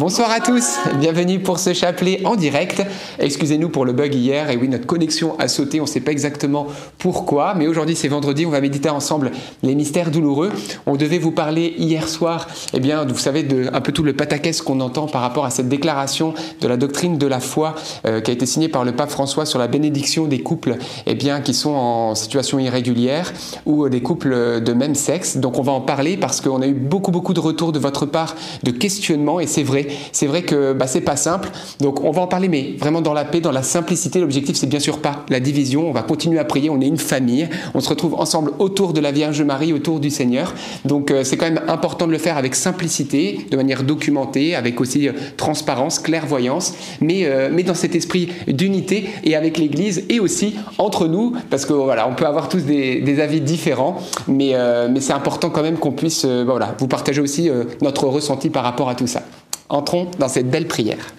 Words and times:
Bonsoir 0.00 0.30
à 0.30 0.40
tous, 0.40 0.78
bienvenue 0.98 1.40
pour 1.40 1.58
ce 1.58 1.74
chapelet 1.74 2.22
en 2.24 2.34
direct. 2.34 2.82
Excusez-nous 3.18 3.68
pour 3.68 3.84
le 3.84 3.92
bug 3.92 4.14
hier, 4.14 4.48
et 4.48 4.56
oui, 4.56 4.66
notre 4.66 4.86
connexion 4.86 5.38
a 5.38 5.46
sauté, 5.46 5.78
on 5.78 5.82
ne 5.82 5.88
sait 5.88 6.00
pas 6.00 6.10
exactement 6.10 6.68
pourquoi, 6.96 7.52
mais 7.52 7.66
aujourd'hui 7.66 7.94
c'est 7.94 8.08
vendredi, 8.08 8.46
on 8.46 8.50
va 8.50 8.62
méditer 8.62 8.88
ensemble 8.88 9.30
les 9.62 9.74
mystères 9.74 10.10
douloureux. 10.10 10.52
On 10.86 10.96
devait 10.96 11.18
vous 11.18 11.32
parler 11.32 11.74
hier 11.76 12.08
soir, 12.08 12.46
eh 12.72 12.80
bien, 12.80 13.04
vous 13.04 13.18
savez, 13.18 13.46
un 13.70 13.80
peu 13.82 13.92
tout 13.92 14.02
le 14.02 14.14
pataquès 14.14 14.62
qu'on 14.62 14.80
entend 14.80 15.06
par 15.06 15.20
rapport 15.20 15.44
à 15.44 15.50
cette 15.50 15.68
déclaration 15.68 16.32
de 16.62 16.66
la 16.66 16.78
doctrine 16.78 17.18
de 17.18 17.26
la 17.26 17.40
foi 17.40 17.74
euh, 18.06 18.22
qui 18.22 18.30
a 18.30 18.32
été 18.32 18.46
signée 18.46 18.68
par 18.68 18.86
le 18.86 18.92
pape 18.92 19.10
François 19.10 19.44
sur 19.44 19.58
la 19.58 19.68
bénédiction 19.68 20.24
des 20.24 20.40
couples 20.40 20.78
eh 21.04 21.14
bien, 21.14 21.42
qui 21.42 21.52
sont 21.52 21.74
en 21.74 22.14
situation 22.14 22.58
irrégulière 22.58 23.34
ou 23.66 23.86
des 23.90 24.00
couples 24.00 24.62
de 24.62 24.72
même 24.72 24.94
sexe. 24.94 25.36
Donc 25.36 25.58
on 25.58 25.62
va 25.62 25.72
en 25.72 25.82
parler 25.82 26.16
parce 26.16 26.40
qu'on 26.40 26.62
a 26.62 26.66
eu 26.66 26.72
beaucoup, 26.72 27.10
beaucoup 27.10 27.34
de 27.34 27.40
retours 27.40 27.72
de 27.72 27.78
votre 27.78 28.06
part, 28.06 28.34
de 28.62 28.70
questionnements, 28.70 29.40
et 29.40 29.46
c'est 29.46 29.62
vrai 29.62 29.88
c'est 30.12 30.26
vrai 30.26 30.42
que 30.42 30.72
bah, 30.72 30.86
c'est 30.86 31.00
pas 31.00 31.16
simple. 31.16 31.50
Donc 31.80 32.04
on 32.04 32.10
va 32.10 32.22
en 32.22 32.26
parler, 32.26 32.48
mais 32.48 32.74
vraiment 32.78 33.00
dans 33.00 33.12
la 33.12 33.24
paix, 33.24 33.40
dans 33.40 33.52
la 33.52 33.62
simplicité. 33.62 34.20
L'objectif, 34.20 34.56
c'est 34.56 34.66
bien 34.66 34.80
sûr 34.80 34.98
pas 34.98 35.24
la 35.28 35.40
division. 35.40 35.88
On 35.88 35.92
va 35.92 36.02
continuer 36.02 36.38
à 36.38 36.44
prier. 36.44 36.70
On 36.70 36.80
est 36.80 36.86
une 36.86 36.98
famille. 36.98 37.48
On 37.74 37.80
se 37.80 37.88
retrouve 37.88 38.14
ensemble 38.14 38.52
autour 38.58 38.92
de 38.92 39.00
la 39.00 39.12
Vierge 39.12 39.42
Marie, 39.42 39.72
autour 39.72 40.00
du 40.00 40.10
Seigneur. 40.10 40.54
Donc 40.84 41.10
euh, 41.10 41.24
c'est 41.24 41.36
quand 41.36 41.46
même 41.46 41.60
important 41.68 42.06
de 42.06 42.12
le 42.12 42.18
faire 42.18 42.36
avec 42.36 42.54
simplicité, 42.54 43.46
de 43.50 43.56
manière 43.56 43.82
documentée, 43.82 44.54
avec 44.54 44.80
aussi 44.80 45.08
euh, 45.08 45.12
transparence, 45.36 45.98
clairvoyance, 45.98 46.74
mais, 47.00 47.24
euh, 47.24 47.48
mais 47.52 47.62
dans 47.62 47.74
cet 47.74 47.94
esprit 47.94 48.28
d'unité 48.46 49.08
et 49.24 49.36
avec 49.36 49.58
l'Église 49.58 50.04
et 50.08 50.20
aussi 50.20 50.54
entre 50.78 51.06
nous, 51.06 51.34
parce 51.50 51.66
que 51.66 51.72
voilà, 51.72 52.08
on 52.08 52.14
peut 52.14 52.26
avoir 52.26 52.48
tous 52.48 52.64
des, 52.64 53.00
des 53.00 53.20
avis 53.20 53.40
différents, 53.40 53.98
mais, 54.28 54.54
mais 54.90 55.00
c'est 55.00 55.12
important 55.12 55.50
quand 55.50 55.62
même 55.62 55.78
qu'on 55.78 55.92
puisse 55.92 56.24
voilà, 56.24 56.74
vous 56.78 56.88
partager 56.88 57.20
aussi 57.20 57.50
notre 57.82 58.06
ressenti 58.06 58.50
par 58.50 58.64
rapport 58.64 58.88
à 58.88 58.94
tout 58.94 59.06
ça. 59.06 59.22
Entrons 59.70 60.08
dans 60.18 60.28
cette 60.28 60.50
belle 60.50 60.66
prière. 60.66 61.14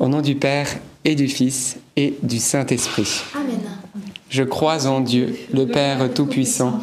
Au 0.00 0.08
nom 0.08 0.22
du 0.22 0.34
Père 0.34 0.66
et 1.04 1.14
du 1.14 1.28
Fils 1.28 1.78
et 1.96 2.14
du 2.24 2.38
Saint-Esprit. 2.38 3.22
Amen. 3.32 3.60
Je 4.28 4.42
crois 4.42 4.88
en 4.88 5.00
Dieu, 5.00 5.38
le 5.54 5.66
Père 5.66 6.12
Tout-Puissant, 6.12 6.80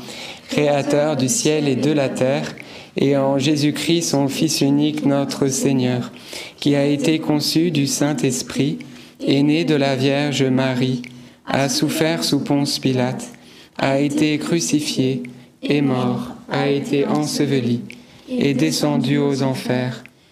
Créateur 0.48 1.18
du 1.18 1.28
ciel 1.28 1.68
et 1.68 1.76
de 1.76 1.92
la 1.92 2.08
terre, 2.08 2.56
et 2.96 3.18
en 3.18 3.38
Jésus-Christ, 3.38 4.12
son 4.12 4.30
Fils 4.30 4.62
unique, 4.62 5.06
notre 5.06 5.48
Seigneur, 5.48 6.10
qui 6.56 6.74
a 6.74 6.86
été 6.86 7.20
conçu 7.20 7.70
du 7.70 7.86
Saint-Esprit, 7.86 8.80
est 9.20 9.44
né 9.44 9.66
de 9.66 9.76
la 9.76 9.98
Vierge 9.98 10.44
Marie, 10.44 11.02
a 11.48 11.68
souffert 11.68 12.24
sous 12.24 12.40
Ponce 12.40 12.80
Pilate, 12.80 13.28
a 13.78 14.00
été 14.00 14.38
crucifié, 14.38 15.24
est 15.62 15.82
mort, 15.82 16.30
a 16.50 16.70
été 16.70 17.06
enseveli, 17.06 17.82
est 18.30 18.54
descendu 18.54 19.18
aux 19.18 19.44
enfers 19.44 20.04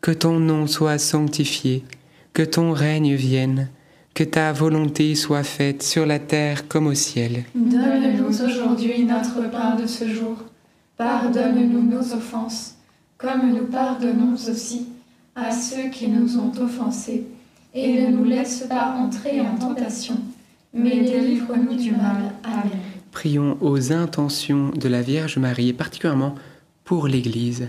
que 0.00 0.10
ton 0.10 0.40
nom 0.40 0.66
soit 0.66 0.98
sanctifié, 0.98 1.84
que 2.32 2.42
ton 2.42 2.72
règne 2.72 3.14
vienne, 3.14 3.68
que 4.14 4.24
ta 4.24 4.52
volonté 4.52 5.14
soit 5.14 5.42
faite 5.42 5.82
sur 5.82 6.06
la 6.06 6.18
terre 6.18 6.68
comme 6.68 6.86
au 6.86 6.94
ciel. 6.94 7.44
Donne-nous 7.54 8.42
aujourd'hui 8.42 9.04
notre 9.04 9.50
pain 9.50 9.76
de 9.76 9.86
ce 9.86 10.08
jour. 10.08 10.36
Pardonne-nous 10.96 11.82
nos 11.82 12.14
offenses, 12.14 12.76
comme 13.18 13.52
nous 13.54 13.66
pardonnons 13.66 14.34
aussi 14.34 14.88
à 15.34 15.50
ceux 15.50 15.90
qui 15.90 16.08
nous 16.08 16.38
ont 16.38 16.52
offensés. 16.60 17.26
Et 17.72 18.02
ne 18.02 18.16
nous 18.16 18.24
laisse 18.24 18.66
pas 18.68 18.96
entrer 18.98 19.40
en 19.40 19.54
tentation, 19.56 20.16
mais 20.74 21.02
délivre-nous 21.02 21.76
du 21.76 21.92
mal. 21.92 22.34
Amen. 22.42 22.78
Prions 23.12 23.56
aux 23.60 23.92
intentions 23.92 24.70
de 24.70 24.88
la 24.88 25.02
Vierge 25.02 25.38
Marie, 25.38 25.68
et 25.68 25.72
particulièrement 25.72 26.34
pour 26.84 27.06
l'Église. 27.06 27.68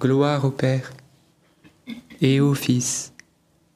Gloire 0.00 0.46
au 0.46 0.50
Père 0.50 0.94
et 2.22 2.40
au 2.40 2.54
Fils 2.54 3.12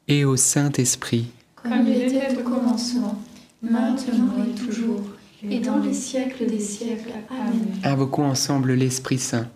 et 0.08 0.24
au 0.24 0.36
Saint-Esprit. 0.36 1.26
Comme 1.62 1.86
il 1.86 2.00
était 2.00 2.34
au 2.38 2.42
commencement, 2.42 3.22
maintenant 3.60 3.94
et 4.42 4.58
toujours, 4.58 5.02
et 5.46 5.60
dans 5.60 5.80
les 5.80 5.92
siècles 5.92 6.46
des 6.46 6.60
siècles. 6.60 7.12
Amen. 7.28 7.78
Invoquons 7.84 8.24
ensemble 8.24 8.72
l'Esprit 8.72 9.18
Saint. 9.18 9.50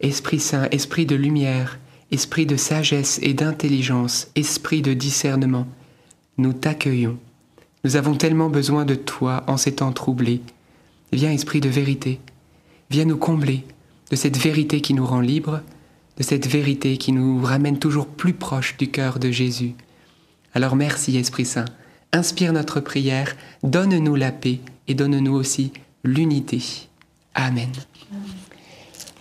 Esprit 0.00 0.40
Saint, 0.40 0.68
Esprit 0.70 1.04
de 1.04 1.16
lumière, 1.16 1.78
Esprit 2.10 2.46
de 2.46 2.56
sagesse 2.56 3.20
et 3.20 3.34
d'intelligence, 3.34 4.28
Esprit 4.36 4.80
de 4.80 4.94
discernement, 4.94 5.66
nous 6.38 6.54
t'accueillons. 6.54 7.18
Nous 7.84 7.96
avons 7.96 8.14
tellement 8.14 8.48
besoin 8.48 8.86
de 8.86 8.94
toi 8.94 9.44
en 9.46 9.58
ces 9.58 9.74
temps 9.74 9.92
troublés. 9.92 10.40
Viens, 11.12 11.30
Esprit 11.30 11.60
de 11.60 11.68
vérité, 11.68 12.20
viens 12.88 13.04
nous 13.04 13.18
combler 13.18 13.66
de 14.10 14.16
cette 14.16 14.36
vérité 14.36 14.80
qui 14.80 14.94
nous 14.94 15.06
rend 15.06 15.20
libres 15.20 15.60
de 16.18 16.24
cette 16.24 16.48
vérité 16.48 16.96
qui 16.96 17.12
nous 17.12 17.40
ramène 17.42 17.78
toujours 17.78 18.06
plus 18.06 18.34
proche 18.34 18.76
du 18.76 18.90
cœur 18.90 19.20
de 19.20 19.30
Jésus. 19.30 19.74
Alors 20.52 20.74
merci 20.74 21.16
Esprit 21.16 21.46
Saint, 21.46 21.66
inspire 22.12 22.52
notre 22.52 22.80
prière, 22.80 23.36
donne-nous 23.62 24.16
la 24.16 24.32
paix 24.32 24.58
et 24.88 24.94
donne-nous 24.94 25.32
aussi 25.32 25.72
l'unité. 26.02 26.60
Amen. 27.34 27.70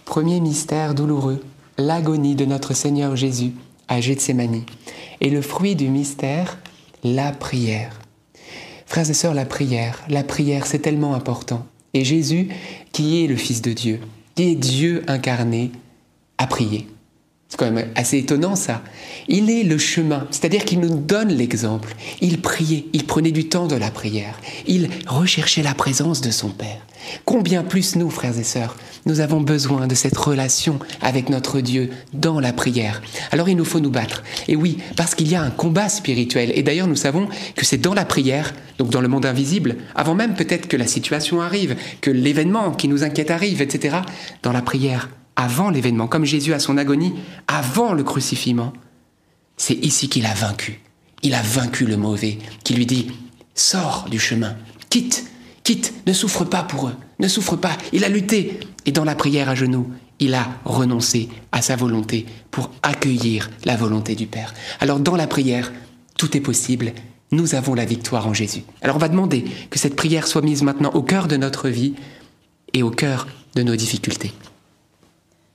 Premier 0.05 0.39
mystère 0.39 0.95
douloureux, 0.95 1.43
l'agonie 1.77 2.35
de 2.35 2.45
notre 2.45 2.73
Seigneur 2.73 3.15
Jésus 3.15 3.51
à 3.87 4.01
Gethsemane. 4.01 4.63
Et 5.21 5.29
le 5.29 5.41
fruit 5.41 5.75
du 5.75 5.89
mystère, 5.89 6.57
la 7.03 7.31
prière. 7.31 7.99
Frères 8.87 9.09
et 9.09 9.13
sœurs, 9.13 9.33
la 9.33 9.45
prière, 9.45 10.01
la 10.09 10.23
prière, 10.23 10.65
c'est 10.65 10.79
tellement 10.79 11.13
important. 11.13 11.67
Et 11.93 12.03
Jésus, 12.03 12.49
qui 12.91 13.23
est 13.23 13.27
le 13.27 13.35
Fils 13.35 13.61
de 13.61 13.73
Dieu, 13.73 13.99
qui 14.37 14.51
est 14.51 14.55
Dieu 14.55 15.01
incarné, 15.07 15.71
à 16.37 16.45
prier. 16.45 16.87
C'est 17.49 17.57
quand 17.57 17.71
même 17.71 17.87
assez 17.95 18.17
étonnant 18.17 18.57
ça. 18.57 18.81
Il 19.29 19.49
est 19.49 19.63
le 19.63 19.77
chemin, 19.77 20.27
c'est-à-dire 20.31 20.65
qu'il 20.65 20.81
nous 20.81 20.97
donne 20.97 21.29
l'exemple. 21.29 21.95
Il 22.19 22.41
priait, 22.41 22.85
il 22.91 23.05
prenait 23.05 23.31
du 23.31 23.47
temps 23.47 23.67
de 23.67 23.75
la 23.75 23.89
prière, 23.89 24.39
il 24.67 24.89
recherchait 25.07 25.63
la 25.63 25.73
présence 25.73 26.19
de 26.19 26.31
son 26.31 26.49
Père. 26.49 26.85
Combien 27.23 27.63
plus 27.63 27.95
nous, 27.95 28.09
frères 28.09 28.37
et 28.37 28.43
sœurs, 28.43 28.75
nous 29.05 29.21
avons 29.21 29.39
besoin 29.39 29.87
de 29.87 29.95
cette 29.95 30.17
relation 30.17 30.79
avec 31.01 31.29
notre 31.29 31.61
Dieu 31.61 31.89
dans 32.11 32.41
la 32.41 32.51
prière. 32.51 33.01
Alors 33.31 33.47
il 33.47 33.55
nous 33.55 33.63
faut 33.63 33.79
nous 33.79 33.91
battre. 33.91 34.23
Et 34.49 34.57
oui, 34.57 34.79
parce 34.97 35.15
qu'il 35.15 35.29
y 35.29 35.35
a 35.35 35.41
un 35.41 35.49
combat 35.49 35.87
spirituel. 35.87 36.51
Et 36.53 36.63
d'ailleurs, 36.63 36.87
nous 36.87 36.97
savons 36.97 37.29
que 37.55 37.65
c'est 37.65 37.77
dans 37.77 37.93
la 37.93 38.03
prière, 38.03 38.53
donc 38.77 38.89
dans 38.89 39.01
le 39.01 39.07
monde 39.07 39.25
invisible, 39.25 39.77
avant 39.95 40.15
même 40.15 40.35
peut-être 40.35 40.67
que 40.67 40.75
la 40.75 40.87
situation 40.87 41.41
arrive, 41.41 41.77
que 42.01 42.11
l'événement 42.11 42.71
qui 42.71 42.89
nous 42.89 43.05
inquiète 43.05 43.31
arrive, 43.31 43.61
etc. 43.61 43.97
Dans 44.43 44.51
la 44.51 44.61
prière, 44.61 45.09
avant 45.37 45.69
l'événement, 45.69 46.07
comme 46.07 46.25
Jésus 46.25 46.53
à 46.53 46.59
son 46.59 46.77
agonie, 46.77 47.13
avant 47.47 47.93
le 47.93 48.03
crucifiement. 48.03 48.73
C'est 49.55 49.75
ici 49.75 50.09
qu'il 50.09 50.25
a 50.25 50.33
vaincu. 50.33 50.81
Il 51.23 51.33
a 51.33 51.41
vaincu 51.41 51.85
le 51.85 51.95
mauvais, 51.95 52.39
qui 52.63 52.73
lui 52.73 52.85
dit, 52.85 53.07
sors 53.55 54.07
du 54.09 54.19
chemin, 54.19 54.55
quitte, 54.89 55.25
quitte, 55.63 55.93
ne 56.05 56.13
souffre 56.13 56.43
pas 56.43 56.63
pour 56.63 56.89
eux, 56.89 56.95
ne 57.19 57.27
souffre 57.27 57.55
pas. 57.55 57.77
Il 57.93 58.03
a 58.03 58.09
lutté, 58.09 58.59
et 58.85 58.91
dans 58.91 59.05
la 59.05 59.15
prière 59.15 59.49
à 59.49 59.55
genoux, 59.55 59.87
il 60.19 60.33
a 60.33 60.47
renoncé 60.65 61.29
à 61.51 61.61
sa 61.61 61.75
volonté 61.75 62.25
pour 62.51 62.71
accueillir 62.81 63.49
la 63.65 63.75
volonté 63.75 64.15
du 64.15 64.25
Père. 64.27 64.53
Alors 64.79 64.99
dans 64.99 65.15
la 65.15 65.27
prière, 65.27 65.71
tout 66.17 66.35
est 66.35 66.41
possible, 66.41 66.93
nous 67.31 67.55
avons 67.55 67.75
la 67.75 67.85
victoire 67.85 68.27
en 68.27 68.33
Jésus. 68.33 68.63
Alors 68.81 68.95
on 68.95 68.99
va 68.99 69.09
demander 69.09 69.45
que 69.69 69.77
cette 69.77 69.95
prière 69.95 70.27
soit 70.27 70.41
mise 70.41 70.63
maintenant 70.63 70.91
au 70.93 71.03
cœur 71.03 71.27
de 71.27 71.37
notre 71.37 71.69
vie 71.69 71.93
et 72.73 72.81
au 72.81 72.89
cœur 72.89 73.27
de 73.55 73.63
nos 73.63 73.75
difficultés. 73.75 74.33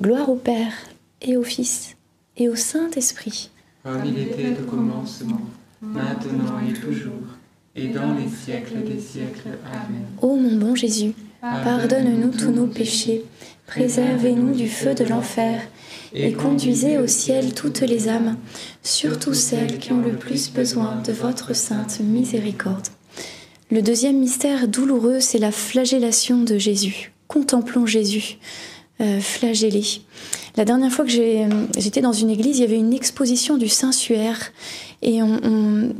Gloire 0.00 0.28
au 0.28 0.36
Père, 0.36 0.74
et 1.20 1.36
au 1.36 1.42
Fils, 1.42 1.96
et 2.36 2.48
au 2.48 2.54
Saint-Esprit. 2.54 3.50
Comme 3.82 4.04
il 4.04 4.16
était 4.16 4.52
au 4.60 4.70
commencement, 4.70 5.40
maintenant 5.82 6.60
et 6.68 6.72
toujours, 6.72 7.34
et 7.74 7.88
dans 7.88 8.14
les 8.14 8.28
siècles 8.28 8.84
des 8.84 9.00
siècles. 9.00 9.58
Amen. 9.66 10.06
Ô 10.22 10.36
mon 10.36 10.56
bon 10.56 10.76
Jésus, 10.76 11.14
pardonne-nous 11.40 12.30
tous 12.30 12.52
nos 12.52 12.68
péchés, 12.68 13.24
préservez-nous 13.66 14.54
du 14.54 14.68
feu 14.68 14.94
de 14.94 15.02
l'enfer, 15.02 15.62
et 16.14 16.32
conduisez 16.32 16.98
au 16.98 17.08
ciel 17.08 17.52
toutes 17.52 17.80
les 17.80 18.08
âmes, 18.08 18.36
surtout 18.84 19.34
celles 19.34 19.78
qui 19.78 19.90
ont 19.90 20.00
le 20.00 20.12
plus 20.12 20.52
besoin 20.52 21.02
de 21.04 21.10
votre 21.10 21.56
sainte 21.56 21.98
miséricorde. 21.98 22.86
Le 23.72 23.82
deuxième 23.82 24.20
mystère 24.20 24.68
douloureux, 24.68 25.18
c'est 25.18 25.40
la 25.40 25.50
flagellation 25.50 26.44
de 26.44 26.56
Jésus. 26.56 27.10
Contemplons 27.26 27.84
Jésus 27.84 28.38
flagellé. 29.20 29.84
La 30.56 30.64
dernière 30.64 30.90
fois 30.90 31.04
que 31.04 31.10
j'ai- 31.10 31.46
j'étais 31.76 32.00
dans 32.00 32.12
une 32.12 32.30
église, 32.30 32.58
il 32.58 32.62
y 32.62 32.64
avait 32.64 32.78
une 32.78 32.92
exposition 32.92 33.56
du 33.56 33.68
Saint-Suaire 33.68 34.52
et 35.00 35.20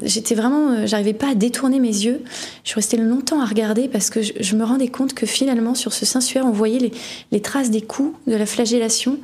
j'étais 0.03 0.35
vraiment, 0.35 0.73
euh, 0.73 0.87
j'arrivais 0.87 1.13
pas 1.13 1.29
à 1.29 1.35
détourner 1.35 1.79
mes 1.79 1.87
yeux. 1.87 2.23
Je 2.65 2.75
restée 2.75 2.97
longtemps 2.97 3.41
à 3.41 3.45
regarder 3.45 3.87
parce 3.87 4.11
que 4.11 4.21
je, 4.23 4.57
me 4.57 4.65
rendais 4.65 4.89
compte 4.89 5.15
que 5.15 5.25
finalement 5.25 5.77
sur 5.77 5.93
ce 5.93 6.05
Saint-Suaire, 6.05 6.45
on 6.47 6.51
voyait 6.51 6.91
les, 7.31 7.41
traces 7.41 7.71
des 7.71 7.81
coups 7.81 8.17
de 8.27 8.35
la 8.35 8.45
flagellation 8.45 9.19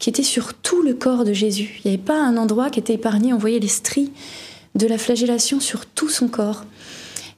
qui 0.00 0.10
étaient 0.10 0.24
sur 0.24 0.54
tout 0.54 0.82
le 0.82 0.94
corps 0.94 1.24
de 1.24 1.32
Jésus. 1.32 1.80
Il 1.84 1.88
n'y 1.88 1.94
avait 1.94 2.04
pas 2.04 2.20
un 2.20 2.36
endroit 2.36 2.70
qui 2.70 2.80
était 2.80 2.94
épargné. 2.94 3.32
On 3.32 3.38
voyait 3.38 3.60
les 3.60 3.68
stries 3.68 4.10
de 4.74 4.88
la 4.88 4.98
flagellation 4.98 5.60
sur 5.60 5.86
tout 5.86 6.08
son 6.08 6.26
corps. 6.26 6.64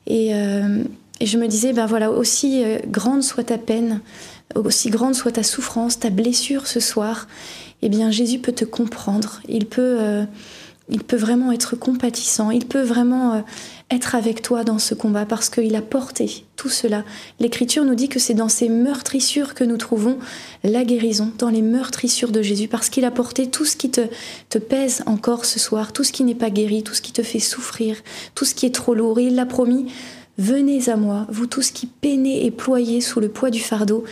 Et, 0.06 0.34
euh, 0.34 0.84
et 1.20 1.26
je 1.26 1.36
me 1.36 1.46
disais, 1.46 1.74
ben 1.74 1.84
voilà, 1.84 2.10
aussi 2.10 2.64
euh, 2.64 2.78
grande 2.86 3.22
soit 3.22 3.44
ta 3.44 3.58
peine, 3.58 4.00
aussi 4.54 4.90
grande 4.90 5.14
soit 5.14 5.32
ta 5.32 5.42
souffrance, 5.42 5.98
ta 5.98 6.10
blessure 6.10 6.66
ce 6.66 6.80
soir, 6.80 7.28
eh 7.82 7.88
bien 7.88 8.10
Jésus 8.10 8.38
peut 8.38 8.52
te 8.52 8.64
comprendre. 8.64 9.40
Il 9.48 9.66
peut, 9.66 9.96
euh, 10.00 10.24
il 10.88 11.02
peut 11.02 11.16
vraiment 11.16 11.52
être 11.52 11.76
compatissant, 11.76 12.50
il 12.50 12.66
peut 12.66 12.82
vraiment 12.82 13.34
euh, 13.34 13.40
être 13.90 14.14
avec 14.14 14.42
toi 14.42 14.64
dans 14.64 14.78
ce 14.78 14.94
combat 14.94 15.26
parce 15.26 15.48
qu'il 15.48 15.74
a 15.76 15.82
porté 15.82 16.44
tout 16.56 16.68
cela. 16.68 17.04
L'Écriture 17.40 17.84
nous 17.84 17.94
dit 17.94 18.08
que 18.08 18.18
c'est 18.18 18.34
dans 18.34 18.48
ces 18.48 18.68
meurtrissures 18.68 19.54
que 19.54 19.64
nous 19.64 19.76
trouvons 19.76 20.18
la 20.64 20.84
guérison, 20.84 21.32
dans 21.38 21.50
les 21.50 21.62
meurtrissures 21.62 22.32
de 22.32 22.42
Jésus, 22.42 22.68
parce 22.68 22.88
qu'il 22.88 23.04
a 23.04 23.10
porté 23.10 23.50
tout 23.50 23.64
ce 23.64 23.76
qui 23.76 23.90
te, 23.90 24.02
te 24.48 24.58
pèse 24.58 25.02
encore 25.06 25.44
ce 25.44 25.58
soir, 25.58 25.92
tout 25.92 26.04
ce 26.04 26.12
qui 26.12 26.24
n'est 26.24 26.34
pas 26.34 26.50
guéri, 26.50 26.82
tout 26.82 26.94
ce 26.94 27.02
qui 27.02 27.12
te 27.12 27.22
fait 27.22 27.40
souffrir, 27.40 27.96
tout 28.34 28.44
ce 28.44 28.54
qui 28.54 28.66
est 28.66 28.74
trop 28.74 28.94
lourd. 28.94 29.20
Il 29.20 29.34
l'a 29.34 29.46
promis, 29.46 29.92
venez 30.38 30.88
à 30.88 30.96
moi, 30.96 31.26
vous 31.30 31.46
tous 31.46 31.70
qui 31.70 31.86
peinez 31.86 32.46
et 32.46 32.50
ployez 32.50 33.00
sous 33.00 33.20
le 33.20 33.28
poids 33.28 33.50
du 33.50 33.60
fardeau, 33.60 34.04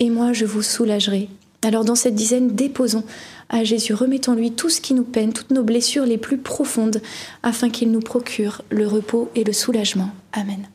et 0.00 0.10
moi 0.10 0.32
je 0.32 0.44
vous 0.44 0.62
soulagerai. 0.62 1.28
Alors 1.62 1.84
dans 1.84 1.94
cette 1.94 2.14
dizaine, 2.14 2.56
déposons 2.56 3.04
à 3.50 3.64
Jésus, 3.64 3.94
remettons-lui 3.94 4.52
tout 4.52 4.70
ce 4.70 4.80
qui 4.80 4.94
nous 4.94 5.04
peine, 5.04 5.32
toutes 5.32 5.50
nos 5.50 5.62
blessures 5.62 6.06
les 6.06 6.18
plus 6.18 6.38
profondes, 6.38 7.02
afin 7.42 7.68
qu'il 7.68 7.90
nous 7.92 8.00
procure 8.00 8.62
le 8.70 8.86
repos 8.86 9.30
et 9.34 9.44
le 9.44 9.52
soulagement. 9.52 10.10
Amen. 10.32 10.68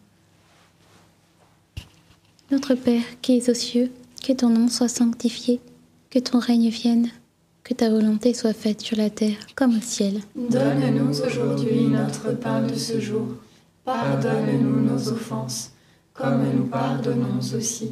Notre 2.51 2.75
Père 2.75 3.01
qui 3.21 3.37
es 3.37 3.49
aux 3.49 3.55
cieux, 3.55 3.91
que 4.23 4.33
ton 4.33 4.49
nom 4.49 4.67
soit 4.67 4.87
sanctifié, 4.87 5.59
que 6.11 6.19
ton 6.19 6.37
règne 6.37 6.69
vienne, 6.69 7.09
que 7.63 7.73
ta 7.73 7.89
volonté 7.89 8.35
soit 8.35 8.53
faite 8.53 8.81
sur 8.81 8.97
la 8.97 9.09
terre 9.09 9.37
comme 9.55 9.77
au 9.77 9.81
ciel. 9.81 10.21
Donne-nous 10.35 11.21
aujourd'hui 11.21 11.87
notre 11.87 12.33
pain 12.37 12.61
de 12.61 12.75
ce 12.75 12.99
jour. 12.99 13.27
Pardonne-nous 13.85 14.81
nos 14.81 15.09
offenses, 15.09 15.71
comme 16.13 16.43
nous 16.55 16.65
pardonnons 16.65 17.39
aussi 17.57 17.91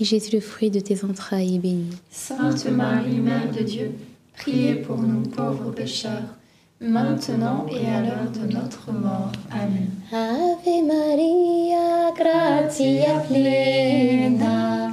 et 0.00 0.04
Jésus, 0.04 0.30
le 0.34 0.40
fruit 0.40 0.70
de 0.70 0.80
tes 0.80 1.04
entrailles, 1.04 1.56
est 1.56 1.58
béni. 1.58 1.90
Sainte 2.10 2.66
Marie, 2.70 3.20
Mère 3.20 3.50
de 3.50 3.62
Dieu, 3.62 3.92
priez 4.36 4.76
pour 4.76 4.98
nous 4.98 5.22
pauvres 5.22 5.70
pécheurs, 5.70 6.36
maintenant 6.80 7.66
et 7.70 7.86
à 7.86 8.00
l'heure 8.00 8.30
de 8.32 8.52
notre 8.52 8.90
mort. 8.92 9.32
Amen. 9.50 9.90
Ave 10.12 10.82
Maria, 10.86 12.12
gratia 12.16 13.20
plena, 13.28 14.90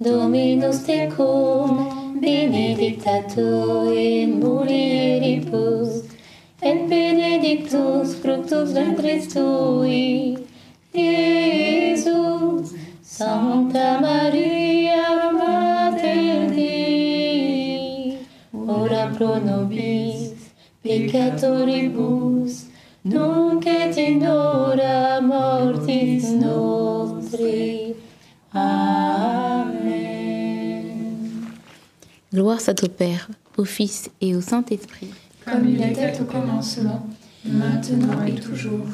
Dominus 0.00 0.84
tecum, 0.84 2.20
benedicta 2.20 3.22
tu 3.32 3.40
in 3.40 4.38
mulieribus, 4.38 6.04
et 6.62 6.88
benedictus 6.88 8.14
fructus 8.14 8.72
ventris 8.72 9.28
tui. 9.28 10.38
Santa 13.18 14.00
Maria, 14.00 15.32
Mater 15.32 16.54
Dei, 16.54 18.16
ora 18.52 19.08
pro 19.08 19.40
nobis 19.40 20.34
peccatoribus, 20.84 22.66
nunc 23.02 23.66
et 23.66 23.96
in 23.98 24.22
hora 24.22 25.20
mortis 25.20 26.30
nostri. 26.30 27.96
Amen. 28.54 29.88
Gloire 32.32 32.60
soit 32.60 32.84
au 32.84 32.88
Père, 32.88 33.28
au 33.56 33.64
Fils 33.64 34.10
et 34.20 34.36
au 34.36 34.40
Saint-Esprit. 34.40 35.10
Comme 35.44 35.68
il 35.68 35.82
était 35.82 36.20
au 36.20 36.24
commencement, 36.24 37.04
maintenant 37.44 38.24
et 38.24 38.36
toujours, 38.36 38.86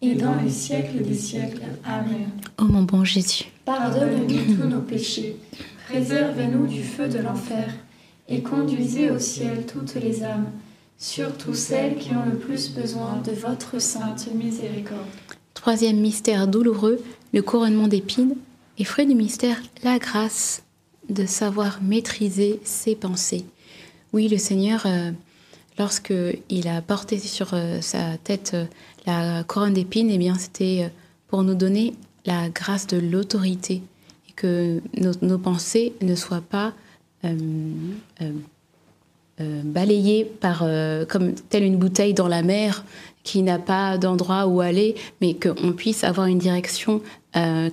et 0.00 0.14
dans 0.14 0.36
les 0.40 0.50
siècles 0.50 1.02
des 1.02 1.16
siècles. 1.16 1.64
Amen. 1.84 2.30
Ô 2.58 2.66
mon 2.66 2.82
bon 2.84 3.02
Jésus, 3.02 3.51
Pardonne-nous 3.64 4.56
tous 4.56 4.66
nos 4.66 4.80
péchés, 4.80 5.36
préservez-nous 5.88 6.66
du 6.66 6.82
feu 6.82 7.08
de 7.08 7.18
l'enfer, 7.18 7.72
et 8.28 8.42
conduisez 8.42 9.10
au 9.10 9.20
ciel 9.20 9.66
toutes 9.66 9.94
les 9.94 10.24
âmes, 10.24 10.50
surtout 10.98 11.54
celles 11.54 11.96
qui 11.96 12.10
ont 12.10 12.24
le 12.24 12.38
plus 12.38 12.70
besoin 12.70 13.22
de 13.24 13.32
votre 13.32 13.80
sainte 13.80 14.28
miséricorde. 14.34 15.06
troisième 15.54 16.00
mystère 16.00 16.48
douloureux, 16.48 17.00
le 17.32 17.42
couronnement 17.42 17.86
d'épines, 17.86 18.34
et 18.78 18.84
fruit 18.84 19.06
du 19.06 19.14
mystère, 19.14 19.62
la 19.84 19.98
grâce 19.98 20.64
de 21.08 21.24
savoir 21.24 21.80
maîtriser 21.82 22.60
ses 22.64 22.96
pensées. 22.96 23.44
Oui, 24.12 24.28
le 24.28 24.38
Seigneur, 24.38 24.82
euh, 24.86 25.12
lorsque 25.78 26.14
il 26.48 26.66
a 26.66 26.82
porté 26.82 27.18
sur 27.18 27.54
euh, 27.54 27.80
sa 27.80 28.16
tête 28.18 28.52
euh, 28.54 28.64
la 29.06 29.44
couronne 29.44 29.74
d'épines, 29.74 30.10
eh 30.10 30.18
bien, 30.18 30.36
c'était 30.36 30.90
pour 31.28 31.42
nous 31.42 31.54
donner 31.54 31.94
la 32.26 32.48
grâce 32.48 32.86
de 32.86 32.98
l'autorité 32.98 33.82
et 34.28 34.32
que 34.32 34.80
nos, 35.22 35.38
pensées 35.38 35.92
ne 36.00 36.14
soient 36.14 36.42
pas 36.48 36.72
euh, 37.24 37.36
euh, 38.20 38.32
euh, 39.40 39.62
balayé 39.64 40.24
par, 40.24 40.64
comme 41.08 41.34
telle 41.34 41.64
une 41.64 41.76
bouteille 41.76 42.14
dans 42.14 42.28
la 42.28 42.42
mer 42.42 42.84
qui 43.24 43.42
n'a 43.42 43.58
pas 43.58 43.98
d'endroit 43.98 44.46
où 44.46 44.60
aller, 44.60 44.96
mais 45.20 45.34
qu'on 45.34 45.72
puisse 45.72 46.04
avoir 46.04 46.26
une 46.26 46.38
direction 46.38 47.02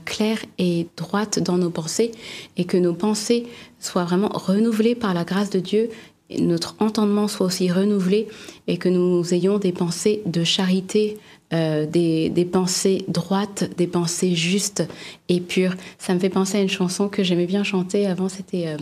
claire 0.05 0.39
et 0.57 0.87
droite 0.95 1.39
dans 1.39 1.57
nos 1.57 1.69
pensées 1.69 2.11
et 2.55 2.63
que 2.63 2.77
nos 2.77 2.93
pensées 2.93 3.45
soient 3.79 4.05
vraiment 4.05 4.29
renouvelées 4.29 4.95
par 4.95 5.13
la 5.13 5.25
grâce 5.25 5.49
de 5.49 5.59
Dieu, 5.59 5.89
notre 6.37 6.75
entendement 6.79 7.27
soit 7.27 7.47
aussi 7.47 7.71
renouvelé 7.71 8.27
et 8.67 8.77
que 8.77 8.87
nous 8.89 9.33
ayons 9.33 9.57
des 9.57 9.71
pensées 9.71 10.21
de 10.25 10.43
charité, 10.43 11.17
euh, 11.51 11.85
des, 11.85 12.49
pensées 12.51 13.05
droites, 13.07 13.75
des 13.77 13.87
pensées 13.87 14.35
justes 14.35 14.87
et 15.29 15.41
pures. 15.41 15.73
Ça 15.97 16.13
me 16.13 16.19
fait 16.19 16.29
penser 16.29 16.59
à 16.59 16.61
une 16.61 16.69
chanson 16.69 17.09
que 17.09 17.23
j'aimais 17.23 17.47
bien 17.47 17.63
chanter 17.63 18.05
avant, 18.07 18.29
c'était... 18.29 18.67
euh, 18.67 18.77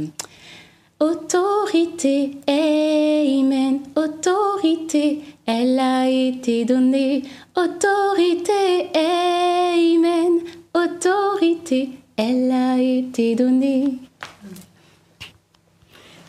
Autorité, 0.99 2.31
Amen, 2.47 3.81
autorité, 3.95 5.21
elle 5.45 5.77
a 5.77 6.09
été 6.09 6.65
donnée. 6.65 7.21
Autorité, 7.55 8.89
Amen, 8.95 10.39
autorité, 10.73 11.89
elle 12.17 12.51
a 12.51 12.79
été 12.81 13.35
donnée. 13.35 13.99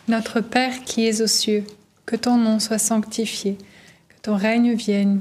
Notre 0.07 0.41
Père 0.41 0.85
qui 0.85 1.07
es 1.07 1.23
aux 1.23 1.27
cieux, 1.27 1.65
que 2.05 2.17
ton 2.17 2.37
nom 2.37 2.61
soit 2.61 2.79
sanctifié, 2.79 3.57
que 4.09 4.21
ton 4.23 4.37
règne 4.37 4.75
vienne, 4.75 5.21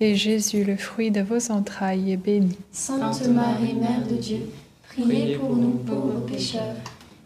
et 0.00 0.14
Jésus, 0.14 0.64
le 0.64 0.76
fruit 0.76 1.10
de 1.10 1.22
vos 1.22 1.50
entrailles, 1.50 2.12
est 2.12 2.16
béni. 2.16 2.56
Sainte 2.70 3.26
Marie, 3.28 3.74
Mère 3.74 4.06
de 4.06 4.16
Dieu, 4.16 4.40
priez 4.88 5.36
pour 5.36 5.56
nous 5.56 5.70
pauvres 5.70 6.20
pécheurs, 6.26 6.76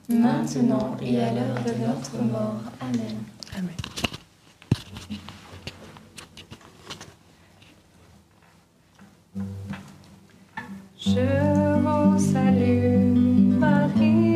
maintenant 0.08 0.96
et 1.02 1.18
à 1.18 1.32
l'heure 1.32 1.58
de 1.64 1.86
notre 1.86 2.16
mort. 2.30 2.60
Amen. 2.80 3.16
Amen. 3.58 3.74
Je 10.98 11.80
vous 11.80 12.18
salue, 12.18 13.16
Marie, 13.58 14.29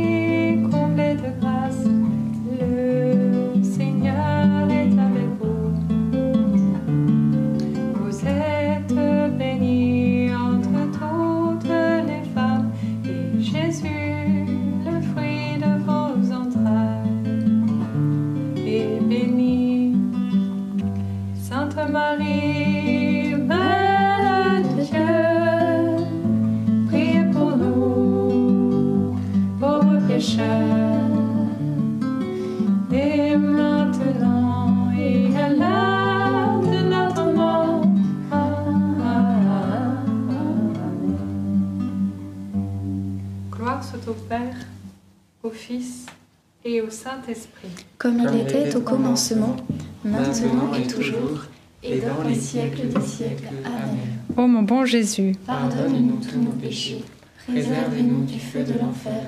au 46.87 46.91
Saint-Esprit. 46.91 47.69
Comme 47.99 48.19
il 48.21 48.41
était 48.41 48.75
au 48.77 48.81
commencement, 48.81 49.57
maintenant 50.05 50.75
et 50.75 50.87
toujours, 50.87 51.45
et 51.83 52.01
dans 52.01 52.27
les 52.29 52.35
siècles 52.35 52.89
des 52.89 53.01
siècles. 53.01 53.49
Amen. 53.65 53.99
Ô 54.37 54.47
mon 54.47 54.63
bon 54.63 54.85
Jésus, 54.85 55.35
Pardonne-nous 55.47 56.19
tous 56.19 56.39
nos 56.39 56.51
péchés, 56.51 57.05
préservez-nous 57.47 58.25
du 58.25 58.39
feu 58.39 58.65
de 58.65 58.79
l'enfer, 58.79 59.27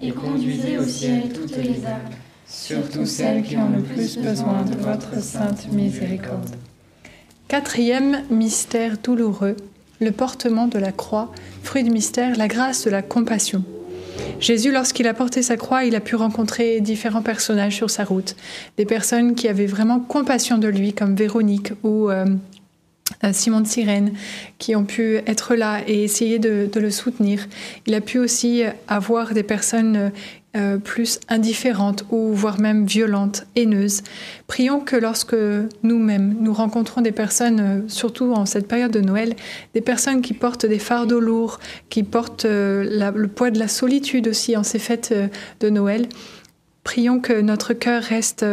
et 0.00 0.10
conduisez 0.12 0.78
au 0.78 0.84
ciel 0.84 1.32
toutes 1.32 1.56
les 1.56 1.84
âmes, 1.84 2.10
surtout 2.46 3.06
celles 3.06 3.42
qui 3.42 3.56
ont 3.56 3.70
le 3.70 3.82
plus 3.82 4.18
besoin 4.18 4.62
de 4.62 4.76
votre 4.76 5.20
sainte 5.22 5.70
miséricorde. 5.72 6.56
Quatrième 7.48 8.22
mystère 8.30 8.96
douloureux, 9.02 9.56
le 10.00 10.10
portement 10.10 10.68
de 10.68 10.78
la 10.78 10.92
croix, 10.92 11.30
fruit 11.62 11.84
du 11.84 11.90
mystère, 11.90 12.36
la 12.36 12.48
grâce 12.48 12.84
de 12.84 12.90
la 12.90 13.02
compassion. 13.02 13.64
Jésus, 14.40 14.72
lorsqu'il 14.72 15.06
a 15.06 15.14
porté 15.14 15.42
sa 15.42 15.56
croix, 15.56 15.84
il 15.84 15.94
a 15.94 16.00
pu 16.00 16.16
rencontrer 16.16 16.80
différents 16.80 17.22
personnages 17.22 17.76
sur 17.76 17.90
sa 17.90 18.04
route. 18.04 18.36
Des 18.76 18.84
personnes 18.84 19.34
qui 19.34 19.48
avaient 19.48 19.66
vraiment 19.66 20.00
compassion 20.00 20.58
de 20.58 20.68
lui, 20.68 20.92
comme 20.92 21.14
Véronique 21.14 21.72
ou 21.82 22.10
euh, 22.10 22.26
euh, 23.22 23.32
Simon 23.32 23.60
de 23.60 23.66
Sirène, 23.66 24.12
qui 24.58 24.76
ont 24.76 24.84
pu 24.84 25.16
être 25.26 25.54
là 25.54 25.80
et 25.86 26.04
essayer 26.04 26.38
de, 26.38 26.68
le 26.74 26.90
soutenir. 26.90 27.46
Il 27.86 27.94
a 27.94 28.00
pu 28.00 28.18
aussi 28.18 28.62
avoir 28.88 29.34
des 29.34 29.42
personnes 29.42 30.12
euh, 30.56 30.78
plus 30.78 31.20
indifférentes 31.28 32.04
ou 32.10 32.32
voire 32.32 32.60
même 32.60 32.86
violentes, 32.86 33.46
haineuses. 33.56 34.02
Prions 34.46 34.80
que 34.80 34.96
lorsque 34.96 35.36
nous-mêmes 35.82 36.36
nous 36.40 36.52
rencontrons 36.52 37.00
des 37.00 37.12
personnes, 37.12 37.60
euh, 37.60 37.80
surtout 37.88 38.32
en 38.32 38.46
cette 38.46 38.68
période 38.68 38.92
de 38.92 39.00
Noël, 39.00 39.34
des 39.74 39.80
personnes 39.80 40.22
qui 40.22 40.34
portent 40.34 40.66
des 40.66 40.78
fardeaux 40.78 41.20
lourds, 41.20 41.58
qui 41.90 42.02
portent 42.02 42.46
le 42.46 43.26
poids 43.26 43.50
de 43.50 43.58
la 43.58 43.68
solitude 43.68 44.28
aussi 44.28 44.56
en 44.56 44.62
ces 44.62 44.78
fêtes 44.78 45.14
de 45.60 45.70
Noël, 45.70 46.08
prions 46.84 47.20
que 47.20 47.40
notre 47.40 47.72
cœur 47.72 48.02
reste 48.02 48.44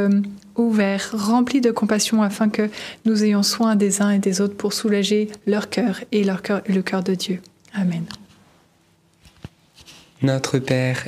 ouvert, 0.56 1.12
rempli 1.14 1.62
de 1.62 1.72
compassion 1.72 2.24
afin 2.24 2.50
que 2.50 2.70
nous 3.06 3.24
ayons 3.24 3.44
soin 3.44 3.76
des 3.76 4.02
uns 4.02 4.12
et 4.12 4.20
des 4.20 4.42
autres 4.42 4.56
pour 4.56 4.74
soulager 4.74 5.30
leur 5.46 5.70
cœur 5.70 6.02
et 6.12 6.24
leur 6.24 6.42
cœur, 6.42 6.62
le 6.68 6.82
cœur 6.82 7.04
de 7.04 7.16
Dieu. 7.16 7.42
Amen. 7.74 8.06
Notre 10.22 10.60
Père, 10.60 11.08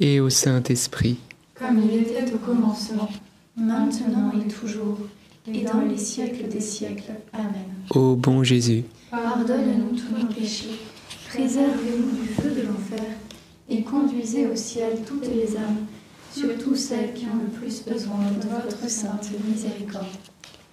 et 0.00 0.20
au 0.20 0.30
Saint-Esprit. 0.30 1.16
Comme 1.54 1.82
il 1.82 2.00
était 2.00 2.32
au 2.32 2.38
commencement, 2.38 3.08
maintenant 3.56 4.32
et 4.32 4.48
toujours, 4.48 4.98
et 5.52 5.62
dans 5.62 5.80
les 5.80 5.96
siècles 5.96 6.48
des 6.48 6.60
siècles. 6.60 7.12
Amen. 7.32 7.64
Ô 7.94 8.16
bon 8.16 8.42
Jésus, 8.42 8.84
Pardonne-nous 9.10 9.96
tous 9.96 10.18
nos 10.18 10.26
péchés, 10.26 10.80
préservez-nous 11.28 12.20
du 12.20 12.26
feu 12.28 12.50
de 12.50 12.66
l'enfer, 12.66 13.06
et 13.68 13.82
conduisez 13.82 14.46
au 14.46 14.56
ciel 14.56 14.98
toutes 15.06 15.26
les 15.28 15.56
âmes, 15.56 15.86
surtout 16.32 16.74
celles 16.74 17.14
qui 17.14 17.24
ont 17.26 17.42
le 17.42 17.48
plus 17.48 17.82
besoin 17.84 18.18
de 18.40 18.48
votre 18.48 18.90
sainte 18.90 19.30
miséricorde. 19.48 20.06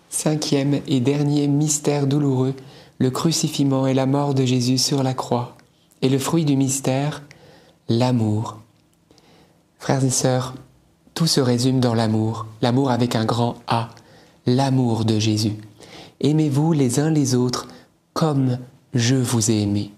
Cinquième 0.10 0.80
et 0.88 1.00
dernier 1.00 1.48
mystère 1.48 2.08
douloureux, 2.08 2.54
le 3.00 3.10
crucifixion 3.10 3.88
et 3.88 3.94
la 3.94 4.06
mort 4.06 4.34
de 4.34 4.46
Jésus 4.46 4.78
sur 4.78 5.04
la 5.04 5.14
croix. 5.14 5.58
Et 6.02 6.10
le 6.10 6.20
fruit 6.20 6.46
du 6.46 6.56
mystère, 6.56 7.24
l'amour. 7.88 8.63
Frères 9.84 10.06
et 10.06 10.12
sœurs, 10.12 10.54
tout 11.14 11.28
se 11.28 11.42
résume 11.42 11.82
dans 11.82 11.94
l'amour, 11.94 12.46
l'amour 12.62 12.90
avec 12.90 13.18
un 13.18 13.26
grand 13.26 13.56
A, 13.68 13.90
l'amour 14.46 15.04
de 15.04 15.20
Jésus. 15.20 15.58
Aimez-vous 16.22 16.72
les 16.72 17.02
uns 17.02 17.10
les 17.10 17.36
autres 17.36 17.68
comme 18.14 18.60
je 18.94 19.16
vous 19.16 19.52
ai 19.52 19.60
aimé. 19.60 19.92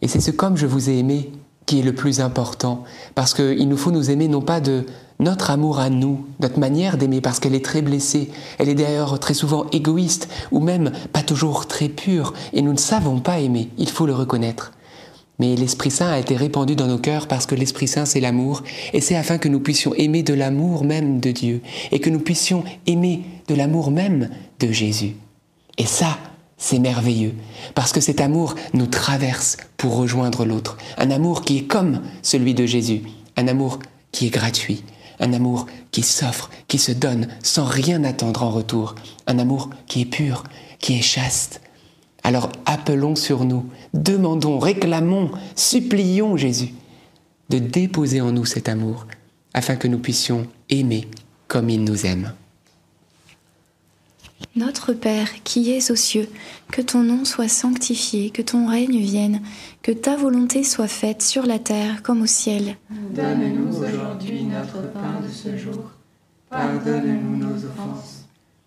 Et 0.00 0.08
c'est 0.08 0.22
ce 0.22 0.30
comme 0.30 0.56
je 0.56 0.64
vous 0.64 0.88
ai 0.88 0.96
aimé 0.96 1.30
qui 1.66 1.80
est 1.80 1.82
le 1.82 1.94
plus 1.94 2.22
important, 2.22 2.82
parce 3.14 3.34
qu'il 3.34 3.68
nous 3.68 3.76
faut 3.76 3.90
nous 3.90 4.10
aimer 4.10 4.26
non 4.26 4.40
pas 4.40 4.62
de 4.62 4.86
notre 5.18 5.50
amour 5.50 5.80
à 5.80 5.90
nous, 5.90 6.24
notre 6.40 6.58
manière 6.58 6.96
d'aimer, 6.96 7.20
parce 7.20 7.40
qu'elle 7.40 7.54
est 7.54 7.62
très 7.62 7.82
blessée, 7.82 8.30
elle 8.58 8.70
est 8.70 8.74
d'ailleurs 8.74 9.20
très 9.20 9.34
souvent 9.34 9.66
égoïste, 9.70 10.30
ou 10.50 10.60
même 10.60 10.92
pas 11.12 11.22
toujours 11.22 11.66
très 11.66 11.90
pure, 11.90 12.32
et 12.54 12.62
nous 12.62 12.72
ne 12.72 12.78
savons 12.78 13.20
pas 13.20 13.38
aimer, 13.40 13.68
il 13.76 13.90
faut 13.90 14.06
le 14.06 14.14
reconnaître. 14.14 14.72
Mais 15.40 15.56
l'Esprit 15.56 15.90
Saint 15.90 16.10
a 16.10 16.18
été 16.18 16.36
répandu 16.36 16.76
dans 16.76 16.86
nos 16.86 16.98
cœurs 16.98 17.26
parce 17.26 17.46
que 17.46 17.54
l'Esprit 17.54 17.88
Saint 17.88 18.04
c'est 18.04 18.20
l'amour, 18.20 18.62
et 18.92 19.00
c'est 19.00 19.16
afin 19.16 19.38
que 19.38 19.48
nous 19.48 19.60
puissions 19.60 19.94
aimer 19.94 20.22
de 20.22 20.34
l'amour 20.34 20.84
même 20.84 21.18
de 21.18 21.30
Dieu, 21.30 21.62
et 21.92 21.98
que 21.98 22.10
nous 22.10 22.20
puissions 22.20 22.62
aimer 22.86 23.22
de 23.48 23.54
l'amour 23.54 23.90
même 23.90 24.28
de 24.60 24.70
Jésus. 24.70 25.16
Et 25.78 25.86
ça, 25.86 26.18
c'est 26.58 26.78
merveilleux, 26.78 27.32
parce 27.74 27.90
que 27.90 28.02
cet 28.02 28.20
amour 28.20 28.54
nous 28.74 28.86
traverse 28.86 29.56
pour 29.78 29.96
rejoindre 29.96 30.44
l'autre. 30.44 30.76
Un 30.98 31.10
amour 31.10 31.40
qui 31.40 31.56
est 31.56 31.64
comme 31.64 32.02
celui 32.20 32.52
de 32.52 32.66
Jésus, 32.66 33.00
un 33.38 33.48
amour 33.48 33.78
qui 34.12 34.26
est 34.26 34.30
gratuit, 34.30 34.84
un 35.20 35.32
amour 35.32 35.64
qui 35.90 36.02
s'offre, 36.02 36.50
qui 36.68 36.76
se 36.76 36.92
donne 36.92 37.28
sans 37.42 37.64
rien 37.64 38.04
attendre 38.04 38.42
en 38.42 38.50
retour, 38.50 38.94
un 39.26 39.38
amour 39.38 39.70
qui 39.86 40.02
est 40.02 40.04
pur, 40.04 40.44
qui 40.80 40.98
est 40.98 41.02
chaste. 41.02 41.62
Alors 42.22 42.50
appelons 42.66 43.16
sur 43.16 43.44
nous, 43.44 43.66
demandons, 43.94 44.58
réclamons, 44.58 45.30
supplions 45.56 46.36
Jésus 46.36 46.74
de 47.48 47.58
déposer 47.58 48.20
en 48.20 48.32
nous 48.32 48.44
cet 48.44 48.68
amour, 48.68 49.06
afin 49.54 49.76
que 49.76 49.88
nous 49.88 49.98
puissions 49.98 50.46
aimer 50.68 51.08
comme 51.48 51.68
il 51.68 51.82
nous 51.82 52.06
aime. 52.06 52.32
Notre 54.56 54.92
Père, 54.92 55.28
qui 55.44 55.70
es 55.70 55.90
aux 55.90 55.96
cieux, 55.96 56.28
que 56.72 56.80
ton 56.80 57.02
nom 57.02 57.24
soit 57.24 57.48
sanctifié, 57.48 58.30
que 58.30 58.42
ton 58.42 58.68
règne 58.68 58.98
vienne, 58.98 59.42
que 59.82 59.92
ta 59.92 60.16
volonté 60.16 60.64
soit 60.64 60.88
faite 60.88 61.22
sur 61.22 61.44
la 61.44 61.58
terre 61.58 62.02
comme 62.02 62.22
au 62.22 62.26
ciel. 62.26 62.76
Donne-nous 62.90 63.76
aujourd'hui 63.76 64.44
notre 64.44 64.90
pain 64.92 65.20
de 65.22 65.28
ce 65.32 65.56
jour. 65.56 65.90
Pardonne-nous 66.48 67.36
nos 67.36 67.64
offenses, 67.64 68.24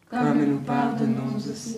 comme 0.10 0.46
nous 0.46 0.60
pardonnons 0.60 1.36
aussi 1.38 1.78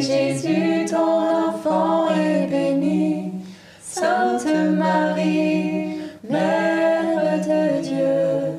Jésus, 0.00 0.84
ton 0.88 1.48
enfant 1.48 2.08
est 2.10 2.46
béni. 2.46 3.32
Sainte 3.82 4.46
Marie, 4.76 5.96
Mère 6.28 7.40
de 7.40 7.82
Dieu, 7.82 8.54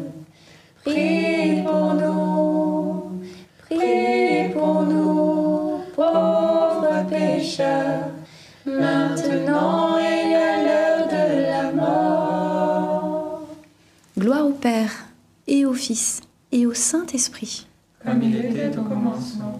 prie 0.84 1.62
pour 1.64 1.94
nous, 1.94 3.22
prie 3.70 4.50
pour 4.54 4.82
nous, 4.84 5.80
pauvres 5.96 7.06
pécheurs, 7.10 8.10
maintenant 8.66 9.98
et 10.00 10.36
à 10.36 10.64
l'heure 10.64 11.08
de 11.08 11.42
la 11.44 11.72
mort. 11.72 13.42
Gloire 14.18 14.48
au 14.48 14.52
Père, 14.52 15.08
et 15.48 15.66
au 15.66 15.74
Fils, 15.74 16.22
et 16.52 16.66
au 16.66 16.74
Saint-Esprit. 16.74 17.68
Comme 18.04 18.24
il 18.24 18.36
était 18.36 18.78
au 18.78 18.84
commencement 18.84 19.60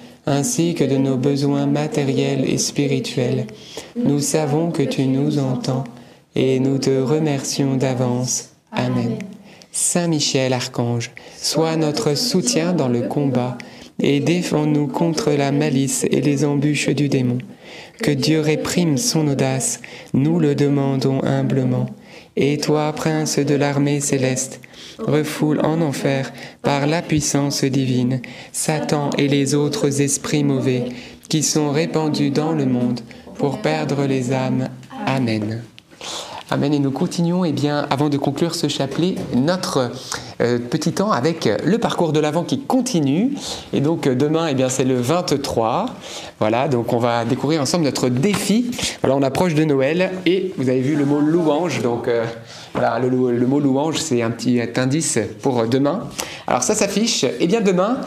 ainsi 0.25 0.75
que 0.75 0.83
de 0.83 0.97
nos 0.97 1.17
besoins 1.17 1.65
matériels 1.65 2.45
et 2.49 2.57
spirituels. 2.57 3.47
Nous 3.95 4.19
savons 4.19 4.71
que 4.71 4.83
tu 4.83 5.05
nous 5.05 5.39
entends 5.39 5.83
et 6.35 6.59
nous 6.59 6.77
te 6.77 7.01
remercions 7.01 7.75
d'avance. 7.75 8.49
Amen. 8.71 9.17
Saint 9.71 10.07
Michel 10.07 10.53
Archange, 10.53 11.11
sois 11.37 11.75
notre 11.77 12.15
soutien 12.15 12.73
dans 12.73 12.89
le 12.89 13.03
combat 13.03 13.57
et 14.01 14.19
défends-nous 14.19 14.87
contre 14.87 15.31
la 15.31 15.51
malice 15.51 16.05
et 16.11 16.21
les 16.21 16.43
embûches 16.43 16.89
du 16.89 17.07
démon. 17.07 17.37
Que 18.01 18.11
Dieu 18.11 18.41
réprime 18.41 18.97
son 18.97 19.27
audace, 19.27 19.79
nous 20.13 20.39
le 20.39 20.55
demandons 20.55 21.23
humblement. 21.23 21.85
Et 22.35 22.57
toi, 22.57 22.91
prince 22.93 23.39
de 23.39 23.55
l'armée 23.55 23.99
céleste, 23.99 24.61
refoule 25.07 25.59
en 25.65 25.81
enfer 25.81 26.31
par 26.61 26.87
la 26.87 27.01
puissance 27.01 27.63
divine 27.63 28.21
Satan 28.51 29.09
et 29.17 29.27
les 29.27 29.55
autres 29.55 30.01
esprits 30.01 30.43
mauvais 30.43 30.85
qui 31.29 31.43
sont 31.43 31.71
répandus 31.71 32.31
dans 32.31 32.53
le 32.53 32.65
monde 32.65 33.01
pour 33.37 33.61
perdre 33.61 34.05
les 34.05 34.33
âmes. 34.33 34.69
Amen. 35.05 35.61
Amen. 36.53 36.73
Et 36.73 36.79
nous 36.79 36.91
continuons, 36.91 37.45
eh 37.45 37.53
bien, 37.53 37.87
avant 37.89 38.09
de 38.09 38.17
conclure 38.17 38.55
ce 38.55 38.67
chapelet, 38.67 39.15
notre 39.33 39.89
euh, 40.41 40.59
petit 40.59 40.91
temps 40.91 41.09
avec 41.09 41.49
le 41.63 41.77
parcours 41.77 42.11
de 42.11 42.19
l'Avent 42.19 42.43
qui 42.43 42.59
continue. 42.59 43.35
Et 43.71 43.79
donc 43.79 44.05
euh, 44.05 44.15
demain, 44.15 44.47
eh 44.49 44.53
bien, 44.53 44.67
c'est 44.67 44.83
le 44.83 44.99
23. 44.99 45.85
Voilà, 46.39 46.67
donc 46.67 46.91
on 46.91 46.97
va 46.97 47.23
découvrir 47.23 47.61
ensemble 47.61 47.85
notre 47.85 48.09
défi. 48.09 48.69
Voilà, 48.99 49.15
on 49.15 49.21
approche 49.21 49.53
de 49.53 49.63
Noël 49.63 50.11
et 50.25 50.53
vous 50.57 50.67
avez 50.67 50.81
vu 50.81 50.97
le 50.97 51.05
mot 51.05 51.21
louange. 51.21 51.81
Donc 51.83 52.09
euh, 52.09 52.25
voilà, 52.73 52.99
le, 52.99 53.09
mot 53.47 53.59
louange, 53.61 53.95
c'est 53.95 54.21
un 54.21 54.31
petit 54.31 54.59
indice 54.75 55.19
pour 55.41 55.65
demain. 55.67 56.09
Alors 56.47 56.63
ça 56.63 56.75
s'affiche. 56.75 57.25
Eh 57.39 57.47
bien, 57.47 57.61
demain, 57.61 57.99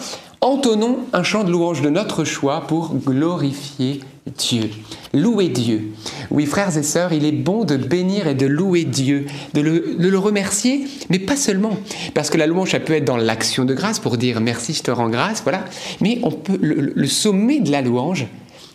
entonnons 0.43 0.99
un 1.15 1.23
chant 1.23 1.45
de 1.45 1.51
louange 1.51 1.81
de 1.81 1.89
notre 1.89 2.25
choix 2.25 2.65
pour 2.69 2.95
glorifier 2.95 4.03
Dieu. 4.27 4.71
Louer 5.13 5.49
Dieu. 5.49 5.93
Oui, 6.31 6.47
frères 6.47 6.77
et 6.77 6.83
sœurs, 6.83 7.13
il 7.13 7.27
est 7.27 7.33
bon 7.33 7.65
de 7.65 7.77
bénir 7.77 8.27
et 8.27 8.35
de 8.35 8.47
louer 8.47 8.85
Dieu, 8.85 9.27
de 9.53 9.61
le, 9.61 10.19
remercier, 10.19 10.87
mais 11.11 11.19
pas 11.19 11.37
seulement. 11.37 11.77
Parce 12.15 12.31
que 12.31 12.39
la 12.39 12.47
louange, 12.47 12.71
ça 12.71 12.81
peut 12.81 12.95
être 12.95 13.05
dans 13.05 13.19
l'action 13.19 13.67
de 13.67 13.75
grâce 13.75 13.99
pour 13.99 14.17
dire 14.17 14.41
merci, 14.41 14.73
je 14.73 14.83
te 14.83 14.91
rends 14.91 15.11
grâce, 15.11 15.43
voilà. 15.43 15.67
Mais 16.01 16.21
on 16.23 16.31
peut, 16.31 16.59
le, 16.61 17.07
sommet 17.07 17.61
de 17.61 17.71
la 17.71 17.83
louange, 17.83 18.27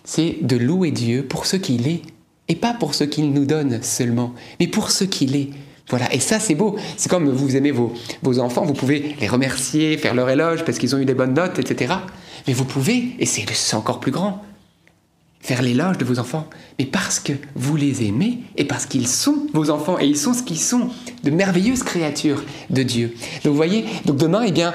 c'est 0.04 0.38
de 0.42 0.56
louer 0.56 0.92
Dieu 0.92 1.24
pour 1.24 1.48
ce 1.48 1.56
qu'il 1.56 1.88
est. 1.88 2.02
Et 2.48 2.56
pas 2.56 2.74
pour 2.74 2.96
ce 2.96 3.04
qu'il 3.04 3.32
nous 3.32 3.46
donne 3.46 3.82
seulement, 3.84 4.34
mais 4.60 4.68
pour 4.68 4.92
ce 4.92 5.04
qu'il 5.04 5.36
est. 5.36 5.50
Voilà, 5.90 6.14
et 6.14 6.20
ça 6.20 6.40
c'est 6.40 6.56
beau. 6.56 6.78
C'est 6.98 7.10
comme 7.10 7.28
vous 7.30 7.56
aimez 7.56 7.72
vos 7.72 8.40
enfants, 8.40 8.64
vous 8.64 8.74
pouvez 8.74 9.16
les 9.20 9.28
remercier, 9.28 9.98
faire 9.98 10.14
leur 10.14 10.30
éloge 10.30 10.64
parce 10.64 10.78
qu'ils 10.78 10.96
ont 10.96 11.00
eu 11.00 11.06
des 11.06 11.16
bonnes 11.16 11.34
notes, 11.34 11.58
etc. 11.58 11.96
Mais 12.48 12.54
vous 12.54 12.66
pouvez, 12.66 13.16
et 13.20 13.26
c'est 13.26 13.76
encore 13.76 14.00
plus 14.00 14.12
grand, 14.12 14.44
faire 15.40 15.62
l'éloge 15.62 15.98
de 15.98 16.06
vos 16.06 16.20
enfants, 16.20 16.48
mais 16.78 16.86
parce 16.86 17.20
que 17.20 17.34
vous 17.56 17.76
les 17.76 18.04
aimez 18.04 18.40
et 18.58 18.66
parce 18.66 18.86
qu'ils 18.86 19.08
sont 19.08 19.48
vos 19.54 19.70
enfants 19.70 19.98
et 20.00 20.06
ils 20.06 20.18
sont 20.18 20.34
ce 20.34 20.44
qu'ils 20.44 20.60
sont, 20.60 20.90
de 21.24 21.32
merveilleuses 21.32 21.84
créatures 21.84 22.44
de 22.70 22.84
Dieu. 22.84 23.16
Donc 23.44 23.52
vous 23.52 23.58
voyez, 23.58 23.86
donc 24.06 24.18
demain, 24.18 24.44
eh 24.46 24.52
bien, 24.52 24.74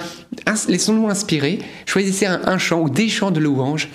laissons-nous 0.69 1.09
inspirer, 1.09 1.59
choisissez 1.87 2.27
un, 2.27 2.59
chant 2.59 2.81
ou 2.81 2.89
des 2.89 3.09
chants 3.09 3.31
de 3.31 3.41
louange 3.41 3.91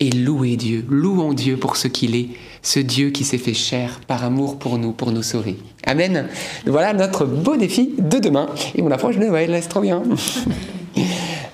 et 0.00 0.10
louez 0.10 0.56
Dieu, 0.56 0.84
louons 0.88 1.32
Dieu 1.32 1.56
pour 1.56 1.76
ce 1.76 1.86
qu'il 1.86 2.16
est, 2.16 2.30
ce 2.62 2.80
Dieu 2.80 3.10
qui 3.10 3.22
s'est 3.22 3.38
fait 3.38 3.54
chair 3.54 4.00
par 4.08 4.24
amour 4.24 4.58
pour 4.58 4.78
nous, 4.78 4.92
pour 4.92 5.12
nous 5.12 5.22
sauver. 5.22 5.56
Amen. 5.86 6.26
Voilà 6.66 6.92
notre 6.92 7.24
beau 7.24 7.56
défi 7.56 7.90
de 7.96 8.18
demain. 8.18 8.48
Et 8.74 8.82
on 8.82 8.90
approche 8.90 9.16
de 9.16 9.24
Noël, 9.24 9.56
c'est 9.62 9.68
trop 9.68 9.80
bien. 9.80 10.02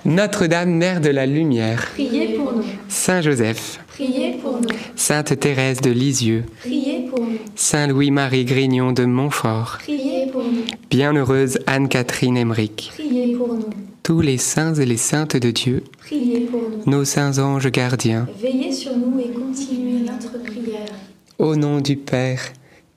Notre-Dame, 0.05 0.71
Mère 0.71 1.01
de 1.01 1.09
la 1.09 1.25
Lumière. 1.25 1.87
Priez 1.93 2.35
pour 2.35 2.53
nous. 2.53 2.63
Saint 2.87 3.21
Joseph. 3.21 3.79
Priez 3.89 4.37
pour 4.41 4.53
nous. 4.53 4.69
Sainte 4.95 5.39
Thérèse 5.39 5.81
de 5.81 5.91
Lisieux. 5.91 6.45
Priez 6.61 7.07
pour 7.09 7.19
nous. 7.19 7.37
Saint 7.55 7.87
Louis-Marie 7.87 8.45
Grignon 8.45 8.91
de 8.91 9.05
Montfort. 9.05 9.77
Priez 9.79 10.27
pour 10.31 10.43
nous. 10.43 10.63
Bienheureuse 10.89 11.59
Anne-Catherine 11.67 12.37
Emmerich. 12.37 12.91
Priez 12.93 13.35
pour 13.35 13.53
nous. 13.53 13.69
Tous 14.01 14.21
les 14.21 14.37
saints 14.37 14.73
et 14.73 14.85
les 14.85 14.97
saintes 14.97 15.35
de 15.35 15.51
Dieu. 15.51 15.83
Priez 15.99 16.39
pour 16.41 16.61
nous. 16.61 16.89
Nos 16.91 17.05
saints 17.05 17.37
anges 17.37 17.69
gardiens. 17.69 18.27
Veillez 18.41 18.71
sur 18.71 18.95
nous 18.97 19.19
et 19.19 19.29
continuez 19.31 19.99
notre 19.99 20.41
prière. 20.41 20.89
Au 21.37 21.55
nom 21.55 21.81
du 21.81 21.97
Père 21.97 22.41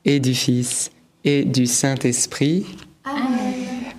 et 0.04 0.20
du 0.20 0.34
Fils 0.34 0.90
et 1.24 1.44
du 1.44 1.66
Saint-Esprit. 1.66 2.64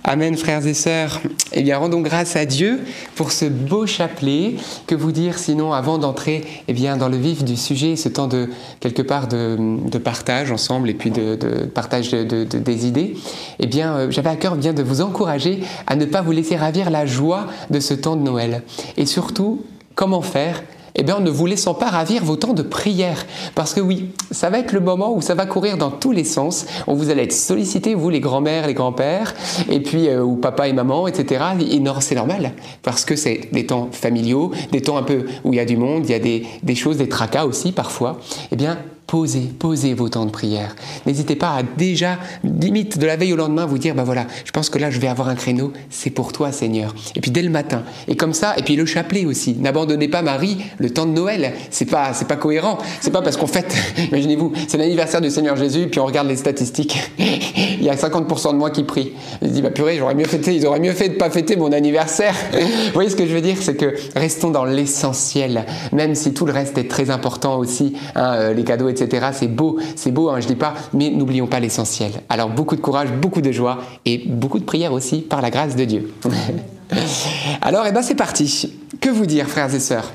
Amen. 0.06 0.36
Frères 0.36 0.66
et 0.66 0.74
sœurs. 0.74 1.22
Eh 1.54 1.62
bien, 1.62 1.78
rendons 1.78 2.02
grâce 2.02 2.36
à 2.36 2.44
Dieu 2.44 2.80
pour 3.14 3.32
ce 3.32 3.46
beau 3.46 3.86
chapelet. 3.86 4.56
Que 4.86 4.94
vous 4.94 5.12
dire 5.12 5.38
sinon 5.38 5.72
avant 5.72 5.96
d'entrer 5.96 6.44
eh 6.68 6.74
bien, 6.74 6.98
dans 6.98 7.08
le 7.08 7.16
vif 7.16 7.42
du 7.42 7.56
sujet, 7.56 7.96
ce 7.96 8.10
temps 8.10 8.26
de 8.26 8.50
quelque 8.80 9.00
part 9.00 9.28
de, 9.28 9.98
partage 9.98 10.52
ensemble 10.52 10.90
et 10.90 10.94
puis 10.94 11.10
de, 11.10 11.36
partage 11.74 12.10
des 12.10 12.86
idées 12.86 13.16
Eh 13.58 13.66
bien, 13.66 13.94
euh, 13.94 14.10
j'avais 14.10 14.28
à 14.28 14.36
cœur 14.36 14.56
bien 14.56 14.74
de 14.74 14.82
vous 14.82 15.00
encourager 15.00 15.60
à 15.86 15.96
ne 15.96 16.04
pas 16.04 16.20
vous 16.20 16.32
laisser 16.32 16.56
ravir 16.56 16.90
la 16.90 17.06
joie 17.06 17.46
de 17.70 17.80
ce 17.80 17.94
temps 17.94 18.16
de 18.16 18.22
Noël. 18.22 18.62
Et 18.98 19.06
surtout, 19.06 19.64
comment 19.94 20.20
faire 20.20 20.62
eh 20.96 21.02
bien, 21.02 21.20
ne 21.20 21.30
vous 21.30 21.46
laissant 21.46 21.74
pas 21.74 21.90
ravir 21.90 22.24
vos 22.24 22.36
temps 22.36 22.52
de 22.52 22.62
prière. 22.62 23.26
Parce 23.54 23.74
que 23.74 23.80
oui, 23.80 24.10
ça 24.30 24.50
va 24.50 24.58
être 24.58 24.72
le 24.72 24.80
moment 24.80 25.14
où 25.14 25.20
ça 25.20 25.34
va 25.34 25.46
courir 25.46 25.76
dans 25.76 25.90
tous 25.90 26.12
les 26.12 26.24
sens, 26.24 26.66
où 26.86 26.94
vous 26.94 27.10
allez 27.10 27.22
être 27.22 27.32
sollicité, 27.32 27.94
vous 27.94 28.10
les 28.10 28.20
grands-mères, 28.20 28.66
les 28.66 28.74
grands-pères, 28.74 29.34
et 29.70 29.80
puis, 29.80 30.08
euh, 30.08 30.22
ou 30.22 30.36
papa 30.36 30.68
et 30.68 30.72
maman, 30.72 31.08
etc. 31.08 31.44
Et 31.70 31.80
non, 31.80 31.94
c'est 32.00 32.14
normal, 32.14 32.52
parce 32.82 33.04
que 33.04 33.16
c'est 33.16 33.48
des 33.52 33.66
temps 33.66 33.88
familiaux, 33.90 34.52
des 34.72 34.82
temps 34.82 34.96
un 34.96 35.02
peu 35.02 35.26
où 35.44 35.52
il 35.52 35.56
y 35.56 35.60
a 35.60 35.64
du 35.64 35.76
monde, 35.76 36.04
il 36.04 36.10
y 36.10 36.14
a 36.14 36.18
des, 36.18 36.46
des 36.62 36.74
choses, 36.74 36.98
des 36.98 37.08
tracas 37.08 37.44
aussi 37.44 37.72
parfois. 37.72 38.18
Eh 38.52 38.56
bien, 38.56 38.78
posez, 39.14 39.48
posez 39.60 39.94
vos 39.94 40.08
temps 40.08 40.26
de 40.26 40.32
prière. 40.32 40.74
N'hésitez 41.06 41.36
pas 41.36 41.50
à 41.50 41.62
déjà, 41.62 42.18
limite 42.42 42.98
de 42.98 43.06
la 43.06 43.14
veille 43.14 43.32
au 43.32 43.36
lendemain, 43.36 43.64
vous 43.64 43.78
dire, 43.78 43.94
ben 43.94 44.02
voilà, 44.02 44.26
je 44.44 44.50
pense 44.50 44.68
que 44.70 44.76
là, 44.76 44.90
je 44.90 44.98
vais 44.98 45.06
avoir 45.06 45.28
un 45.28 45.36
créneau, 45.36 45.72
c'est 45.88 46.10
pour 46.10 46.32
toi, 46.32 46.50
Seigneur. 46.50 46.92
Et 47.14 47.20
puis 47.20 47.30
dès 47.30 47.42
le 47.42 47.48
matin. 47.48 47.84
Et 48.08 48.16
comme 48.16 48.34
ça, 48.34 48.54
et 48.56 48.62
puis 48.62 48.74
le 48.74 48.84
chapelet 48.86 49.24
aussi. 49.24 49.54
N'abandonnez 49.54 50.08
pas 50.08 50.22
Marie 50.22 50.56
le 50.78 50.90
temps 50.90 51.06
de 51.06 51.12
Noël. 51.12 51.52
C'est 51.70 51.84
pas, 51.84 52.12
c'est 52.12 52.26
pas 52.26 52.34
cohérent. 52.34 52.76
C'est 53.00 53.12
pas 53.12 53.22
parce 53.22 53.36
qu'on 53.36 53.46
fête, 53.46 53.72
imaginez-vous, 54.10 54.52
c'est 54.66 54.78
l'anniversaire 54.78 55.20
du 55.20 55.30
Seigneur 55.30 55.54
Jésus, 55.54 55.86
puis 55.86 56.00
on 56.00 56.06
regarde 56.06 56.26
les 56.26 56.34
statistiques. 56.34 56.98
Il 57.18 57.84
y 57.84 57.90
a 57.90 57.94
50% 57.94 58.50
de 58.50 58.56
moi 58.56 58.70
qui 58.70 58.82
prie. 58.82 59.12
Je 59.42 59.46
dis, 59.46 59.62
bah 59.62 59.70
purée, 59.70 59.96
j'aurais 59.96 60.16
mieux 60.16 60.24
fêté, 60.24 60.56
ils 60.56 60.66
auraient 60.66 60.80
mieux 60.80 60.92
fait 60.92 61.10
de 61.10 61.14
pas 61.14 61.30
fêter 61.30 61.54
mon 61.54 61.70
anniversaire. 61.70 62.34
vous 62.52 62.92
voyez 62.94 63.10
ce 63.10 63.16
que 63.16 63.26
je 63.26 63.32
veux 63.32 63.42
dire? 63.42 63.58
C'est 63.60 63.76
que 63.76 63.94
restons 64.16 64.50
dans 64.50 64.64
l'essentiel, 64.64 65.66
même 65.92 66.16
si 66.16 66.34
tout 66.34 66.46
le 66.46 66.52
reste 66.52 66.78
est 66.78 66.90
très 66.90 67.10
important 67.10 67.58
aussi, 67.58 67.94
hein, 68.16 68.34
euh, 68.34 68.54
les 68.54 68.64
cadeaux, 68.64 68.88
etc. 68.88 69.03
C'est 69.32 69.48
beau, 69.48 69.78
c'est 69.96 70.10
beau, 70.10 70.30
hein, 70.30 70.40
je 70.40 70.46
dis 70.46 70.56
pas, 70.56 70.74
mais 70.92 71.10
n'oublions 71.10 71.46
pas 71.46 71.60
l'essentiel. 71.60 72.12
Alors 72.28 72.48
beaucoup 72.48 72.76
de 72.76 72.80
courage, 72.80 73.10
beaucoup 73.12 73.40
de 73.40 73.52
joie 73.52 73.78
et 74.04 74.18
beaucoup 74.26 74.58
de 74.58 74.64
prière 74.64 74.92
aussi 74.92 75.20
par 75.20 75.40
la 75.40 75.50
grâce 75.50 75.76
de 75.76 75.84
Dieu. 75.84 76.12
Alors, 77.62 77.86
eh 77.86 77.92
ben, 77.92 78.02
c'est 78.02 78.14
parti. 78.14 78.72
Que 79.00 79.08
vous 79.08 79.26
dire, 79.26 79.48
frères 79.48 79.74
et 79.74 79.80
sœurs? 79.80 80.12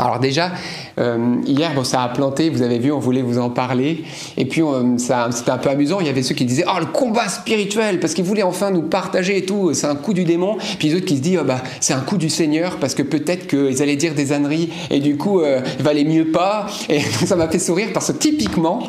Alors 0.00 0.18
déjà, 0.18 0.52
euh, 0.98 1.36
hier, 1.46 1.74
bon, 1.74 1.84
ça 1.84 2.02
a 2.02 2.08
planté, 2.08 2.48
vous 2.50 2.62
avez 2.62 2.78
vu, 2.78 2.90
on 2.90 2.98
voulait 2.98 3.22
vous 3.22 3.38
en 3.38 3.50
parler. 3.50 4.04
Et 4.36 4.44
puis, 4.46 4.62
c'était 4.96 5.50
un 5.50 5.58
peu 5.58 5.68
amusant, 5.68 6.00
il 6.00 6.06
y 6.06 6.10
avait 6.10 6.22
ceux 6.22 6.34
qui 6.34 6.44
disaient 6.44 6.64
«Oh, 6.68 6.78
le 6.78 6.86
combat 6.86 7.28
spirituel!» 7.28 8.00
Parce 8.00 8.14
qu'ils 8.14 8.24
voulaient 8.24 8.42
enfin 8.42 8.70
nous 8.70 8.82
partager 8.82 9.36
et 9.36 9.44
tout, 9.44 9.74
c'est 9.74 9.86
un 9.86 9.96
coup 9.96 10.14
du 10.14 10.24
démon. 10.24 10.56
Puis 10.78 10.88
les 10.88 10.96
autres 10.96 11.06
qui 11.06 11.16
se 11.16 11.22
disent 11.22 11.38
oh, 11.42 11.44
bah, 11.44 11.62
C'est 11.80 11.94
un 11.94 12.00
coup 12.00 12.16
du 12.16 12.30
Seigneur, 12.30 12.76
parce 12.78 12.94
que 12.94 13.02
peut-être 13.02 13.46
qu'ils 13.46 13.82
allaient 13.82 13.96
dire 13.96 14.14
des 14.14 14.32
âneries, 14.32 14.70
et 14.90 15.00
du 15.00 15.16
coup, 15.16 15.40
euh, 15.40 15.60
il 15.78 15.84
valait 15.84 16.04
mieux 16.04 16.30
pas. 16.30 16.66
Et 16.88 17.00
ça 17.26 17.36
m'a 17.36 17.48
fait 17.48 17.58
sourire, 17.58 17.88
parce 17.92 18.12
que 18.12 18.18
typiquement, 18.18 18.82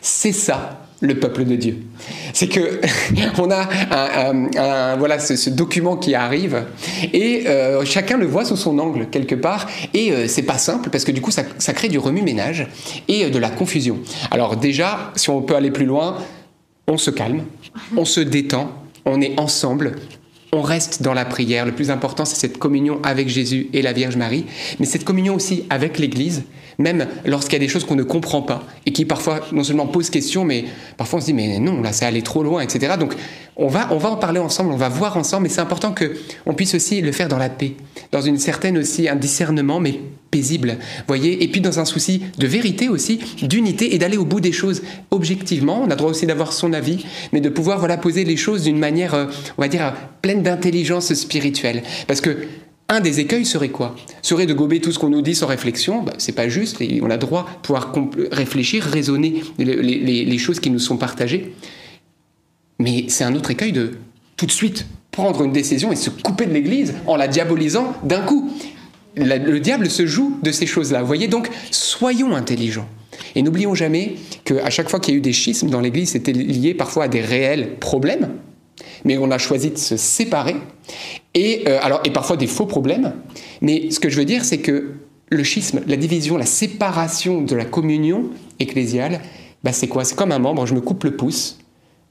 c'est 0.00 0.32
ça 0.32 0.85
le 1.00 1.18
peuple 1.18 1.44
de 1.44 1.56
Dieu. 1.56 1.78
C'est 2.32 2.48
que 2.48 2.80
on 3.38 3.50
a 3.50 4.96
voilà 4.96 5.18
ce, 5.18 5.50
document 5.50 5.96
qui 5.96 6.14
arrive 6.14 6.64
et 7.12 7.46
euh, 7.46 7.84
chacun 7.84 8.16
le 8.16 8.26
voit 8.26 8.44
sous 8.44 8.56
son 8.56 8.78
angle 8.78 9.08
quelque 9.10 9.34
part 9.34 9.66
et 9.94 10.12
euh, 10.12 10.26
c'est 10.28 10.42
pas 10.42 10.58
simple 10.58 10.90
parce 10.90 11.04
que 11.04 11.12
du 11.12 11.20
coup 11.20 11.30
ça, 11.30 11.42
ça 11.58 11.72
crée 11.72 11.88
du 11.88 11.98
remue-ménage 11.98 12.66
et 13.08 13.24
euh, 13.24 13.30
de 13.30 13.38
la 13.38 13.50
confusion. 13.50 13.98
Alors 14.30 14.56
déjà, 14.56 15.12
si 15.16 15.30
on 15.30 15.42
peut 15.42 15.54
aller 15.54 15.70
plus 15.70 15.86
loin, 15.86 16.18
on 16.88 16.98
se 16.98 17.10
calme, 17.10 17.42
on 17.96 18.04
se 18.04 18.20
détend, 18.20 18.70
on 19.04 19.20
est 19.20 19.38
ensemble, 19.38 19.96
on 20.52 20.62
reste 20.62 21.02
dans 21.02 21.14
la 21.14 21.24
prière. 21.24 21.66
Le 21.66 21.72
plus 21.72 21.90
important, 21.90 22.24
c'est 22.24 22.36
cette 22.36 22.58
communion 22.58 23.00
avec 23.02 23.28
Jésus 23.28 23.68
et 23.72 23.82
la 23.82 23.92
Vierge 23.92 24.16
Marie, 24.16 24.46
mais 24.78 24.86
cette 24.86 25.04
communion 25.04 25.34
aussi 25.34 25.64
avec 25.70 25.98
l'Église, 25.98 26.44
même 26.78 27.06
lorsqu'il 27.24 27.54
y 27.54 27.56
a 27.56 27.66
des 27.66 27.68
choses 27.68 27.84
qu'on 27.84 27.96
ne 27.96 28.02
comprend 28.02 28.42
pas 28.42 28.62
et 28.84 28.92
qui 28.92 29.04
parfois 29.04 29.40
non 29.52 29.64
seulement 29.64 29.86
posent 29.86 30.10
question, 30.10 30.44
mais 30.44 30.64
parfois 30.96 31.18
on 31.18 31.20
se 31.20 31.26
dit 31.26 31.34
mais 31.34 31.58
non, 31.58 31.82
là 31.82 31.92
c'est 31.92 32.04
allé 32.04 32.22
trop 32.22 32.42
loin, 32.42 32.60
etc. 32.60 32.94
Donc 32.98 33.14
on 33.56 33.68
va, 33.68 33.88
on 33.90 33.98
va 33.98 34.10
en 34.10 34.16
parler 34.16 34.38
ensemble, 34.38 34.72
on 34.72 34.76
va 34.76 34.88
voir 34.88 35.16
ensemble, 35.16 35.44
mais 35.44 35.48
c'est 35.48 35.60
important 35.60 35.92
que 35.92 36.16
on 36.44 36.54
puisse 36.54 36.74
aussi 36.74 37.00
le 37.00 37.12
faire 37.12 37.28
dans 37.28 37.38
la 37.38 37.48
paix, 37.48 37.74
dans 38.12 38.20
une 38.20 38.38
certaine 38.38 38.76
aussi 38.76 39.08
un 39.08 39.16
discernement, 39.16 39.80
mais 39.80 40.00
paisible, 40.30 40.76
voyez, 41.06 41.42
et 41.42 41.48
puis 41.48 41.60
dans 41.60 41.78
un 41.80 41.84
souci 41.84 42.22
de 42.36 42.46
vérité 42.46 42.88
aussi, 42.88 43.18
d'unité 43.42 43.94
et 43.94 43.98
d'aller 43.98 44.18
au 44.18 44.24
bout 44.24 44.40
des 44.40 44.52
choses 44.52 44.82
objectivement. 45.10 45.82
On 45.82 45.90
a 45.90 45.96
droit 45.96 46.10
aussi 46.10 46.26
d'avoir 46.26 46.52
son 46.52 46.72
avis, 46.72 47.06
mais 47.32 47.40
de 47.40 47.48
pouvoir 47.48 47.78
voilà 47.78 47.96
poser 47.96 48.24
les 48.24 48.36
choses 48.36 48.64
d'une 48.64 48.78
manière, 48.78 49.14
euh, 49.14 49.26
on 49.56 49.62
va 49.62 49.68
dire, 49.68 49.94
pleine 50.20 50.42
d'intelligence 50.42 51.14
spirituelle, 51.14 51.82
parce 52.06 52.20
que 52.20 52.36
un 52.88 53.00
des 53.00 53.20
écueils 53.20 53.44
serait 53.44 53.70
quoi? 53.70 53.96
Serait 54.22 54.46
de 54.46 54.54
gober 54.54 54.80
tout 54.80 54.92
ce 54.92 54.98
qu'on 54.98 55.08
nous 55.08 55.22
dit 55.22 55.34
sans 55.34 55.46
réflexion? 55.46 56.02
Bah, 56.02 56.12
c'est 56.18 56.32
pas 56.32 56.48
juste. 56.48 56.82
on 57.02 57.10
a 57.10 57.16
droit 57.16 57.46
de 57.52 57.66
pouvoir 57.66 57.92
réfléchir, 58.30 58.84
raisonner 58.84 59.42
les, 59.58 60.38
choses 60.38 60.60
qui 60.60 60.70
nous 60.70 60.78
sont 60.78 60.96
partagées. 60.96 61.54
Mais 62.78 63.06
c'est 63.08 63.24
un 63.24 63.34
autre 63.34 63.50
écueil 63.50 63.72
de 63.72 63.92
tout 64.36 64.46
de 64.46 64.52
suite 64.52 64.86
prendre 65.10 65.42
une 65.42 65.52
décision 65.52 65.90
et 65.90 65.96
se 65.96 66.10
couper 66.10 66.46
de 66.46 66.52
l'Église 66.52 66.94
en 67.06 67.16
la 67.16 67.26
diabolisant 67.26 67.94
d'un 68.04 68.20
coup. 68.20 68.50
le 69.16 69.58
diable 69.58 69.90
se 69.90 70.06
joue 70.06 70.38
de 70.42 70.52
ces 70.52 70.66
choses-là. 70.66 71.00
Vous 71.00 71.06
voyez 71.06 71.26
donc, 71.26 71.50
soyons 71.70 72.36
intelligents. 72.36 72.88
Et 73.34 73.42
n'oublions 73.42 73.74
jamais 73.74 74.14
qu'à 74.44 74.70
chaque 74.70 74.88
fois 74.88 75.00
qu'il 75.00 75.14
y 75.14 75.16
a 75.16 75.18
eu 75.18 75.22
des 75.22 75.32
schismes 75.32 75.68
dans 75.68 75.80
l'Église, 75.80 76.10
c'était 76.10 76.32
lié 76.32 76.74
parfois 76.74 77.04
à 77.04 77.08
des 77.08 77.20
réels 77.20 77.76
problèmes, 77.78 78.30
mais 79.06 79.16
on 79.16 79.30
a 79.30 79.38
choisi 79.38 79.70
de 79.70 79.78
se 79.78 79.96
séparer 79.96 80.56
et, 81.32 81.62
euh, 81.68 81.78
alors, 81.80 82.00
et 82.04 82.10
parfois 82.10 82.36
des 82.36 82.48
faux 82.48 82.66
problèmes. 82.66 83.14
Mais 83.62 83.90
ce 83.90 84.00
que 84.00 84.10
je 84.10 84.18
veux 84.18 84.24
dire, 84.24 84.44
c'est 84.44 84.58
que 84.58 84.94
le 85.30 85.44
schisme, 85.44 85.80
la 85.86 85.96
division, 85.96 86.36
la 86.36 86.44
séparation 86.44 87.40
de 87.40 87.54
la 87.54 87.64
communion 87.64 88.30
ecclésiale, 88.58 89.20
bah 89.62 89.72
c'est 89.72 89.86
quoi? 89.86 90.04
C'est 90.04 90.16
comme 90.16 90.32
un 90.32 90.40
membre, 90.40 90.66
je 90.66 90.74
me 90.74 90.80
coupe 90.80 91.04
le 91.04 91.16
pouce, 91.16 91.58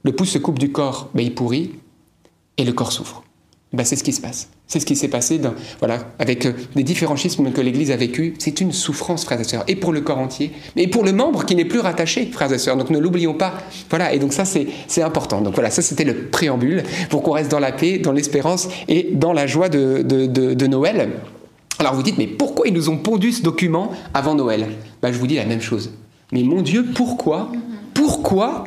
le 0.04 0.14
pouce 0.14 0.30
se 0.30 0.38
coupe 0.38 0.58
du 0.58 0.72
corps, 0.72 1.10
bah 1.14 1.22
il 1.22 1.36
pourrit, 1.36 1.72
et 2.58 2.64
le 2.64 2.72
corps 2.72 2.94
souffre. 2.94 3.25
Bah 3.74 3.84
c'est 3.84 3.96
ce 3.96 4.04
qui 4.04 4.14
se 4.14 4.22
passe. 4.22 4.50
C'est 4.68 4.80
ce 4.80 4.86
qui 4.86 4.96
s'est 4.96 5.10
passé 5.10 5.38
dans, 5.38 5.54
voilà, 5.80 6.00
avec 6.18 6.46
euh, 6.46 6.54
les 6.76 6.84
différents 6.84 7.16
schismes 7.16 7.52
que 7.52 7.62
l'Église 7.62 7.92
a 7.92 7.98
vécu. 7.98 8.34
C'est 8.40 8.62
une 8.62 8.72
souffrance, 8.72 9.26
frères 9.26 9.40
et 9.40 9.44
sœurs, 9.44 9.64
et 9.68 9.76
pour 9.76 9.92
le 9.92 10.02
corps 10.02 10.18
entier, 10.18 10.52
mais 10.76 10.88
pour 10.88 11.04
le 11.04 11.12
membre 11.12 11.46
qui 11.46 11.56
n'est 11.56 11.66
plus 11.66 11.80
rattaché, 11.80 12.26
frères 12.32 12.52
et 12.52 12.58
sœurs. 12.58 12.78
Donc 12.78 12.90
ne 12.90 12.98
l'oublions 12.98 13.34
pas. 13.34 13.54
Voilà, 13.90 14.14
et 14.14 14.20
donc 14.20 14.34
ça, 14.34 14.46
c'est 14.46 15.02
important. 15.02 15.42
Donc 15.42 15.54
voilà, 15.54 15.70
ça, 15.70 15.82
c'était 15.82 16.04
le 16.04 16.30
préambule 16.30 16.84
pour 17.10 17.22
qu'on 17.22 17.32
reste 17.32 17.52
dans 17.52 17.60
la 17.60 17.72
paix, 17.72 18.00
dans 18.00 18.12
l'espérance 18.12 18.68
et 18.88 19.10
dans 19.12 19.34
la 19.34 19.46
joie 19.46 19.70
de, 19.70 20.02
de, 20.04 20.26
de, 20.26 20.68
Noël. 20.68 21.10
Alors 21.78 21.94
vous 21.94 22.04
dites, 22.04 22.18
mais 22.18 22.28
pourquoi 22.28 22.68
ils 22.68 22.74
nous 22.74 22.90
ont 22.90 22.98
pondu 22.98 23.32
ce 23.32 23.44
document 23.44 23.92
avant 24.14 24.34
Noël? 24.34 24.68
Bah, 25.02 25.12
Je 25.12 25.20
vous 25.20 25.28
dis 25.28 25.36
la 25.36 25.46
même 25.46 25.62
chose. 25.62 25.92
Mais 26.32 26.42
mon 26.44 26.62
Dieu, 26.62 26.86
pourquoi? 26.96 27.52
Pourquoi? 27.94 28.64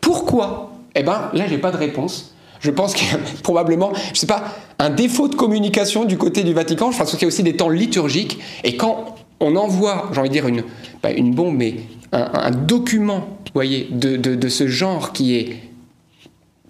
Pourquoi? 0.00 0.72
Eh 0.94 1.02
bien, 1.02 1.30
là, 1.32 1.46
j'ai 1.46 1.58
pas 1.58 1.70
de 1.70 1.76
réponse. 1.76 2.34
Je 2.60 2.70
pense 2.70 2.94
qu'il 2.94 3.08
y 3.08 3.12
a 3.12 3.18
probablement, 3.42 3.92
je 4.12 4.18
sais 4.18 4.26
pas, 4.26 4.44
un 4.78 4.90
défaut 4.90 5.28
de 5.28 5.34
communication 5.34 6.04
du 6.04 6.18
côté 6.18 6.42
du 6.42 6.52
Vatican. 6.52 6.92
Je 6.92 6.98
pense 6.98 7.10
qu'il 7.10 7.22
y 7.22 7.24
a 7.24 7.28
aussi 7.28 7.42
des 7.42 7.56
temps 7.56 7.70
liturgiques. 7.70 8.38
Et 8.64 8.76
quand 8.76 9.16
on 9.40 9.56
envoie, 9.56 10.10
j'ai 10.12 10.20
envie 10.20 10.28
de 10.28 10.34
dire, 10.34 10.46
une, 10.46 10.62
pas 11.00 11.10
une 11.10 11.34
bombe, 11.34 11.56
mais 11.56 11.76
un, 12.12 12.50
document, 12.50 13.38
voyez, 13.54 13.88
de, 13.90 14.16
de, 14.16 14.48
ce 14.48 14.66
genre 14.66 15.12
qui 15.12 15.36
est 15.36 15.56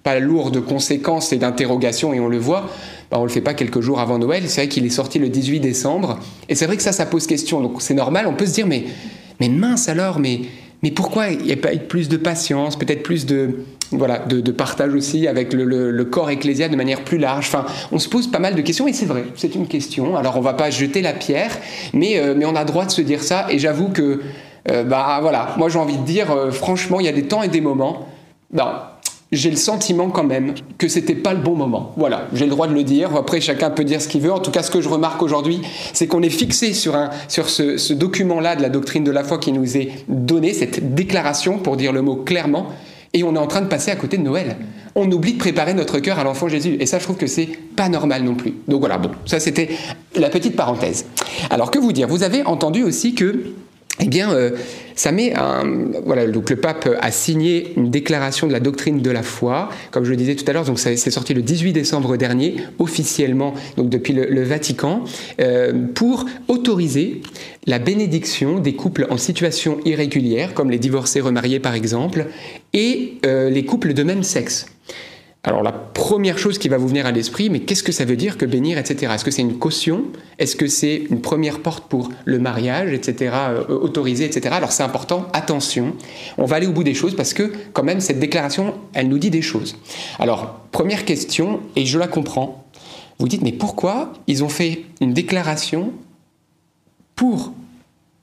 pas 0.02 0.18
lourd 0.18 0.50
de 0.50 0.60
conséquences 0.60 1.32
et 1.32 1.36
d'interrogations, 1.36 2.14
et 2.14 2.20
on 2.20 2.28
le 2.28 2.38
voit, 2.38 2.68
bah 3.10 3.18
on 3.18 3.24
le 3.24 3.28
fait 3.28 3.40
pas 3.40 3.54
quelques 3.54 3.80
jours 3.80 4.00
avant 4.00 4.18
Noël. 4.18 4.44
C'est 4.46 4.62
vrai 4.62 4.68
qu'il 4.68 4.86
est 4.86 4.90
sorti 4.90 5.18
le 5.18 5.28
18 5.28 5.60
décembre. 5.60 6.20
Et 6.48 6.54
c'est 6.54 6.66
vrai 6.66 6.76
que 6.76 6.82
ça, 6.82 6.92
ça 6.92 7.04
pose 7.04 7.26
question. 7.26 7.60
Donc 7.60 7.82
c'est 7.82 7.94
normal, 7.94 8.26
on 8.28 8.34
peut 8.34 8.46
se 8.46 8.54
dire, 8.54 8.66
mais, 8.66 8.84
mais 9.40 9.48
mince 9.48 9.88
alors, 9.88 10.20
mais, 10.20 10.42
mais 10.82 10.90
pourquoi 10.90 11.30
il 11.30 11.44
n'y 11.44 11.52
a 11.52 11.56
pas 11.56 11.76
plus 11.76 12.08
de 12.08 12.16
patience, 12.16 12.76
peut-être 12.76 13.02
plus 13.02 13.26
de, 13.26 13.64
voilà, 13.92 14.18
de, 14.18 14.52
partage 14.52 14.94
aussi 14.94 15.26
avec 15.26 15.52
le, 15.52 16.04
corps 16.04 16.30
ecclésial 16.30 16.70
de 16.70 16.76
manière 16.76 17.02
plus 17.04 17.18
large. 17.18 17.46
Enfin, 17.48 17.64
on 17.92 17.98
se 17.98 18.08
pose 18.08 18.28
pas 18.28 18.38
mal 18.38 18.54
de 18.54 18.62
questions 18.62 18.86
et 18.86 18.92
c'est 18.92 19.06
vrai, 19.06 19.24
c'est 19.36 19.54
une 19.54 19.66
question. 19.66 20.16
Alors 20.16 20.36
on 20.36 20.40
va 20.40 20.54
pas 20.54 20.70
jeter 20.70 21.02
la 21.02 21.12
pierre, 21.12 21.56
mais, 21.92 22.18
euh, 22.18 22.34
mais 22.36 22.44
on 22.44 22.56
a 22.56 22.64
droit 22.64 22.84
de 22.84 22.90
se 22.90 23.02
dire 23.02 23.22
ça. 23.22 23.46
Et 23.50 23.58
j'avoue 23.58 23.88
que, 23.88 24.20
euh, 24.70 24.84
bah 24.84 25.18
voilà, 25.20 25.54
moi 25.56 25.68
j'ai 25.68 25.78
envie 25.78 25.96
de 25.96 26.04
dire, 26.04 26.30
euh, 26.30 26.50
franchement, 26.50 27.00
il 27.00 27.06
y 27.06 27.08
a 27.08 27.12
des 27.12 27.24
temps 27.24 27.42
et 27.42 27.48
des 27.48 27.60
moments. 27.60 28.06
Bah, 28.52 28.98
j'ai 29.32 29.50
le 29.50 29.56
sentiment 29.56 30.08
quand 30.08 30.24
même 30.24 30.54
que 30.76 30.88
c'était 30.88 31.14
pas 31.14 31.32
le 31.32 31.38
bon 31.38 31.54
moment. 31.54 31.92
Voilà, 31.96 32.26
j'ai 32.32 32.46
le 32.46 32.50
droit 32.50 32.66
de 32.66 32.74
le 32.74 32.82
dire. 32.82 33.14
Après, 33.16 33.40
chacun 33.40 33.70
peut 33.70 33.84
dire 33.84 34.02
ce 34.02 34.08
qu'il 34.08 34.22
veut. 34.22 34.32
En 34.32 34.40
tout 34.40 34.50
cas, 34.50 34.64
ce 34.64 34.72
que 34.72 34.80
je 34.80 34.88
remarque 34.88 35.22
aujourd'hui, 35.22 35.60
c'est 35.92 36.08
qu'on 36.08 36.22
est 36.22 36.30
fixé 36.30 36.72
sur, 36.72 36.96
un, 36.96 37.10
sur 37.28 37.48
ce, 37.48 37.76
ce 37.76 37.92
document-là 37.92 38.56
de 38.56 38.62
la 38.62 38.68
doctrine 38.68 39.04
de 39.04 39.12
la 39.12 39.22
foi 39.22 39.38
qui 39.38 39.52
nous 39.52 39.76
est 39.76 39.90
donné, 40.08 40.52
cette 40.52 40.94
déclaration, 40.96 41.58
pour 41.58 41.76
dire 41.76 41.92
le 41.92 42.02
mot 42.02 42.16
clairement, 42.16 42.70
et 43.12 43.24
on 43.24 43.34
est 43.34 43.38
en 43.38 43.46
train 43.46 43.60
de 43.60 43.68
passer 43.68 43.90
à 43.90 43.96
côté 43.96 44.16
de 44.16 44.22
Noël. 44.22 44.56
On 44.94 45.10
oublie 45.10 45.34
de 45.34 45.38
préparer 45.38 45.74
notre 45.74 45.98
cœur 45.98 46.18
à 46.18 46.24
l'enfant 46.24 46.48
Jésus. 46.48 46.76
Et 46.80 46.86
ça, 46.86 46.98
je 46.98 47.04
trouve 47.04 47.16
que 47.16 47.26
c'est 47.26 47.48
pas 47.76 47.88
normal 47.88 48.22
non 48.22 48.34
plus. 48.34 48.54
Donc 48.68 48.80
voilà, 48.80 48.98
bon, 48.98 49.10
ça 49.26 49.40
c'était 49.40 49.70
la 50.16 50.28
petite 50.28 50.56
parenthèse. 50.56 51.06
Alors 51.50 51.70
que 51.70 51.78
vous 51.78 51.92
dire? 51.92 52.08
Vous 52.08 52.22
avez 52.22 52.44
entendu 52.44 52.82
aussi 52.82 53.14
que 53.14 53.52
eh 54.02 54.08
bien, 54.08 54.32
euh, 54.32 54.52
ça 54.94 55.12
met 55.12 55.34
un. 55.34 55.64
Voilà, 56.04 56.26
donc 56.26 56.50
le 56.50 56.56
pape 56.56 56.88
a 57.00 57.10
signé 57.10 57.72
une 57.76 57.90
déclaration 57.90 58.46
de 58.46 58.52
la 58.52 58.60
doctrine 58.60 59.02
de 59.02 59.10
la 59.10 59.22
foi, 59.22 59.68
comme 59.90 60.04
je 60.04 60.10
le 60.10 60.16
disais 60.16 60.34
tout 60.34 60.44
à 60.48 60.52
l'heure, 60.52 60.64
donc 60.64 60.78
c'est 60.78 60.96
sorti 60.96 61.34
le 61.34 61.42
18 61.42 61.72
décembre 61.72 62.16
dernier, 62.16 62.56
officiellement, 62.78 63.54
donc 63.76 63.90
depuis 63.90 64.12
le, 64.12 64.42
Vatican, 64.42 65.04
euh, 65.40 65.72
pour 65.94 66.24
autoriser 66.48 67.20
la 67.66 67.78
bénédiction 67.78 68.58
des 68.58 68.74
couples 68.74 69.06
en 69.10 69.18
situation 69.18 69.78
irrégulière, 69.84 70.54
comme 70.54 70.70
les 70.70 70.78
divorcés 70.78 71.20
remariés 71.20 71.60
par 71.60 71.74
exemple, 71.74 72.26
et 72.72 73.18
euh, 73.26 73.50
les 73.50 73.64
couples 73.64 73.94
de 73.94 74.02
même 74.02 74.22
sexe. 74.22 74.66
Alors 75.42 75.62
la 75.62 75.72
première 75.72 76.36
chose 76.36 76.58
qui 76.58 76.68
va 76.68 76.76
vous 76.76 76.88
venir 76.88 77.06
à 77.06 77.12
l'esprit, 77.12 77.48
mais 77.48 77.60
qu'est-ce 77.60 77.82
que 77.82 77.92
ça 77.92 78.04
veut 78.04 78.16
dire 78.16 78.36
que 78.36 78.44
bénir, 78.44 78.76
etc. 78.76 79.10
Est-ce 79.14 79.24
que 79.24 79.30
c'est 79.30 79.40
une 79.40 79.58
caution? 79.58 80.04
Est-ce 80.38 80.54
que 80.54 80.66
c'est 80.66 81.06
une 81.08 81.22
première 81.22 81.60
porte 81.60 81.88
pour 81.88 82.10
le 82.26 82.38
mariage, 82.38 82.92
etc. 82.92 83.34
Euh, 83.48 83.64
autorisé, 83.66 84.26
etc. 84.26 84.54
Alors 84.54 84.70
c'est 84.70 84.82
important, 84.82 85.28
attention, 85.32 85.94
on 86.36 86.44
va 86.44 86.56
aller 86.56 86.66
au 86.66 86.72
bout 86.72 86.84
des 86.84 86.92
choses 86.92 87.16
parce 87.16 87.32
que 87.32 87.52
quand 87.72 87.82
même 87.82 88.00
cette 88.00 88.18
déclaration, 88.18 88.74
elle 88.92 89.08
nous 89.08 89.18
dit 89.18 89.30
des 89.30 89.40
choses. 89.40 89.78
Alors 90.18 90.60
première 90.72 91.06
question, 91.06 91.60
et 91.74 91.86
je 91.86 91.98
la 91.98 92.06
comprends, 92.06 92.66
vous 93.18 93.28
dites 93.28 93.42
mais 93.42 93.52
pourquoi 93.52 94.12
ils 94.26 94.44
ont 94.44 94.50
fait 94.50 94.84
une 95.00 95.14
déclaration 95.14 95.94
pour 97.16 97.54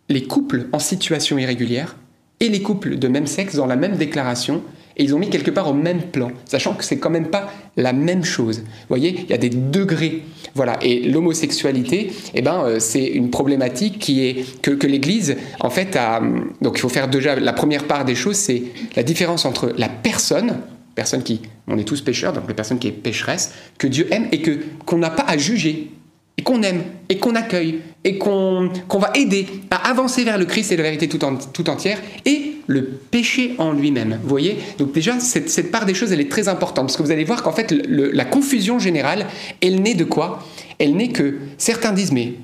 les 0.07 0.23
couples 0.23 0.67
en 0.71 0.79
situation 0.79 1.39
irrégulière? 1.39 1.95
Et 2.39 2.49
les 2.49 2.61
couples 2.61 2.97
de 2.97 3.07
même 3.07 3.27
sexe 3.27 3.55
dans 3.55 3.65
la 3.65 3.75
même 3.75 3.95
déclaration 3.95 4.61
et 4.97 5.03
ils 5.03 5.13
ont 5.13 5.19
mis 5.19 5.29
quelque 5.29 5.51
part 5.51 5.69
au 5.69 5.73
même 5.73 6.01
plan, 6.01 6.31
sachant 6.45 6.73
que 6.73 6.83
c'est 6.83 6.97
quand 6.97 7.11
même 7.11 7.27
pas 7.27 7.53
la 7.77 7.93
même 7.93 8.23
chose. 8.23 8.61
Vous 8.61 8.87
voyez, 8.89 9.15
il 9.23 9.29
y 9.29 9.33
a 9.33 9.37
des 9.37 9.51
degrés. 9.51 10.23
Voilà. 10.55 10.79
Et 10.81 11.01
l'homosexualité, 11.01 12.11
eh 12.33 12.41
ben, 12.41 12.63
euh, 12.65 12.79
c'est 12.79 13.05
une 13.05 13.29
problématique 13.29 13.99
qui 13.99 14.25
est 14.25 14.61
que, 14.61 14.87
l'Église, 14.87 15.37
en 15.59 15.69
fait, 15.69 15.95
a. 15.95 16.19
Donc, 16.61 16.77
il 16.77 16.81
faut 16.81 16.89
faire 16.89 17.07
déjà 17.07 17.35
la 17.35 17.53
première 17.53 17.83
part 17.83 18.05
des 18.05 18.15
choses, 18.15 18.37
c'est 18.37 18.63
la 18.95 19.03
différence 19.03 19.45
entre 19.45 19.71
la 19.77 19.87
personne, 19.87 20.57
personne 20.95 21.21
qui, 21.21 21.41
on 21.67 21.77
est 21.77 21.83
tous 21.83 22.01
pécheurs, 22.01 22.33
donc 22.33 22.47
la 22.47 22.55
personne 22.55 22.79
qui 22.79 22.87
est 22.87 22.91
pécheresse, 22.91 23.53
que 23.77 23.85
Dieu 23.85 24.07
aime 24.09 24.27
et 24.31 24.41
qu'on 24.83 24.97
n'a 24.97 25.11
pas 25.11 25.25
à 25.27 25.37
juger 25.37 25.91
et 26.37 26.43
qu'on 26.43 26.61
aime, 26.61 26.83
et 27.09 27.17
qu'on 27.17 27.35
accueille, 27.35 27.79
et 28.07 28.17
qu'on 28.17 28.69
va 28.93 29.11
aider 29.15 29.47
à 29.69 29.89
avancer 29.89 30.23
vers 30.23 30.37
le 30.37 30.45
Christ 30.45 30.71
et 30.71 30.77
la 30.77 30.83
vérité 30.83 31.09
tout, 31.09 31.69
entière, 31.69 31.99
et 32.25 32.53
le 32.65 32.83
péché 32.85 33.55
en 33.57 33.73
lui-même. 33.73 34.19
Vous 34.23 34.29
voyez? 34.29 34.57
Donc 34.77 34.93
déjà, 34.93 35.19
cette, 35.19 35.71
part 35.71 35.85
des 35.85 35.93
choses, 35.93 36.13
elle 36.13 36.21
est 36.21 36.31
très 36.31 36.47
importante, 36.47 36.85
parce 36.85 36.95
que 36.95 37.03
vous 37.03 37.11
allez 37.11 37.25
voir 37.25 37.43
qu'en 37.43 37.51
fait, 37.51 37.69
la 37.89 38.23
confusion 38.23 38.79
générale, 38.79 39.25
elle 39.61 39.81
naît 39.81 39.93
de 39.93 40.05
quoi? 40.05 40.39
Elle 40.79 40.95
naît 40.95 41.09
que 41.09 41.35
certains 41.57 41.91
disent, 41.91 42.13
mais 42.13 42.35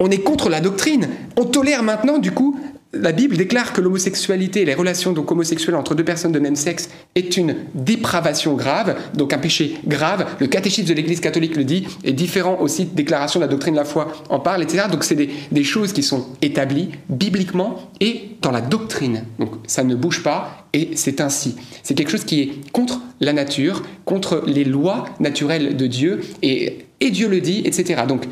on 0.00 0.10
est 0.10 0.22
contre 0.22 0.48
la 0.48 0.62
doctrine, 0.62 1.10
on 1.36 1.44
tolère 1.44 1.82
maintenant 1.82 2.16
du 2.16 2.30
coup 2.30 2.58
la 2.94 3.12
Bible 3.12 3.36
déclare 3.36 3.74
que 3.74 3.82
l'homosexualité, 3.82 4.64
les 4.64 4.74
relations 4.74 5.12
donc 5.12 5.30
homosexuelles 5.30 5.74
entre 5.74 5.94
deux 5.94 6.04
personnes 6.04 6.32
de 6.32 6.38
même 6.38 6.56
sexe, 6.56 6.88
est 7.14 7.36
une 7.36 7.54
dépravation 7.74 8.54
grave, 8.54 8.96
donc 9.14 9.32
un 9.34 9.38
péché 9.38 9.76
grave. 9.86 10.26
Le 10.40 10.46
catéchisme 10.46 10.88
de 10.88 10.94
l'Église 10.94 11.20
catholique 11.20 11.56
le 11.56 11.64
dit, 11.64 11.86
et 12.02 12.12
différents 12.12 12.58
aussi 12.60 12.86
déclarations 12.86 13.40
de 13.40 13.44
la 13.44 13.50
doctrine 13.50 13.74
de 13.74 13.78
la 13.78 13.84
foi 13.84 14.12
en 14.30 14.40
parlent, 14.40 14.62
etc. 14.62 14.84
Donc 14.90 15.04
c'est 15.04 15.14
des, 15.14 15.28
des, 15.52 15.64
choses 15.64 15.92
qui 15.92 16.02
sont 16.02 16.26
établies 16.40 16.88
bibliquement 17.10 17.90
et 18.00 18.30
dans 18.40 18.52
la 18.52 18.62
doctrine. 18.62 19.24
Donc 19.38 19.50
ça 19.66 19.84
ne 19.84 19.94
bouge 19.94 20.22
pas 20.22 20.66
et 20.72 20.90
c'est 20.94 21.20
ainsi. 21.20 21.56
C'est 21.82 21.94
quelque 21.94 22.10
chose 22.10 22.24
qui 22.24 22.40
est 22.40 22.70
contre 22.72 23.02
la 23.20 23.34
nature, 23.34 23.82
contre 24.06 24.42
les 24.46 24.64
lois 24.64 25.04
naturelles 25.20 25.76
de 25.76 25.86
Dieu 25.86 26.20
et, 26.42 26.86
et 27.00 27.10
Dieu 27.10 27.28
le 27.28 27.42
dit, 27.42 27.62
etc. 27.66 28.04
Donc 28.08 28.24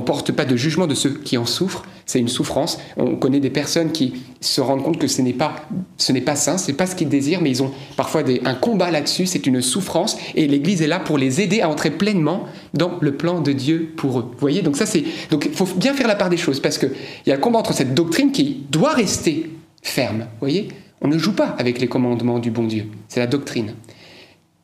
porte 0.00 0.32
pas 0.32 0.44
de 0.44 0.56
jugement 0.56 0.86
de 0.86 0.94
ceux 0.94 1.10
qui 1.10 1.38
en 1.38 1.46
souffrent. 1.46 1.84
C'est 2.06 2.18
une 2.18 2.28
souffrance. 2.28 2.78
On 2.96 3.16
connaît 3.16 3.40
des 3.40 3.50
personnes 3.50 3.92
qui 3.92 4.14
se 4.40 4.60
rendent 4.60 4.82
compte 4.82 4.98
que 4.98 5.06
ce 5.06 5.22
n'est 5.22 5.32
pas, 5.32 5.54
ce 5.96 6.12
n'est 6.12 6.20
pas 6.20 6.36
sain, 6.36 6.56
pas 6.76 6.86
ce 6.86 6.94
qu'ils 6.94 7.08
désirent, 7.08 7.40
mais 7.40 7.50
ils 7.50 7.62
ont 7.62 7.72
parfois 7.96 8.22
un 8.44 8.54
combat 8.54 8.90
là-dessus. 8.90 9.26
C'est 9.26 9.46
une 9.46 9.62
souffrance, 9.62 10.16
et 10.34 10.46
l'Église 10.46 10.82
est 10.82 10.86
là 10.86 11.00
pour 11.00 11.16
les 11.16 11.40
aider 11.40 11.60
à 11.60 11.68
entrer 11.68 11.90
pleinement 11.90 12.44
dans 12.74 12.98
le 13.00 13.16
plan 13.16 13.40
de 13.40 13.52
Dieu 13.52 13.92
pour 13.96 14.18
eux. 14.18 14.28
Vous 14.32 14.38
voyez, 14.38 14.62
donc 14.62 14.76
ça 14.76 14.86
c'est, 14.86 15.04
donc 15.30 15.46
il 15.46 15.54
faut 15.54 15.66
bien 15.76 15.94
faire 15.94 16.08
la 16.08 16.16
part 16.16 16.28
des 16.28 16.36
choses 16.36 16.60
parce 16.60 16.78
que 16.78 16.86
il 16.86 17.30
y 17.30 17.32
a 17.32 17.36
un 17.36 17.38
combat 17.38 17.58
entre 17.58 17.72
cette 17.72 17.94
doctrine 17.94 18.32
qui 18.32 18.64
doit 18.70 18.92
rester 18.92 19.50
ferme. 19.82 20.20
Vous 20.20 20.40
voyez, 20.40 20.68
on 21.00 21.08
ne 21.08 21.18
joue 21.18 21.32
pas 21.32 21.54
avec 21.58 21.80
les 21.80 21.86
commandements 21.86 22.38
du 22.38 22.50
bon 22.50 22.64
Dieu. 22.64 22.86
C'est 23.08 23.20
la 23.20 23.26
doctrine. 23.26 23.74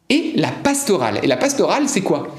Et 0.09 0.33
la 0.37 0.51
pastorale. 0.51 1.21
Et 1.23 1.27
la 1.27 1.37
pastorale, 1.37 1.85
c'est 1.87 2.01
quoi? 2.01 2.35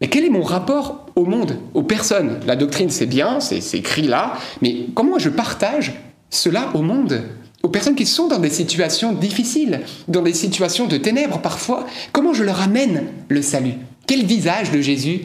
Mais 0.00 0.08
quel 0.08 0.24
est 0.24 0.30
mon 0.30 0.42
rapport 0.42 1.06
au 1.16 1.24
monde, 1.24 1.58
aux 1.72 1.82
personnes? 1.82 2.40
La 2.46 2.56
doctrine, 2.56 2.90
c'est 2.90 3.06
bien, 3.06 3.40
c'est 3.40 3.78
écrit 3.78 4.02
là, 4.02 4.34
mais 4.60 4.86
comment 4.94 5.18
je 5.18 5.28
partage 5.28 5.92
cela 6.30 6.70
au 6.74 6.82
monde? 6.82 7.22
Aux 7.62 7.68
personnes 7.68 7.94
qui 7.94 8.04
sont 8.04 8.28
dans 8.28 8.38
des 8.38 8.50
situations 8.50 9.12
difficiles, 9.12 9.80
dans 10.06 10.20
des 10.20 10.34
situations 10.34 10.86
de 10.86 10.98
ténèbres 10.98 11.38
parfois, 11.38 11.86
comment 12.12 12.34
je 12.34 12.44
leur 12.44 12.60
amène 12.60 13.06
le 13.28 13.40
salut? 13.40 13.74
Quel 14.06 14.26
visage 14.26 14.70
de 14.70 14.82
Jésus 14.82 15.22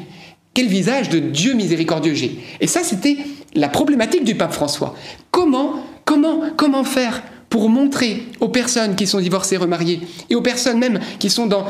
Quel 0.53 0.67
visage 0.67 1.09
de 1.09 1.19
Dieu 1.19 1.53
miséricordieux 1.53 2.13
j'ai? 2.13 2.39
Et 2.61 2.67
ça, 2.67 2.81
c'était 2.83 3.17
la 3.55 3.67
problématique 3.67 4.23
du 4.23 4.35
pape 4.35 4.53
François. 4.53 4.95
Comment, 5.31 5.83
comment, 6.05 6.43
comment 6.55 6.85
faire 6.85 7.21
pour 7.49 7.69
montrer 7.69 8.23
aux 8.39 8.49
personnes 8.49 8.95
qui 8.95 9.07
sont 9.07 9.19
divorcées, 9.19 9.57
remariées, 9.57 10.01
et 10.29 10.35
aux 10.35 10.41
personnes 10.41 10.77
même 10.77 10.99
qui 11.17 11.29
sont 11.29 11.47
dans 11.47 11.65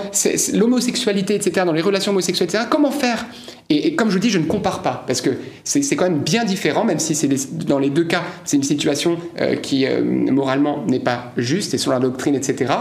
l'homosexualité, 0.53 1.35
etc., 1.35 1.65
dans 1.65 1.73
les 1.73 1.81
relations 1.81 2.11
homosexuelles, 2.11 2.49
etc., 2.49 2.65
comment 2.69 2.91
faire? 2.91 3.25
Et, 3.69 3.95
comme 3.95 4.09
je 4.09 4.17
dis, 4.17 4.29
je 4.31 4.39
ne 4.39 4.45
compare 4.45 4.81
pas, 4.81 5.03
parce 5.05 5.21
que 5.21 5.29
c'est 5.63 5.95
quand 5.95 6.05
même 6.05 6.19
bien 6.19 6.43
différent, 6.43 6.83
même 6.83 6.99
si 6.99 7.13
c'est 7.15 7.29
dans 7.65 7.79
les 7.79 7.91
deux 7.91 8.03
cas, 8.03 8.23
c'est 8.43 8.57
une 8.57 8.63
situation 8.63 9.17
euh, 9.39 9.55
qui, 9.55 9.85
euh, 9.85 10.03
moralement, 10.03 10.83
n'est 10.87 10.99
pas 10.99 11.31
juste, 11.37 11.73
et 11.73 11.77
selon 11.77 11.93
la 11.93 11.99
doctrine, 11.99 12.35
etc., 12.35 12.73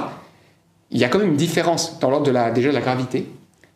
il 0.91 0.99
y 0.99 1.05
a 1.05 1.09
quand 1.09 1.19
même 1.19 1.29
une 1.29 1.37
différence 1.37 2.01
dans 2.01 2.09
l'ordre 2.09 2.27
de 2.27 2.31
la, 2.31 2.51
déjà 2.51 2.71
de 2.71 2.75
la 2.75 2.81
gravité. 2.81 3.27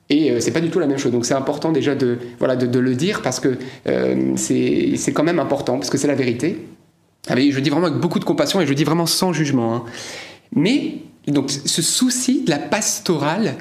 Et 0.08 0.30
euh, 0.30 0.40
c'est 0.40 0.50
pas 0.50 0.60
du 0.60 0.70
tout 0.70 0.78
la 0.78 0.86
même 0.86 0.96
chose. 0.96 1.12
Donc 1.12 1.26
c'est 1.26 1.34
important 1.34 1.70
déjà 1.70 1.94
de, 1.94 2.18
voilà, 2.38 2.56
de, 2.56 2.66
de, 2.66 2.78
le 2.78 2.94
dire 2.94 3.20
parce 3.20 3.38
que 3.38 3.58
c'est 4.36 5.12
quand 5.12 5.22
même 5.22 5.38
important, 5.38 5.76
parce 5.76 5.90
que 5.90 5.98
c'est 5.98 6.08
la 6.08 6.14
vérité. 6.14 6.66
Ah, 7.28 7.34
je 7.36 7.60
dis 7.60 7.70
vraiment 7.70 7.86
avec 7.86 8.00
beaucoup 8.00 8.18
de 8.18 8.24
compassion 8.24 8.60
et 8.60 8.66
je 8.66 8.72
dis 8.72 8.84
vraiment 8.84 9.06
sans 9.06 9.32
jugement. 9.32 9.76
Hein. 9.76 9.84
Mais 10.54 10.98
donc 11.28 11.50
ce 11.50 11.80
souci 11.80 12.42
de 12.42 12.50
la 12.50 12.58
pastorale, 12.58 13.54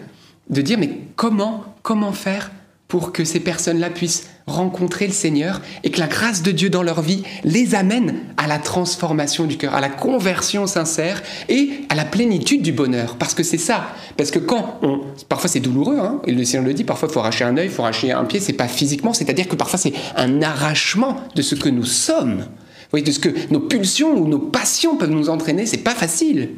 de 0.50 0.62
dire 0.62 0.80
mais 0.80 0.90
comment, 1.16 1.64
comment 1.84 2.12
faire 2.12 2.52
pour 2.88 3.14
que 3.14 3.24
ces 3.24 3.40
personnes-là 3.40 3.90
puissent 3.90 4.28
rencontrer 4.48 5.08
le 5.08 5.14
Seigneur 5.14 5.62
et 5.84 5.92
que 5.92 6.00
la 6.00 6.08
grâce 6.08 6.42
de 6.42 6.52
Dieu 6.52 6.70
dans 6.70 6.84
leur 6.84 7.02
vie 7.02 7.24
les 7.46 7.74
amène 7.74 8.16
à 8.36 8.48
la 8.48 8.58
transformation 8.58 9.46
du 9.46 9.56
cœur, 9.58 9.76
à 9.76 9.80
la 9.80 9.88
conversion 9.88 10.68
sincère 10.68 11.22
et 11.48 11.70
à 11.88 11.96
la 11.96 12.04
plénitude 12.04 12.64
du 12.64 12.74
bonheur. 12.74 13.16
Parce 13.16 13.34
que 13.34 13.44
c'est 13.44 13.58
ça. 13.58 13.94
Parce 14.18 14.32
que 14.32 14.40
quand 14.40 14.80
on... 14.82 15.02
Parfois 15.30 15.50
c'est 15.50 15.62
douloureux, 15.62 16.00
hein, 16.00 16.20
et 16.26 16.34
le 16.34 16.44
Seigneur 16.44 16.68
le 16.68 16.74
dit, 16.74 16.84
parfois 16.84 17.08
il 17.10 17.14
faut 17.14 17.20
arracher 17.20 17.46
un 17.46 17.56
œil, 17.56 17.68
il 17.68 17.72
faut 17.72 17.84
arracher 17.84 18.12
un 18.12 18.26
pied, 18.26 18.40
c'est 18.40 18.54
pas 18.54 18.68
physiquement, 18.68 19.14
c'est-à-dire 19.14 19.48
que 19.48 19.56
parfois 19.56 19.80
c'est 19.80 19.94
un 20.18 20.42
arrachement 20.42 21.22
de 21.36 21.44
ce 21.44 21.56
que 21.56 21.70
nous 21.70 21.86
sommes 21.86 22.46
voyez, 22.92 23.06
de 23.06 23.12
ce 23.12 23.20
que 23.20 23.52
nos 23.52 23.60
pulsions 23.60 24.14
ou 24.14 24.28
nos 24.28 24.40
passions 24.40 24.98
peuvent 24.98 25.12
nous 25.12 25.30
entraîner, 25.30 25.66
c'est 25.66 25.78
pas 25.78 25.96
facile. 25.96 26.52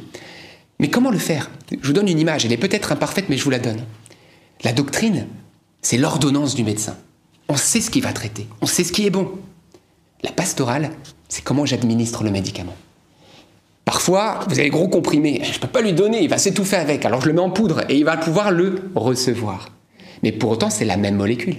Mais 0.80 0.90
comment 0.90 1.12
le 1.12 1.18
faire? 1.20 1.52
Je 1.72 1.88
vous 1.88 1.94
donne 1.94 2.08
une 2.08 2.20
image, 2.20 2.46
elle 2.46 2.52
est 2.52 2.58
peut-être 2.58 2.92
imparfaite, 2.92 3.26
mais 3.30 3.38
je 3.38 3.44
vous 3.44 3.50
la 3.50 3.60
donne. 3.60 3.82
La 4.64 4.74
doctrine, 4.74 5.28
c'est 5.82 5.98
l'ordonnance 5.98 6.56
du 6.56 6.64
médecin. 6.64 6.98
On 7.50 7.56
sait 7.56 7.82
ce 7.82 7.92
qui 7.92 8.02
va 8.02 8.14
traiter, 8.14 8.48
on 8.62 8.66
sait 8.66 8.84
ce 8.84 8.92
qui 8.92 9.06
est 9.06 9.10
bon. 9.10 9.32
La 10.24 10.32
pastorale, 10.32 10.92
c'est 11.28 11.44
comment 11.44 11.66
j'administre 11.66 12.24
le 12.24 12.32
médicament. 12.32 12.76
Parfois, 13.86 14.40
vous 14.48 14.60
avez 14.60 14.70
gros 14.70 14.88
comprimé, 14.88 15.42
je 15.44 15.56
ne 15.56 15.60
peux 15.60 15.68
pas 15.68 15.82
lui 15.82 15.94
donner, 15.94 16.24
il 16.24 16.30
va 16.30 16.38
s'étouffer 16.38 16.78
avec, 16.78 17.06
alors 17.06 17.22
je 17.22 17.28
le 17.28 17.34
mets 17.34 17.42
en 17.42 17.50
poudre 17.50 17.82
et 17.90 17.98
il 17.98 18.06
va 18.06 18.16
pouvoir 18.18 18.52
le 18.52 18.90
recevoir. 18.96 19.70
Mais 20.24 20.32
pour 20.32 20.52
autant, 20.52 20.70
c'est 20.70 20.86
la 20.86 20.96
même 20.96 21.16
molécule. 21.16 21.58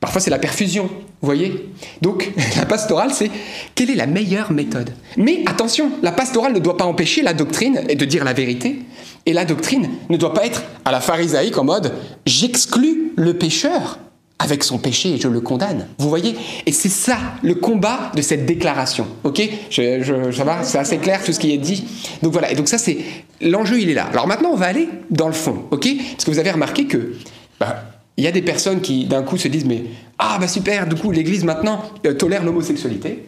Parfois, 0.00 0.20
c'est 0.20 0.30
la 0.30 0.38
perfusion, 0.38 0.90
vous 1.22 1.26
voyez? 1.26 1.70
Donc, 2.00 2.32
la 2.56 2.64
pastorale, 2.64 3.10
c'est 3.12 3.30
quelle 3.74 3.90
est 3.90 3.96
la 3.96 4.06
meilleure 4.06 4.52
méthode? 4.52 4.90
Mais 5.16 5.42
attention, 5.46 5.90
la 6.02 6.12
pastorale 6.12 6.54
ne 6.54 6.58
doit 6.58 6.76
pas 6.76 6.86
empêcher 6.86 7.22
la 7.22 7.34
doctrine 7.34 7.82
de 7.86 8.04
dire 8.04 8.24
la 8.24 8.32
vérité. 8.32 8.80
Et 9.26 9.34
la 9.34 9.44
doctrine 9.44 9.90
ne 10.08 10.16
doit 10.16 10.32
pas 10.32 10.46
être 10.46 10.62
à 10.84 10.92
la 10.92 11.00
pharisaïque 11.00 11.58
en 11.58 11.64
mode 11.64 11.92
j'exclus 12.24 13.12
le 13.16 13.34
pécheur 13.34 13.98
avec 14.38 14.64
son 14.64 14.78
péché 14.78 15.10
et 15.10 15.18
je 15.18 15.28
le 15.28 15.42
condamne. 15.42 15.86
Vous 15.98 16.08
voyez? 16.08 16.34
Et 16.64 16.72
c'est 16.72 16.88
ça 16.88 17.18
le 17.42 17.54
combat 17.54 18.10
de 18.16 18.22
cette 18.22 18.46
déclaration. 18.46 19.06
Ok? 19.24 19.42
Ça 19.70 20.44
va? 20.44 20.62
C'est 20.62 20.78
assez 20.78 20.96
clair 20.96 21.22
tout 21.22 21.32
ce 21.32 21.38
qui 21.38 21.52
est 21.52 21.58
dit? 21.58 21.84
Donc 22.22 22.32
voilà. 22.32 22.50
Et 22.50 22.54
donc 22.54 22.66
ça, 22.66 22.78
c'est 22.78 22.96
l'enjeu, 23.42 23.78
il 23.78 23.90
est 23.90 23.94
là. 23.94 24.08
Alors 24.10 24.26
maintenant, 24.26 24.50
on 24.52 24.56
va 24.56 24.66
aller 24.66 24.88
dans 25.10 25.26
le 25.26 25.34
fond. 25.34 25.64
Ok? 25.70 25.86
Parce 26.12 26.24
que 26.24 26.30
vous 26.30 26.38
avez 26.38 26.50
remarqué 26.50 26.86
que 26.86 27.12
bah, 27.60 27.84
il 28.16 28.24
y 28.24 28.26
a 28.26 28.32
des 28.32 28.42
personnes 28.42 28.80
qui 28.80 29.06
d'un 29.06 29.22
coup 29.22 29.36
se 29.36 29.48
disent 29.48 29.64
mais 29.64 29.84
ah 30.18 30.38
bah 30.40 30.48
super, 30.48 30.86
du 30.86 30.96
coup 30.96 31.10
l'Église 31.10 31.44
maintenant 31.44 31.82
euh, 32.06 32.14
tolère 32.14 32.44
l'homosexualité. 32.44 33.26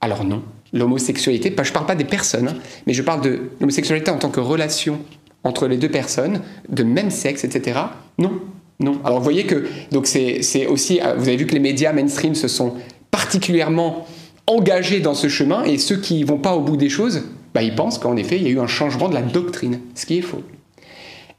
Alors 0.00 0.24
non, 0.24 0.42
l'homosexualité, 0.72 1.54
je 1.56 1.68
ne 1.68 1.74
parle 1.74 1.86
pas 1.86 1.94
des 1.94 2.04
personnes, 2.04 2.48
hein, 2.48 2.56
mais 2.86 2.92
je 2.92 3.02
parle 3.02 3.20
de 3.20 3.50
l'homosexualité 3.60 4.10
en 4.10 4.18
tant 4.18 4.30
que 4.30 4.40
relation 4.40 4.98
entre 5.44 5.66
les 5.66 5.76
deux 5.76 5.88
personnes 5.88 6.40
de 6.68 6.82
même 6.82 7.10
sexe, 7.10 7.44
etc. 7.44 7.80
Non, 8.18 8.40
non. 8.80 9.00
Alors 9.04 9.18
vous 9.18 9.24
voyez 9.24 9.44
que 9.44 9.66
donc 9.90 10.06
c'est 10.06 10.66
aussi, 10.66 11.00
euh, 11.00 11.14
vous 11.16 11.28
avez 11.28 11.36
vu 11.36 11.46
que 11.46 11.54
les 11.54 11.60
médias 11.60 11.92
mainstream 11.92 12.34
se 12.34 12.48
sont 12.48 12.74
particulièrement 13.10 14.06
engagés 14.46 15.00
dans 15.00 15.14
ce 15.14 15.28
chemin 15.28 15.64
et 15.64 15.78
ceux 15.78 15.96
qui 15.96 16.24
vont 16.24 16.38
pas 16.38 16.54
au 16.54 16.60
bout 16.60 16.76
des 16.76 16.88
choses, 16.88 17.22
bah, 17.54 17.62
ils 17.62 17.74
pensent 17.74 17.98
qu'en 17.98 18.16
effet 18.16 18.36
il 18.36 18.42
y 18.42 18.46
a 18.46 18.50
eu 18.50 18.58
un 18.58 18.66
changement 18.66 19.08
de 19.08 19.14
la 19.14 19.22
doctrine, 19.22 19.80
ce 19.94 20.06
qui 20.06 20.18
est 20.18 20.22
faux. 20.22 20.42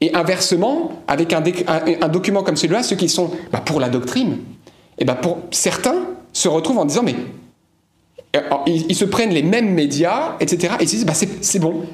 Et 0.00 0.14
inversement, 0.14 1.02
avec 1.08 1.32
un, 1.32 2.08
document 2.08 2.42
comme 2.42 2.56
celui-là, 2.56 2.82
ceux 2.82 2.96
qui 2.96 3.08
sont 3.08 3.30
bah, 3.52 3.62
pour 3.64 3.80
la 3.80 3.88
doctrine, 3.88 4.38
et 4.98 5.04
bah, 5.04 5.14
pour 5.14 5.38
certains 5.50 6.06
se 6.32 6.48
retrouvent 6.48 6.78
en 6.78 6.84
disant 6.84 7.02
mais 7.02 7.14
euh, 8.36 8.40
ils, 8.66 8.94
se 8.94 9.04
prennent 9.04 9.32
les 9.32 9.42
mêmes 9.42 9.72
médias, 9.72 10.36
etc. 10.40 10.74
Et 10.80 10.84
ils 10.84 10.88
se 10.88 10.96
disent 10.96 11.06
bah, 11.06 11.14
c'est 11.14 11.58
bon, 11.58 11.84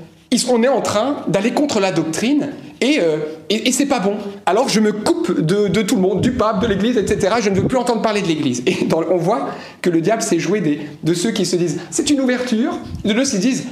on 0.49 0.63
est 0.63 0.69
en 0.69 0.81
train 0.81 1.25
d'aller 1.29 1.53
contre 1.53 1.81
la 1.81 1.93
doctrine 1.93 2.51
et, 2.81 2.99
euh, 3.01 3.19
et, 3.51 3.73
c'est 3.73 3.87
pas 3.87 3.99
bon. 3.99 4.15
Alors 4.47 4.69
je 4.69 4.81
me 4.81 4.93
coupe 4.93 5.41
de, 5.41 5.83
tout 5.83 5.97
le 5.97 6.01
monde, 6.01 6.21
du 6.21 6.33
pape, 6.33 6.63
de 6.63 6.67
l'Église, 6.67 6.97
etc. 6.97 7.35
Je 7.41 7.51
ne 7.51 7.57
veux 7.57 7.67
plus 7.67 7.77
entendre 7.77 8.01
parler 8.01 8.23
de 8.23 8.29
l'Église. 8.29 8.63
Et 8.67 8.77
on 9.11 9.17
voit 9.17 9.51
que 9.83 9.91
le 9.91 10.01
diable 10.01 10.23
s'est 10.23 10.39
joué 10.39 10.61
des, 10.61 10.81
de 11.03 11.15
ceux 11.15 11.31
qui 11.31 11.45
se 11.45 11.57
disent 11.57 11.81
c'est 11.91 12.09
une 12.11 12.21
ouverture, 12.21 12.73
de 13.05 13.13
ceux 13.25 13.33
qui 13.33 13.39
disent 13.39 13.67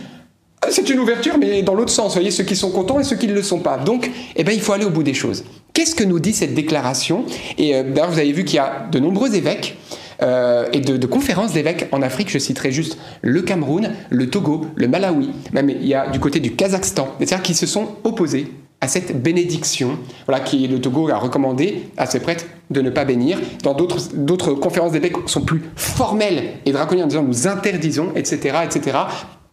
c'est 0.70 0.88
une 0.90 0.98
ouverture, 0.98 1.38
mais 1.38 1.62
dans 1.62 1.74
l'autre 1.74 1.92
sens. 1.92 2.08
Vous 2.08 2.14
voyez, 2.14 2.30
ceux 2.30 2.44
qui 2.44 2.56
sont 2.56 2.70
contents 2.70 3.00
et 3.00 3.04
ceux 3.04 3.16
qui 3.16 3.26
ne 3.26 3.34
le 3.34 3.42
sont 3.42 3.60
pas. 3.60 3.78
Donc, 3.78 4.10
eh 4.36 4.44
ben, 4.44 4.52
il 4.52 4.60
faut 4.60 4.72
aller 4.72 4.84
au 4.84 4.90
bout 4.90 5.02
des 5.02 5.14
choses. 5.14 5.44
Qu'est-ce 5.72 5.94
que 5.94 6.04
nous 6.04 6.18
dit 6.18 6.32
cette 6.32 6.54
déclaration? 6.54 7.24
Et 7.56 7.74
euh, 7.74 7.82
d'ailleurs, 7.82 8.10
vous 8.10 8.18
avez 8.18 8.32
vu 8.32 8.44
qu'il 8.44 8.56
y 8.56 8.60
a 8.60 8.88
de 8.90 8.98
nombreux 8.98 9.34
évêques 9.34 9.76
euh, 10.22 10.66
et 10.72 10.80
de, 10.80 11.06
conférences 11.06 11.52
d'évêques 11.52 11.86
en 11.92 12.02
Afrique. 12.02 12.30
Je 12.30 12.38
citerai 12.38 12.72
juste 12.72 12.98
le 13.22 13.42
Cameroun, 13.42 13.92
le 14.10 14.28
Togo, 14.28 14.66
le 14.74 14.88
Malawi. 14.88 15.30
Même 15.52 15.70
il 15.70 15.86
y 15.86 15.94
a 15.94 16.08
du 16.08 16.18
côté 16.18 16.40
du 16.40 16.54
Kazakhstan, 16.56 17.14
c'est-à-dire 17.18 17.42
qui 17.42 17.54
se 17.54 17.66
sont 17.66 17.88
opposés 18.04 18.52
à 18.80 18.86
cette 18.88 19.22
bénédiction, 19.22 19.98
voilà, 20.26 20.40
qui 20.42 20.66
le 20.68 20.80
Togo 20.80 21.08
a 21.08 21.16
recommandé 21.18 21.90
à 21.96 22.06
ses 22.06 22.20
prêtres 22.20 22.46
de 22.70 22.80
ne 22.80 22.90
pas 22.90 23.04
bénir. 23.04 23.38
Dans 23.62 23.74
d'autres 23.74 24.54
conférences 24.54 24.92
d'évêques 24.92 25.16
sont 25.26 25.40
plus 25.40 25.62
formelles 25.76 26.44
et 26.64 26.72
draconiennes 26.72 27.06
en 27.06 27.08
disant 27.08 27.22
nous 27.22 27.48
interdisons, 27.48 28.12
etc., 28.14 28.58
etc 28.64 28.98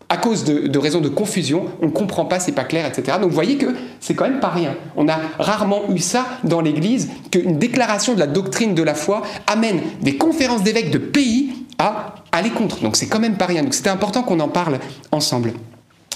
à 0.10 0.18
cause 0.18 0.43
de, 0.43 0.78
raisons 0.78 1.01
de 1.01 1.10
confusion, 1.10 1.66
on 1.82 1.88
ne 1.88 1.91
comprend 1.91 2.26
pas, 2.26 2.39
c'est 2.39 2.51
pas 2.51 2.64
clair, 2.64 2.86
etc. 2.86 3.18
Donc 3.20 3.30
vous 3.30 3.36
voyez 3.36 3.58
que 3.58 3.68
c'est 3.99 4.14
quand 4.14 4.26
même 4.26 4.39
pas 4.39 4.49
rien. 4.49 4.76
On 4.95 5.08
a 5.08 5.18
rarement 5.39 5.84
eu 5.93 5.99
ça 5.99 6.26
dans 6.43 6.62
l'Église, 6.62 7.10
qu'une 7.32 7.58
déclaration 7.58 8.14
de 8.14 8.20
la 8.20 8.28
doctrine 8.28 8.76
de 8.76 8.84
la 8.84 8.93
foi 8.93 9.24
amène 9.47 9.82
des 10.01 10.18
conférences 10.18 10.64
d'évêques 10.64 10.91
de 10.91 10.99
pays 10.99 11.53
à 11.80 12.16
aller 12.32 12.51
contre. 12.51 12.82
Donc 12.82 12.95
c'est 12.95 13.08
quand 13.08 13.20
même 13.20 13.38
pas 13.38 13.47
rien. 13.47 13.64
Donc 13.64 13.74
c'était 13.74 13.89
important 13.89 14.22
qu'on 14.22 14.39
en 14.39 14.47
parle 14.47 14.80
ensemble. 15.12 15.53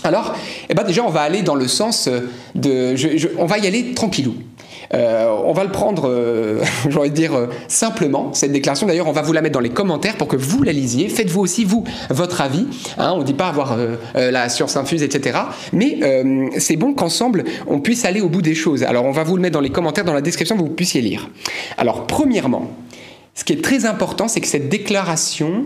Alors, 0.04 0.34
eh 0.70 0.74
ben 0.74 0.84
déjà, 0.84 1.04
on 1.04 1.10
va 1.10 1.22
aller 1.22 1.42
dans 1.42 1.56
le 1.56 1.68
sens 1.68 2.10
de... 2.56 2.96
on 3.38 3.46
va 3.46 3.58
y 3.58 3.68
aller 3.68 3.94
tranquillou. 3.94 4.36
Euh, 4.94 5.28
on 5.46 5.54
va 5.54 5.64
le 5.64 5.72
prendre, 5.72 6.10
euh, 6.10 6.64
j'ai 6.90 6.98
envie 6.98 7.12
dire, 7.12 7.34
euh, 7.34 7.48
simplement, 7.68 8.34
cette 8.34 8.52
déclaration. 8.52 8.88
D'ailleurs, 8.88 9.08
on 9.08 9.12
va 9.12 9.22
vous 9.22 9.34
la 9.34 9.42
mettre 9.42 9.54
dans 9.54 9.60
les 9.60 9.70
commentaires 9.70 10.18
pour 10.18 10.28
que 10.28 10.36
vous 10.36 10.64
la 10.64 10.72
lisiez. 10.72 11.10
Faites-vous 11.10 11.42
aussi, 11.42 11.66
vous, 11.66 11.84
votre 12.10 12.42
avis. 12.42 12.66
Hein. 12.98 13.12
on 13.16 13.20
ne 13.20 13.24
dit 13.24 13.34
pas 13.34 13.48
avoir 13.48 13.78
la 14.16 14.50
science 14.50 14.78
infuse, 14.78 15.04
etc. 15.04 15.40
Mais 15.74 16.00
c'est 16.58 16.76
bon 16.76 16.94
qu'ensemble, 16.94 17.44
on 17.68 17.80
puisse 17.80 18.06
aller 18.06 18.22
au 18.22 18.30
bout 18.30 18.42
des 18.42 18.56
choses. 18.56 18.84
Alors, 18.84 19.06
on 19.06 19.12
va 19.12 19.24
vous 19.24 19.36
le 19.36 19.42
mettre 19.42 19.54
dans 19.54 19.62
les 19.62 19.70
commentaires, 19.70 20.06
dans 20.06 20.14
la 20.14 20.22
description, 20.22 20.56
que 20.56 20.62
vous 20.62 20.70
puissiez 20.70 21.02
lire. 21.02 21.30
Alors, 21.78 22.08
premièrement, 22.08 22.72
ce 23.36 23.44
qui 23.44 23.54
est 23.54 23.64
très 23.64 23.86
important, 23.86 24.28
c'est 24.28 24.42
que 24.42 24.48
cette 24.48 24.70
déclaration, 24.70 25.66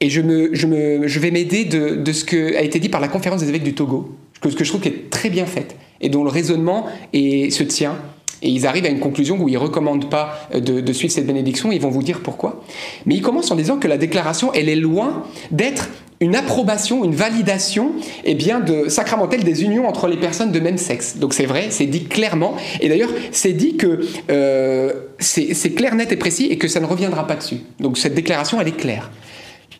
et 0.00 0.10
je, 0.10 0.20
vais 0.20 1.30
m'aider 1.30 1.64
de, 1.64 2.12
ce 2.12 2.24
qui 2.24 2.36
a 2.36 2.62
été 2.62 2.78
dit 2.78 2.88
par 2.88 3.00
la 3.00 3.08
conférence 3.08 3.40
des 3.40 3.48
évêques 3.48 3.64
du 3.64 3.74
Togo, 3.74 4.16
ce 4.44 4.54
que 4.54 4.64
je 4.64 4.68
trouve 4.68 4.80
qui 4.80 4.88
est 4.88 5.10
très 5.10 5.30
bien 5.30 5.46
faite, 5.46 5.76
et 6.00 6.08
dont 6.08 6.24
le 6.24 6.30
raisonnement 6.30 6.86
se 7.14 7.62
tient 7.62 7.96
et 8.42 8.48
ils 8.48 8.66
arrivent 8.66 8.86
à 8.86 8.90
une 8.90 9.00
conclusion 9.00 9.38
où 9.40 9.48
ils 9.48 9.54
ne 9.54 9.58
recommandent 9.58 10.10
pas 10.10 10.48
de, 10.54 10.80
de, 10.80 10.92
suivre 10.92 11.12
cette 11.12 11.26
bénédiction, 11.26 11.72
ils 11.72 11.80
vont 11.80 11.90
vous 11.90 12.02
dire 12.02 12.20
pourquoi. 12.20 12.62
Mais 13.06 13.14
ils 13.14 13.22
commencent 13.22 13.50
en 13.50 13.56
disant 13.56 13.78
que 13.78 13.88
la 13.88 13.98
déclaration, 13.98 14.52
elle 14.52 14.68
est 14.68 14.76
loin 14.76 15.24
d'être 15.50 15.88
une 16.20 16.34
approbation, 16.34 17.04
une 17.04 17.14
validation 17.14 17.92
eh 18.24 18.34
bien, 18.34 18.60
de, 18.60 18.88
sacramentelle 18.88 19.44
des 19.44 19.64
unions 19.64 19.86
entre 19.86 20.08
les 20.08 20.16
personnes 20.16 20.50
de 20.50 20.60
même 20.60 20.78
sexe. 20.78 21.16
Donc 21.18 21.34
c'est 21.34 21.44
vrai, 21.46 21.66
c'est 21.70 21.86
dit 21.86 22.04
clairement. 22.04 22.56
Et 22.80 22.88
d'ailleurs, 22.88 23.10
c'est 23.32 23.52
dit 23.52 23.76
que 23.76 24.00
euh, 24.30 24.92
c'est 25.18 25.74
clair, 25.74 25.94
net 25.94 26.12
et 26.12 26.16
précis 26.16 26.46
et 26.50 26.58
que 26.58 26.68
ça 26.68 26.80
ne 26.80 26.86
reviendra 26.86 27.26
pas 27.26 27.36
dessus. 27.36 27.58
Donc 27.80 27.98
cette 27.98 28.14
déclaration, 28.14 28.60
elle 28.60 28.68
est 28.68 28.76
claire. 28.76 29.10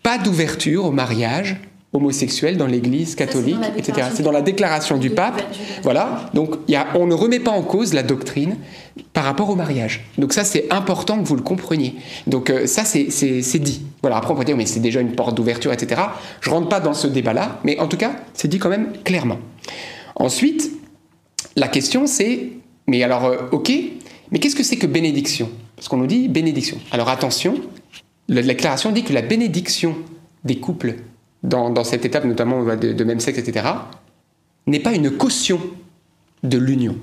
Pas 0.02 0.18
d'ouverture 0.18 0.84
au 0.84 0.92
mariage 0.92 1.56
homosexuel 1.96 2.56
dans 2.56 2.66
l'Église 2.66 3.14
catholique, 3.14 3.56
etc. 3.76 4.08
C'est 4.14 4.22
dans 4.22 4.32
la 4.32 4.42
déclaration 4.42 4.96
du 4.98 5.10
pape. 5.10 5.42
Voilà. 5.82 6.30
Donc 6.34 6.56
y 6.68 6.76
a, 6.76 6.86
on 6.94 7.06
ne 7.06 7.14
remet 7.14 7.40
pas 7.40 7.50
en 7.50 7.62
cause 7.62 7.94
la 7.94 8.02
doctrine 8.02 8.56
par 9.12 9.24
rapport 9.24 9.50
au 9.50 9.56
mariage. 9.56 10.06
Donc 10.18 10.32
ça, 10.32 10.44
c'est 10.44 10.72
important 10.72 11.18
que 11.18 11.26
vous 11.26 11.36
le 11.36 11.42
compreniez. 11.42 11.94
Donc 12.26 12.50
euh, 12.50 12.66
ça, 12.66 12.84
c'est 12.84 13.58
dit. 13.58 13.82
Voilà. 14.02 14.16
Après, 14.16 14.32
on 14.32 14.36
peut 14.36 14.44
dire, 14.44 14.56
mais 14.56 14.66
c'est 14.66 14.80
déjà 14.80 15.00
une 15.00 15.12
porte 15.12 15.36
d'ouverture, 15.36 15.72
etc. 15.72 16.02
Je 16.40 16.50
rentre 16.50 16.68
pas 16.68 16.80
dans 16.80 16.94
ce 16.94 17.06
débat-là, 17.06 17.60
mais 17.64 17.78
en 17.78 17.88
tout 17.88 17.96
cas, 17.96 18.12
c'est 18.34 18.48
dit 18.48 18.58
quand 18.58 18.70
même 18.70 18.92
clairement. 19.04 19.38
Ensuite, 20.14 20.70
la 21.56 21.68
question, 21.68 22.06
c'est, 22.06 22.50
mais 22.86 23.02
alors, 23.02 23.24
euh, 23.24 23.36
ok, 23.52 23.72
mais 24.30 24.38
qu'est-ce 24.38 24.56
que 24.56 24.62
c'est 24.62 24.76
que 24.76 24.86
bénédiction? 24.86 25.50
Parce 25.76 25.88
qu'on 25.88 25.98
nous 25.98 26.06
dit 26.06 26.28
bénédiction. 26.28 26.78
Alors 26.90 27.08
attention, 27.08 27.56
la 28.28 28.42
déclaration 28.42 28.92
dit 28.92 29.04
que 29.04 29.12
la 29.12 29.22
bénédiction 29.22 29.96
des 30.44 30.56
couples 30.56 30.96
dans, 31.42 31.84
cette 31.84 32.04
étape, 32.04 32.24
notamment 32.24 32.62
de, 32.64 33.04
même 33.04 33.20
sexe, 33.20 33.38
etc., 33.38 33.66
n'est 34.66 34.80
pas 34.80 34.94
une 34.94 35.10
caution 35.12 35.60
de 36.42 36.58
l'union. 36.58 36.96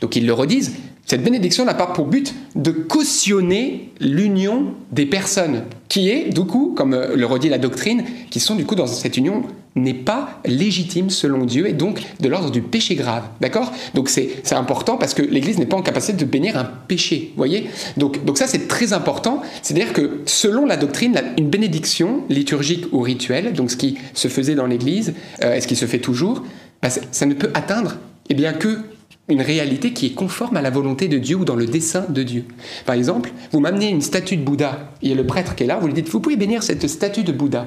Donc 0.00 0.16
ils 0.16 0.26
le 0.26 0.32
redisent, 0.32 0.76
cette 1.08 1.22
bénédiction 1.22 1.64
n'a 1.64 1.72
pas 1.72 1.86
pour 1.86 2.04
but 2.04 2.34
de 2.54 2.70
cautionner 2.70 3.92
l'union 3.98 4.74
des 4.92 5.06
personnes, 5.06 5.62
qui 5.88 6.10
est, 6.10 6.28
du 6.28 6.42
coup, 6.42 6.74
comme 6.76 6.92
euh, 6.92 7.16
le 7.16 7.24
redit 7.24 7.48
la 7.48 7.56
doctrine, 7.56 8.04
qui 8.28 8.40
sont 8.40 8.54
du 8.54 8.66
coup 8.66 8.74
dans 8.74 8.86
cette 8.86 9.16
union 9.16 9.42
n'est 9.74 9.94
pas 9.94 10.40
légitime 10.44 11.08
selon 11.08 11.46
Dieu 11.46 11.66
et 11.66 11.72
donc 11.72 12.02
de 12.20 12.28
l'ordre 12.28 12.50
du 12.50 12.60
péché 12.60 12.94
grave. 12.94 13.22
D'accord? 13.40 13.72
Donc 13.94 14.10
c'est 14.10 14.52
important 14.52 14.98
parce 14.98 15.14
que 15.14 15.22
l'Église 15.22 15.58
n'est 15.58 15.66
pas 15.66 15.76
en 15.76 15.82
capacité 15.82 16.12
de 16.12 16.24
bénir 16.24 16.58
un 16.58 16.64
péché. 16.64 17.32
voyez? 17.36 17.70
Donc, 17.96 18.24
donc 18.24 18.36
ça 18.36 18.46
c'est 18.46 18.68
très 18.68 18.92
important. 18.92 19.40
C'est-à-dire 19.62 19.94
que 19.94 20.20
selon 20.26 20.66
la 20.66 20.76
doctrine, 20.76 21.18
une 21.38 21.48
bénédiction 21.48 22.24
liturgique 22.28 22.86
ou 22.92 23.00
rituelle, 23.00 23.54
donc 23.54 23.70
ce 23.70 23.76
qui 23.76 23.96
se 24.12 24.28
faisait 24.28 24.56
dans 24.56 24.66
l'Église 24.66 25.14
euh, 25.42 25.54
et 25.54 25.60
ce 25.60 25.68
qui 25.68 25.76
se 25.76 25.86
fait 25.86 26.00
toujours, 26.00 26.42
bah, 26.82 26.88
ça 26.90 27.24
ne 27.24 27.34
peut 27.34 27.50
atteindre 27.54 27.96
eh 28.30 28.34
bien, 28.34 28.52
que 28.52 28.80
une 29.28 29.42
réalité 29.42 29.92
qui 29.92 30.06
est 30.06 30.14
conforme 30.14 30.56
à 30.56 30.62
la 30.62 30.70
volonté 30.70 31.08
de 31.08 31.18
Dieu 31.18 31.36
ou 31.36 31.44
dans 31.44 31.56
le 31.56 31.66
dessein 31.66 32.06
de 32.08 32.22
Dieu. 32.22 32.44
Par 32.86 32.94
exemple, 32.94 33.32
vous 33.52 33.60
m'amenez 33.60 33.88
une 33.88 34.00
statue 34.00 34.36
de 34.36 34.42
Bouddha, 34.42 34.92
il 35.02 35.10
y 35.10 35.12
a 35.12 35.16
le 35.16 35.26
prêtre 35.26 35.54
qui 35.54 35.64
est 35.64 35.66
là, 35.66 35.78
vous 35.78 35.86
lui 35.86 35.94
dites, 35.94 36.08
vous 36.08 36.20
pouvez 36.20 36.36
bénir 36.36 36.62
cette 36.62 36.86
statue 36.88 37.24
de 37.24 37.32
Bouddha. 37.32 37.66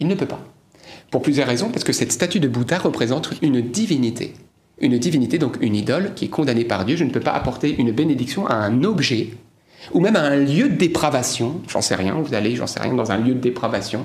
Il 0.00 0.06
ne 0.06 0.14
peut 0.14 0.26
pas. 0.26 0.40
Pour 1.10 1.22
plusieurs 1.22 1.46
raisons, 1.46 1.70
parce 1.70 1.84
que 1.84 1.92
cette 1.92 2.12
statue 2.12 2.40
de 2.40 2.48
Bouddha 2.48 2.78
représente 2.78 3.30
une 3.42 3.60
divinité. 3.60 4.34
Une 4.78 4.98
divinité, 4.98 5.38
donc 5.38 5.56
une 5.60 5.74
idole, 5.74 6.12
qui 6.14 6.26
est 6.26 6.28
condamnée 6.28 6.64
par 6.64 6.84
Dieu. 6.84 6.96
Je 6.96 7.04
ne 7.04 7.10
peux 7.10 7.20
pas 7.20 7.32
apporter 7.32 7.74
une 7.78 7.92
bénédiction 7.92 8.46
à 8.46 8.54
un 8.54 8.84
objet 8.84 9.30
ou 9.92 10.00
même 10.00 10.16
à 10.16 10.22
un 10.22 10.36
lieu 10.36 10.68
de 10.68 10.74
dépravation, 10.74 11.60
j'en 11.68 11.80
sais 11.80 11.94
rien, 11.94 12.14
vous 12.14 12.34
allez, 12.34 12.56
j'en 12.56 12.66
sais 12.66 12.80
rien, 12.80 12.94
dans 12.94 13.10
un 13.10 13.18
lieu 13.18 13.34
de 13.34 13.40
dépravation. 13.40 14.04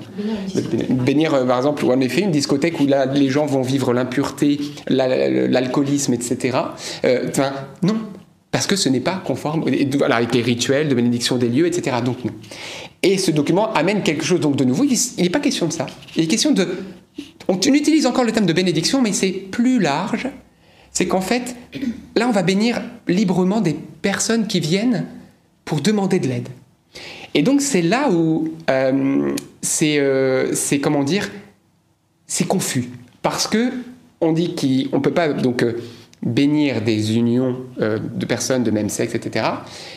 Bénir, 0.90 1.34
euh, 1.34 1.44
par 1.44 1.58
exemple, 1.58 1.84
ou 1.84 1.92
en 1.92 2.00
effet, 2.00 2.22
une 2.22 2.30
discothèque 2.30 2.80
où 2.80 2.86
là, 2.86 3.06
les 3.06 3.28
gens 3.28 3.46
vont 3.46 3.62
vivre 3.62 3.92
l'impureté, 3.92 4.60
l'alcoolisme, 4.88 6.14
etc. 6.14 6.58
Euh, 7.04 7.30
non, 7.82 7.96
parce 8.52 8.66
que 8.66 8.76
ce 8.76 8.88
n'est 8.88 9.00
pas 9.00 9.20
conforme 9.24 9.64
voilà, 9.96 10.16
avec 10.16 10.34
les 10.34 10.42
rituels 10.42 10.88
de 10.88 10.94
bénédiction 10.94 11.36
des 11.36 11.48
lieux, 11.48 11.66
etc. 11.66 11.96
Donc 12.04 12.24
non. 12.24 12.32
Et 13.02 13.18
ce 13.18 13.30
document 13.30 13.72
amène 13.72 14.02
quelque 14.02 14.24
chose 14.24 14.40
donc 14.40 14.56
de 14.56 14.64
nouveau. 14.64 14.84
Il 14.84 15.22
n'est 15.22 15.30
pas 15.30 15.40
question 15.40 15.66
de 15.66 15.72
ça. 15.72 15.86
Il 16.16 16.24
est 16.24 16.26
question 16.28 16.52
de. 16.52 16.68
On 17.48 17.58
utilise 17.58 18.06
encore 18.06 18.24
le 18.24 18.30
terme 18.30 18.46
de 18.46 18.52
bénédiction, 18.52 19.02
mais 19.02 19.12
c'est 19.12 19.32
plus 19.32 19.80
large. 19.80 20.28
C'est 20.92 21.06
qu'en 21.06 21.22
fait, 21.22 21.56
là, 22.14 22.28
on 22.28 22.32
va 22.32 22.42
bénir 22.42 22.82
librement 23.08 23.62
des 23.62 23.74
personnes 24.02 24.46
qui 24.46 24.60
viennent 24.60 25.06
pour 25.64 25.80
demander 25.80 26.18
de 26.18 26.28
l'aide. 26.28 26.48
Et 27.34 27.42
donc 27.42 27.60
c'est 27.60 27.82
là 27.82 28.10
où 28.10 28.48
euh, 28.68 29.34
euh, 29.82 30.50
c'est 30.52 30.80
comment 30.80 31.04
dire 31.04 31.30
c'est 32.26 32.46
confus 32.46 32.90
parce 33.22 33.46
que 33.46 33.72
on 34.20 34.32
dit 34.32 34.54
qu'on 34.54 34.96
ne 34.96 35.02
peut 35.02 35.12
pas 35.12 35.32
donc 35.32 35.62
euh, 35.62 35.80
bénir 36.24 36.82
des 36.82 37.16
unions 37.16 37.56
de 37.78 38.26
personnes 38.26 38.62
de 38.62 38.70
même 38.70 38.88
sexe, 38.88 39.14
etc. 39.14 39.46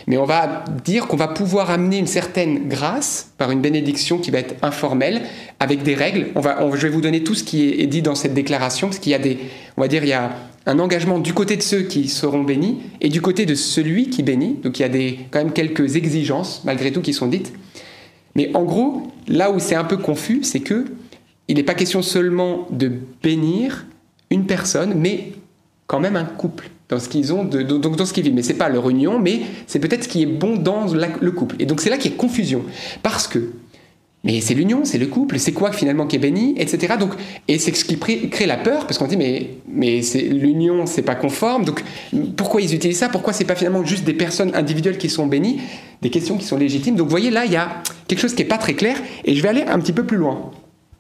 Mais 0.07 0.17
on 0.17 0.26
va 0.26 0.63
dire 0.84 1.07
qu'on 1.07 1.17
va 1.17 1.28
pouvoir 1.28 1.69
amener 1.69 1.97
une 1.97 2.07
certaine 2.07 2.67
grâce 2.67 3.32
par 3.38 3.51
une 3.51 3.61
bénédiction 3.61 4.17
qui 4.17 4.32
va 4.32 4.39
être 4.39 4.55
informelle, 4.63 5.21
avec 5.59 5.84
des 5.84 5.93
règles. 5.93 6.28
On 6.36 6.39
va, 6.39 6.57
je 6.73 6.82
vais 6.88 6.89
vous 6.89 7.01
donner 7.01 7.23
tout 7.23 7.36
ce 7.36 7.43
qui 7.43 7.69
est, 7.69 7.82
est 7.82 7.88
dit 7.88 8.01
dans 8.01 8.15
cette 8.15 8.34
déclaration, 8.34 8.88
parce 8.88 8.99
qu'il 8.99 9.11
y 9.11 9.15
a 9.15 9.19
des, 9.19 9.38
on 9.78 9.82
va 9.82 9.88
dire, 9.88 10.03
il 10.03 10.09
y 10.09 10.13
a 10.13 10.32
un 10.65 10.80
engagement 10.80 11.19
du 11.19 11.34
côté 11.34 11.57
de 11.57 11.61
ceux 11.61 11.84
qui 11.84 12.07
seront 12.07 12.43
bénis 12.43 12.80
et 13.01 13.09
du 13.09 13.21
côté 13.21 13.45
de 13.45 13.55
celui 13.55 14.09
qui 14.09 14.23
bénit. 14.23 14.57
Donc 14.63 14.80
il 14.80 14.82
y 14.82 14.86
a 14.86 14.89
des, 14.89 15.19
quand 15.32 15.39
même 15.39 15.53
quelques 15.53 15.95
exigences, 15.95 16.63
malgré 16.65 16.91
tout, 16.91 17.01
qui 17.01 17.13
sont 17.13 17.28
dites. 17.28 17.53
Mais 18.36 18.51
en 18.53 18.63
gros, 18.63 19.03
là 19.28 19.51
où 19.51 19.59
c'est 19.59 19.76
un 19.76 19.84
peu 19.84 19.97
confus, 19.97 20.39
c'est 20.43 20.59
que 20.59 20.86
il 21.47 21.57
n'est 21.57 21.63
pas 21.63 21.76
question 21.76 22.01
seulement 22.01 22.67
de 22.71 22.91
bénir 23.21 23.86
une 24.32 24.47
personne, 24.47 24.95
mais 24.95 25.34
quand 25.88 26.00
même 26.00 26.16
un 26.16 26.26
couple 26.26 26.70
dans 26.90 27.00
ce 27.00 27.10
qu'ils 27.10 27.34
ont, 27.34 27.44
de, 27.44 27.62
donc 27.62 27.96
dans 27.96 28.06
ce 28.06 28.14
qu'ils 28.14 28.24
vivent. 28.24 28.36
Mais 28.36 28.44
c'est 28.44 28.54
pas 28.54 28.70
leur 28.70 28.90
union, 28.90 29.20
mais 29.20 29.42
c'est 29.68 29.80
peut-être 29.80 30.04
ce 30.04 30.10
qui 30.10 30.22
est 30.22 30.28
bon 30.28 30.56
dans 30.56 30.86
le 30.94 31.32
couple. 31.32 31.56
Et 31.60 31.66
donc 31.66 31.82
c'est 31.82 31.90
là 31.90 31.98
qu'il 31.98 32.12
y 32.12 32.14
a 32.14 32.18
confusion, 32.18 32.64
parce 33.04 33.28
que 33.28 33.52
mais 34.26 34.42
c'est 34.42 34.56
l'union, 34.56 34.86
c'est 34.86 34.98
le 34.98 35.06
couple, 35.06 35.38
c'est 35.38 35.52
quoi 35.52 35.72
finalement 35.72 36.08
qui 36.08 36.16
est 36.16 36.20
béni, 36.20 36.56
etc. 36.58 36.96
Donc, 37.00 37.12
et 37.48 37.60
c'est 37.60 37.74
ce 37.76 37.86
qui 37.86 38.00
crée 38.00 38.48
la 38.48 38.58
peur, 38.58 38.88
parce 38.88 38.98
qu'on 38.98 39.06
dit, 39.06 39.18
mais, 39.18 39.52
mais 39.68 40.02
l'union, 40.32 40.88
c'est 40.88 41.04
pas 41.04 41.14
conforme, 41.14 41.64
donc 41.64 41.84
pourquoi 42.36 42.62
ils 42.62 42.74
utilisent 42.74 42.98
ça? 42.98 43.10
Pourquoi 43.10 43.34
c'est 43.34 43.46
pas 43.46 43.54
finalement 43.54 43.86
juste 43.86 44.04
des 44.04 44.16
personnes 44.16 44.56
individuelles 44.56 44.98
qui 44.98 45.10
sont 45.10 45.28
bénies? 45.28 45.60
Des 46.02 46.10
questions 46.10 46.38
qui 46.38 46.46
sont 46.46 46.58
légitimes. 46.58 46.96
Donc, 46.96 47.06
vous 47.06 47.12
voyez, 47.12 47.30
là, 47.30 47.46
il 47.46 47.52
y 47.52 47.56
a 47.56 47.84
quelque 48.08 48.20
chose 48.20 48.34
qui 48.34 48.42
n'est 48.42 48.48
pas 48.48 48.58
très 48.58 48.74
clair, 48.74 48.98
et 49.26 49.36
je 49.36 49.44
vais 49.44 49.50
aller 49.50 49.62
un 49.62 49.78
petit 49.78 49.94
peu 49.94 50.06
plus 50.08 50.18
loin. 50.18 50.50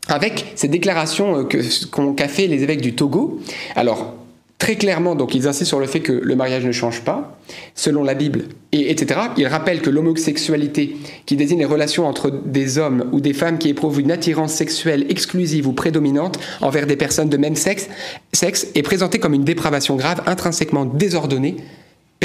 Avec 0.07 0.53
ces 0.53 0.67
déclarations 0.67 1.45
qu'a 1.45 2.27
fait 2.27 2.45
les 2.45 2.61
évêques 2.61 2.81
du 2.81 2.93
Togo. 2.93 3.39
Alors, 3.75 4.13
Très 4.57 4.77
clairement, 4.77 5.15
donc, 5.15 5.35
ils 5.35 5.47
insistent 5.47 5.67
sur 5.67 5.79
le 5.79 5.85
fait 5.85 5.99
que 5.99 6.13
le 6.13 6.35
mariage 6.35 6.65
ne 6.65 6.71
change 6.71 7.01
pas, 7.01 7.37
selon 7.75 8.03
la 8.03 8.13
Bible, 8.13 8.45
et, 8.71 8.89
etc. 8.89 9.19
Ils 9.35 9.47
rappellent 9.47 9.81
que 9.81 9.89
l'homosexualité, 9.89 10.95
qui 11.25 11.35
désigne 11.35 11.59
les 11.59 11.65
relations 11.65 12.07
entre 12.07 12.31
des 12.31 12.77
hommes 12.77 13.09
ou 13.11 13.19
des 13.19 13.33
femmes 13.33 13.57
qui 13.57 13.69
éprouvent 13.69 13.99
une 13.99 14.11
attirance 14.11 14.53
sexuelle 14.53 15.05
exclusive 15.09 15.67
ou 15.67 15.73
prédominante 15.73 16.39
envers 16.61 16.87
des 16.87 16.95
personnes 16.95 17.29
de 17.29 17.37
même 17.37 17.55
sexe, 17.55 17.89
sexe 18.31 18.67
est 18.75 18.81
présentée 18.81 19.19
comme 19.19 19.33
une 19.33 19.43
dépravation 19.43 19.97
grave, 19.97 20.23
intrinsèquement 20.25 20.85
désordonnée, 20.85 21.57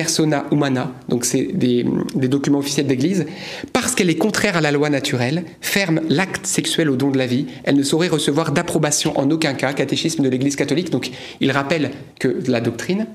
persona 0.00 0.46
humana, 0.50 0.94
donc 1.10 1.26
c'est 1.26 1.48
des, 1.52 1.84
documents 2.14 2.60
officiels 2.60 2.86
d'Église, 2.86 3.26
parce 3.74 3.94
qu'elle 3.94 4.08
est 4.08 4.16
contraire 4.16 4.56
à 4.56 4.62
la 4.62 4.72
loi 4.72 4.88
naturelle, 4.88 5.44
ferme 5.60 6.00
l'acte 6.08 6.46
sexuel 6.46 6.88
au 6.88 6.96
don 6.96 7.10
de 7.10 7.18
la 7.18 7.26
vie, 7.26 7.44
elle 7.64 7.76
ne 7.76 7.82
saurait 7.82 8.08
recevoir 8.08 8.52
d'approbation 8.52 9.12
en 9.18 9.30
aucun 9.30 9.52
cas, 9.52 9.74
catéchisme 9.74 10.22
de 10.22 10.30
l'Église 10.30 10.56
catholique, 10.56 10.88
donc 10.88 11.10
il 11.42 11.50
rappelle 11.50 11.90
que 12.18 12.34
la 12.46 12.62
doctrine, 12.62 13.08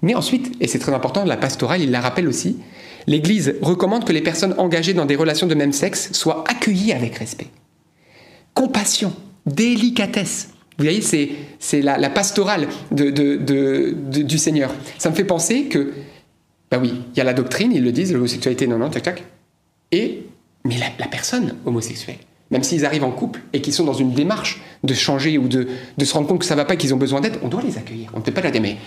mais 0.00 0.14
ensuite, 0.14 0.54
et 0.62 0.68
c'est 0.68 0.78
très 0.78 0.94
important, 0.94 1.26
la 1.26 1.36
pastorale, 1.36 1.82
il 1.82 1.90
la 1.90 2.00
rappelle 2.00 2.28
aussi, 2.28 2.56
l'Église 3.06 3.56
recommande 3.60 4.06
que 4.06 4.12
les 4.14 4.22
personnes 4.22 4.54
engagées 4.56 4.94
dans 4.94 5.04
des 5.04 5.16
relations 5.16 5.46
de 5.46 5.54
même 5.54 5.74
sexe 5.74 6.14
soient 6.14 6.44
accueillies 6.48 6.94
avec 6.94 7.16
respect. 7.16 7.48
Compassion, 8.54 9.12
délicatesse, 9.44 10.48
vous 10.78 10.84
voyez, 10.84 11.02
c'est 11.58 11.82
la, 11.82 12.10
pastorale 12.10 12.66
du 12.90 14.38
Seigneur. 14.38 14.74
Ça 14.98 15.10
me 15.10 15.14
fait 15.14 15.24
penser 15.24 15.64
que 15.64 15.92
ben 16.72 16.80
oui, 16.80 16.94
il 17.12 17.18
y 17.18 17.20
a 17.20 17.24
la 17.24 17.34
doctrine, 17.34 17.70
ils 17.70 17.84
le 17.84 17.92
disent, 17.92 18.14
l'homosexualité, 18.14 18.66
non, 18.66 18.78
non, 18.78 18.88
tac, 18.88 19.02
tac. 19.02 19.24
Et, 19.92 20.22
mais 20.64 20.76
la, 20.78 21.06
personne 21.06 21.54
homosexuelle, 21.66 22.16
même 22.50 22.62
s'ils 22.62 22.86
arrivent 22.86 23.04
en 23.04 23.10
couple 23.10 23.42
et 23.52 23.60
qu'ils 23.60 23.74
sont 23.74 23.84
dans 23.84 23.92
une 23.92 24.14
démarche 24.14 24.62
de 24.82 24.94
changer 24.94 25.36
ou 25.36 25.48
de, 25.48 25.68
se 26.02 26.14
rendre 26.14 26.28
compte 26.28 26.38
que 26.38 26.46
ça 26.46 26.54
va 26.54 26.64
pas, 26.64 26.76
qu'ils 26.76 26.94
ont 26.94 26.96
besoin 26.96 27.20
d'aide, 27.20 27.38
on 27.42 27.48
doit 27.48 27.60
les 27.60 27.76
accueillir. 27.76 28.10
On 28.14 28.20
ne 28.20 28.22
peut 28.22 28.32
pas 28.32 28.40
leur 28.40 28.52
dire, 28.52 28.62
mais 28.62 28.78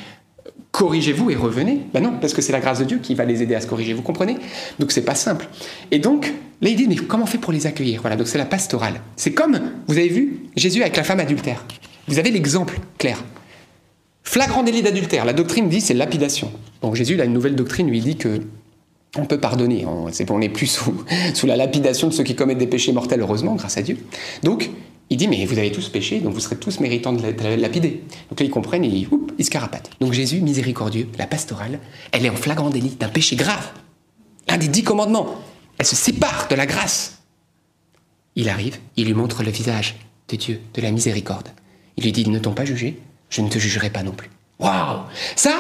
corrigez-vous 0.71 1.29
et 1.29 1.36
revenez. 1.36 1.81
Ben 1.93 2.01
non, 2.01 2.17
parce 2.19 2.33
que 2.33 2.41
c'est 2.41 2.51
la 2.51 2.59
grâce 2.59 2.79
de 2.79 2.86
Dieu 2.86 2.97
qui 2.97 3.13
va 3.13 3.23
les 3.23 3.43
aider 3.43 3.53
à 3.53 3.61
se 3.61 3.67
corriger, 3.67 3.93
vous 3.93 4.01
comprenez? 4.01 4.38
Donc 4.79 4.91
c'est 4.91 5.05
pas 5.05 5.13
simple. 5.13 5.47
Et 5.91 5.99
donc, 5.99 6.33
là, 6.61 6.69
il 6.69 6.75
dit, 6.75 6.88
mais 6.88 6.95
comment 6.95 7.25
on 7.25 7.27
fait 7.27 7.38
pour 7.38 7.53
les 7.53 7.67
accueillir? 7.67 8.01
Voilà, 8.01 8.15
donc 8.15 8.27
c'est 8.27 8.39
la 8.39 8.45
pastorale. 8.45 8.99
C'est 9.15 9.33
comme, 9.33 9.59
vous 9.86 9.97
avez 9.99 10.09
vu, 10.09 10.39
Jésus 10.55 10.81
avec 10.81 10.97
la 10.97 11.03
femme 11.03 11.19
adultère. 11.19 11.63
Vous 12.07 12.17
avez 12.17 12.31
l'exemple 12.31 12.79
clair. 12.97 13.23
Flagrant 14.26 14.63
délit 14.63 14.82
d'adultère. 14.82 15.23
La 15.23 15.34
doctrine 15.34 15.69
dit 15.69 15.80
c'est 15.80 15.93
lapidation. 15.93 16.51
Donc 16.82 16.95
Jésus, 16.95 17.13
il 17.13 17.21
a 17.21 17.26
une 17.26 17.34
nouvelle 17.34 17.55
doctrine, 17.55 17.88
lui, 17.88 17.99
il 17.99 18.03
dit 18.03 18.17
que 18.17 18.41
On 19.17 19.26
peut 19.26 19.39
pardonner, 19.39 19.86
on 19.86 20.39
n'est 20.39 20.49
plus 20.49 20.67
sous, 20.67 21.05
sous 21.34 21.47
la 21.47 21.55
lapidation 21.55 22.09
de 22.09 22.13
ceux 22.13 22.23
qui 22.23 22.36
commettent 22.36 22.57
des 22.57 22.67
péchés 22.67 22.91
mortels, 22.91 23.21
heureusement, 23.21 23.55
grâce 23.55 23.78
à 23.78 23.82
Dieu. 23.82 23.97
Donc, 24.43 24.69
il 25.09 25.17
dit, 25.17 25.28
mais 25.28 25.45
vous 25.45 25.57
avez 25.57 25.71
tous 25.71 25.88
péché, 25.89 26.19
donc 26.19 26.34
vous 26.34 26.39
serez 26.39 26.55
tous 26.55 26.80
méritants 26.80 27.13
de 27.13 27.21
la 27.21 27.57
lapider. 27.57 28.03
Donc 28.30 28.39
là, 28.39 28.45
ils 28.45 28.49
comprennent 28.49 28.84
et 28.84 29.07
ils, 29.38 29.45
se 29.45 29.51
carapatent. 29.51 29.91
Donc 29.99 30.13
Jésus, 30.13 30.41
miséricordieux, 30.41 31.07
la 31.19 31.28
pastorale, 31.28 31.80
elle 32.11 32.26
est 32.26 32.30
en 32.30 32.36
flagrant 32.36 32.71
délit 32.71 32.97
d'un 32.99 33.09
péché 33.09 33.36
grave. 33.36 33.71
L'un 34.49 34.57
des 34.57 34.67
dix 34.67 34.84
commandements. 34.84 35.28
Elle 35.78 35.86
se 35.86 35.95
sépare 35.95 36.47
de 36.49 36.55
la 36.55 36.65
grâce. 36.65 37.19
Il 38.36 38.49
arrive, 38.49 38.80
il 38.97 39.05
lui 39.05 39.13
montre 39.13 39.43
le 39.43 39.51
visage 39.51 39.95
de 40.30 40.36
Dieu, 40.36 40.59
de 40.73 40.82
la 40.82 40.91
miséricorde. 40.91 41.49
Il 41.97 42.03
lui 42.03 42.11
dit, 42.11 42.28
ne 42.28 42.39
t'ont 42.39 42.53
pas 42.53 42.65
jugé, 42.65 42.97
je 43.36 43.41
ne 43.41 43.49
te 43.49 43.59
jugerai 43.59 43.89
pas 43.89 44.01
non 44.01 44.11
plus. 44.11 44.29
Waouh 44.59 45.01
Ça, 45.36 45.51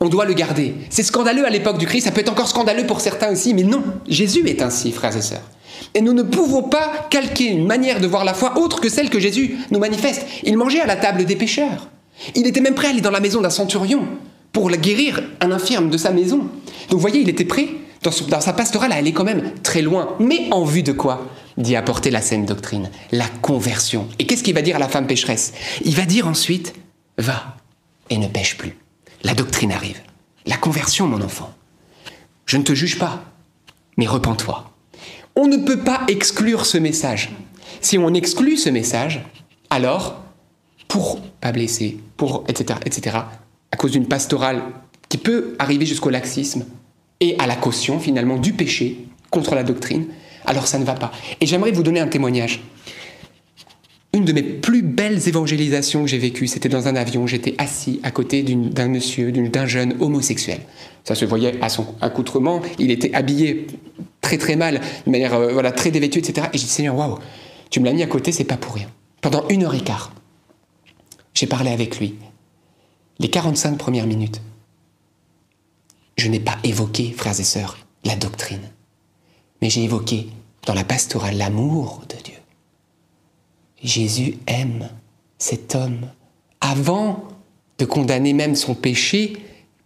on 0.00 0.08
doit 0.08 0.24
le 0.24 0.34
garder. 0.34 0.74
C'est 0.90 1.02
scandaleux 1.02 1.44
à 1.44 1.50
l'époque 1.50 1.78
du 1.78 1.86
Christ, 1.86 2.04
ça 2.04 2.12
peut 2.12 2.20
être 2.20 2.30
encore 2.30 2.48
scandaleux 2.48 2.86
pour 2.86 3.00
certains 3.00 3.32
aussi, 3.32 3.54
mais 3.54 3.64
non, 3.64 3.82
Jésus 4.06 4.48
est 4.48 4.62
ainsi, 4.62 4.92
frères 4.92 5.16
et 5.16 5.22
sœurs. 5.22 5.42
Et 5.94 6.00
nous 6.00 6.12
ne 6.12 6.22
pouvons 6.22 6.62
pas 6.62 7.08
calquer 7.10 7.46
une 7.46 7.66
manière 7.66 8.00
de 8.00 8.06
voir 8.06 8.24
la 8.24 8.34
foi 8.34 8.58
autre 8.58 8.80
que 8.80 8.88
celle 8.88 9.10
que 9.10 9.18
Jésus 9.18 9.56
nous 9.72 9.80
manifeste. 9.80 10.24
Il 10.44 10.56
mangeait 10.56 10.80
à 10.80 10.86
la 10.86 10.96
table 10.96 11.24
des 11.24 11.34
pécheurs. 11.34 11.88
Il 12.36 12.46
était 12.46 12.60
même 12.60 12.74
prêt 12.74 12.86
à 12.86 12.90
aller 12.90 13.00
dans 13.00 13.10
la 13.10 13.20
maison 13.20 13.40
d'un 13.40 13.50
centurion 13.50 14.06
pour 14.52 14.70
guérir 14.70 15.20
un 15.40 15.50
infirme 15.50 15.90
de 15.90 15.98
sa 15.98 16.10
maison. 16.10 16.38
Donc 16.38 16.50
vous 16.92 16.98
voyez, 17.00 17.20
il 17.20 17.28
était 17.28 17.44
prêt 17.44 17.68
dans, 18.04 18.40
sa 18.40 18.52
pastorale 18.52 18.92
à 18.92 18.96
aller 18.96 19.12
quand 19.12 19.24
même 19.24 19.50
très 19.64 19.82
loin. 19.82 20.10
Mais 20.20 20.46
en 20.52 20.64
vue 20.64 20.84
de 20.84 20.92
quoi? 20.92 21.26
D'y 21.58 21.74
apporter 21.74 22.10
la 22.10 22.20
saine 22.20 22.46
doctrine, 22.46 22.90
la 23.10 23.26
conversion. 23.42 24.06
Et 24.18 24.26
qu'est-ce 24.26 24.44
qu'il 24.44 24.54
va 24.54 24.62
dire 24.62 24.76
à 24.76 24.80
la 24.80 24.88
femme 24.88 25.06
pécheresse? 25.06 25.52
Il 25.84 25.94
va 25.96 26.04
dire 26.04 26.28
ensuite, 26.28 26.74
va 27.18 27.56
et 28.10 28.18
ne 28.18 28.28
pêche 28.28 28.56
plus. 28.56 28.76
La 29.22 29.34
doctrine 29.34 29.72
arrive. 29.72 30.00
La 30.46 30.56
conversion, 30.56 31.06
mon 31.06 31.22
enfant. 31.22 31.54
Je 32.46 32.56
ne 32.56 32.62
te 32.62 32.74
juge 32.74 32.98
pas, 32.98 33.24
mais 33.96 34.06
repens-toi. 34.06 34.70
On 35.36 35.46
ne 35.46 35.56
peut 35.56 35.80
pas 35.80 36.02
exclure 36.08 36.66
ce 36.66 36.78
message. 36.78 37.30
Si 37.80 37.98
on 37.98 38.12
exclut 38.14 38.56
ce 38.56 38.68
message, 38.68 39.24
alors, 39.70 40.22
pour 40.88 41.20
pas 41.40 41.52
blesser, 41.52 41.98
pour 42.16 42.44
etc., 42.48 42.78
etc., 42.84 43.18
à 43.72 43.76
cause 43.76 43.92
d'une 43.92 44.06
pastorale 44.06 44.62
qui 45.08 45.18
peut 45.18 45.56
arriver 45.58 45.86
jusqu'au 45.86 46.10
laxisme 46.10 46.64
et 47.20 47.36
à 47.38 47.46
la 47.46 47.56
caution 47.56 47.98
finalement 47.98 48.36
du 48.36 48.52
péché 48.52 49.06
contre 49.30 49.54
la 49.54 49.64
doctrine, 49.64 50.06
alors 50.46 50.66
ça 50.66 50.78
ne 50.78 50.84
va 50.84 50.94
pas. 50.94 51.10
Et 51.40 51.46
j'aimerais 51.46 51.72
vous 51.72 51.82
donner 51.82 52.00
un 52.00 52.06
témoignage. 52.06 52.62
Une 54.14 54.24
de 54.24 54.32
mes 54.32 54.44
plus 54.44 54.82
belles 54.82 55.28
évangélisations 55.28 56.02
que 56.02 56.06
j'ai 56.08 56.18
vécues, 56.18 56.46
c'était 56.46 56.68
dans 56.68 56.86
un 56.86 56.94
avion. 56.94 57.26
J'étais 57.26 57.56
assis 57.58 57.98
à 58.04 58.12
côté 58.12 58.44
d'un 58.44 58.86
monsieur, 58.86 59.32
d'un 59.32 59.66
jeune 59.66 59.96
homosexuel. 60.00 60.60
Ça 61.02 61.16
se 61.16 61.24
voyait 61.24 61.60
à 61.60 61.68
son 61.68 61.84
accoutrement. 62.00 62.62
Il 62.78 62.92
était 62.92 63.12
habillé 63.12 63.66
très 64.20 64.38
très 64.38 64.54
mal, 64.54 64.80
de 65.04 65.10
manière 65.10 65.34
euh, 65.34 65.52
voilà, 65.52 65.72
très 65.72 65.90
dévêtue, 65.90 66.20
etc. 66.20 66.46
Et 66.52 66.58
j'ai 66.58 66.64
dit 66.64 66.70
Seigneur, 66.70 66.96
waouh, 66.96 67.18
tu 67.70 67.80
me 67.80 67.86
l'as 67.86 67.92
mis 67.92 68.04
à 68.04 68.06
côté, 68.06 68.30
c'est 68.30 68.44
pas 68.44 68.56
pour 68.56 68.74
rien. 68.74 68.88
Pendant 69.20 69.48
une 69.48 69.64
heure 69.64 69.74
et 69.74 69.80
quart, 69.80 70.14
j'ai 71.34 71.46
parlé 71.46 71.70
avec 71.70 71.98
lui. 71.98 72.14
Les 73.18 73.28
45 73.28 73.76
premières 73.76 74.06
minutes, 74.06 74.40
je 76.16 76.28
n'ai 76.28 76.40
pas 76.40 76.56
évoqué, 76.62 77.12
frères 77.16 77.40
et 77.40 77.44
sœurs, 77.44 77.78
la 78.04 78.14
doctrine, 78.14 78.70
mais 79.60 79.70
j'ai 79.70 79.82
évoqué 79.82 80.28
dans 80.66 80.74
la 80.74 80.84
pastorale 80.84 81.36
l'amour 81.36 82.02
de 82.08 82.22
Dieu. 82.22 82.33
Jésus 83.84 84.38
aime 84.46 84.88
cet 85.38 85.74
homme 85.74 86.08
avant 86.60 87.28
de 87.78 87.84
condamner 87.84 88.32
même 88.32 88.56
son 88.56 88.74
péché, 88.74 89.34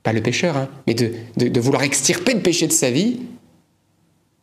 pas 0.05 0.12
le 0.12 0.22
pécheur, 0.22 0.57
hein, 0.57 0.68
mais 0.86 0.94
de, 0.94 1.61
vouloir 1.61 1.82
extirper 1.82 2.32
le 2.34 2.40
péché 2.40 2.68
de 2.68 2.72
sa 2.72 2.90
vie. 2.90 3.18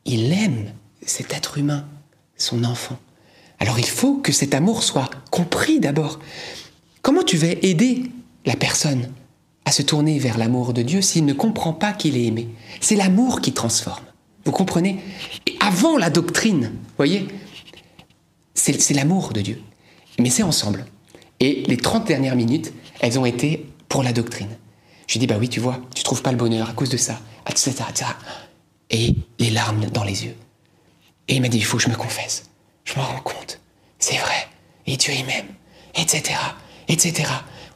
Il 0.03 0.32
aime 0.34 0.72
cet 1.01 1.34
être 1.34 1.58
humain, 1.58 1.86
son 2.36 2.66
enfant. 2.66 2.99
Alors 3.60 3.80
il 3.80 3.86
faut 3.86 4.18
que 4.18 4.34
cet 4.34 4.53
amour 4.53 4.84
soit 4.84 5.10
compris 5.32 5.80
d'abord. 5.80 6.20
Comment 7.01 7.24
tu 7.24 7.38
vas 7.38 7.47
aider 7.47 8.03
la 8.45 8.56
personne 8.56 9.10
à 9.64 9.72
se 9.72 9.82
tourner 9.82 10.20
vers 10.20 10.38
l'amour 10.38 10.74
de 10.74 10.82
Dieu 10.82 11.01
s'il 11.01 11.26
ne 11.26 11.34
comprend 11.34 11.72
pas 11.72 11.93
qu'il 11.93 12.18
est 12.18 12.26
aimé? 12.26 12.49
C'est 12.82 12.95
l'amour 12.95 13.39
qui 13.39 13.53
transforme. 13.53 14.03
Vous 14.43 14.51
comprenez? 14.51 14.99
Et 15.47 15.56
avant 15.60 15.97
la 15.97 16.10
doctrine, 16.10 16.72
voyez, 16.97 17.28
c'est 18.56 18.93
l'amour 18.93 19.34
de 19.34 19.41
Dieu. 19.41 19.62
Mais 20.20 20.30
c'est 20.30 20.43
ensemble. 20.43 20.86
Et 21.39 21.64
les 21.68 21.78
30 21.78 22.08
dernières 22.08 22.36
minutes, 22.36 22.74
elles 23.01 23.20
ont 23.20 23.26
été 23.26 23.66
pour 23.89 24.01
la 24.01 24.14
doctrine. 24.14 24.49
Je 25.08 25.20
dis, 25.20 25.28
bah 25.28 25.36
oui, 25.39 25.49
tu 25.49 25.60
vois, 25.60 25.80
tu 25.93 26.03
trouves 26.03 26.22
pas 26.22 26.32
le 26.32 26.38
bonheur 26.38 26.70
à 26.70 26.74
cause 26.74 26.89
de 26.89 26.97
ça, 26.97 27.20
etc.. 27.47 27.76
Et 28.89 29.16
les 29.39 29.49
larmes 29.49 29.86
dans 29.93 30.03
les 30.03 30.26
yeux. 30.26 30.36
Et 31.28 31.36
il 31.36 31.41
m'a 31.41 31.49
dit, 31.49 31.58
il 31.58 31.66
faut 31.66 31.78
que 31.78 31.84
je 31.84 31.89
me 31.89 31.95
confesse. 31.95 32.45
Je 32.86 32.95
m'en 32.95 33.06
rends 33.06 33.22
compte. 33.22 33.60
C'est 33.99 34.18
vrai. 34.18 34.47
Et 34.88 34.97
Dieu, 34.97 35.14
il 35.18 35.26
m'aime. 35.26 35.47
Etc., 35.95 36.36
etc. 36.88 37.30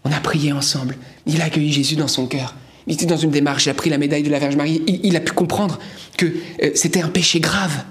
On 0.04 0.12
a 0.12 0.20
prié 0.20 0.52
ensemble. 0.54 0.98
Il 1.26 1.42
a 1.42 1.46
accueilli 1.46 1.72
Jésus 1.72 1.96
dans 1.96 2.08
son 2.08 2.28
cœur. 2.28 2.56
Il 2.88 2.94
était 2.94 3.06
dans 3.06 3.18
une 3.18 3.32
démarche, 3.32 3.66
il 3.66 3.70
a 3.70 3.74
pris 3.74 3.90
la 3.90 3.98
médaille 3.98 4.24
de 4.24 4.30
la 4.30 4.40
Vierge 4.40 4.56
Marie. 4.56 4.82
Il, 4.88 5.16
a 5.16 5.20
pu 5.20 5.32
comprendre 5.34 5.78
que 6.18 6.26
euh, 6.64 6.72
c'était 6.74 7.02
un 7.02 7.10
péché 7.10 7.40
grave 7.40 7.84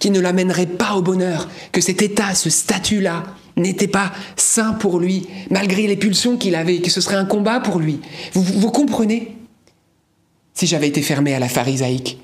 qui 0.00 0.10
ne 0.10 0.18
l'amènerait 0.18 0.66
pas 0.66 0.94
au 0.94 1.02
bonheur, 1.02 1.48
que 1.70 1.80
cet 1.80 2.02
état, 2.02 2.34
ce 2.34 2.50
statut-là, 2.50 3.22
n'était 3.56 3.86
pas 3.86 4.10
sain 4.36 4.72
pour 4.72 4.98
lui, 4.98 5.28
malgré 5.50 5.86
les 5.86 5.96
pulsions 5.96 6.36
qu'il 6.36 6.54
avait, 6.54 6.78
que 6.78 6.90
ce 6.90 7.00
serait 7.00 7.16
un 7.16 7.26
combat 7.26 7.60
pour 7.60 7.78
lui. 7.78 8.00
Vous, 8.32 8.70
comprenez? 8.70 9.36
Si 10.54 10.66
j'avais 10.66 10.88
été 10.88 11.02
fermé 11.02 11.34
à 11.34 11.38
la 11.38 11.48
pharisaïque, 11.48 12.18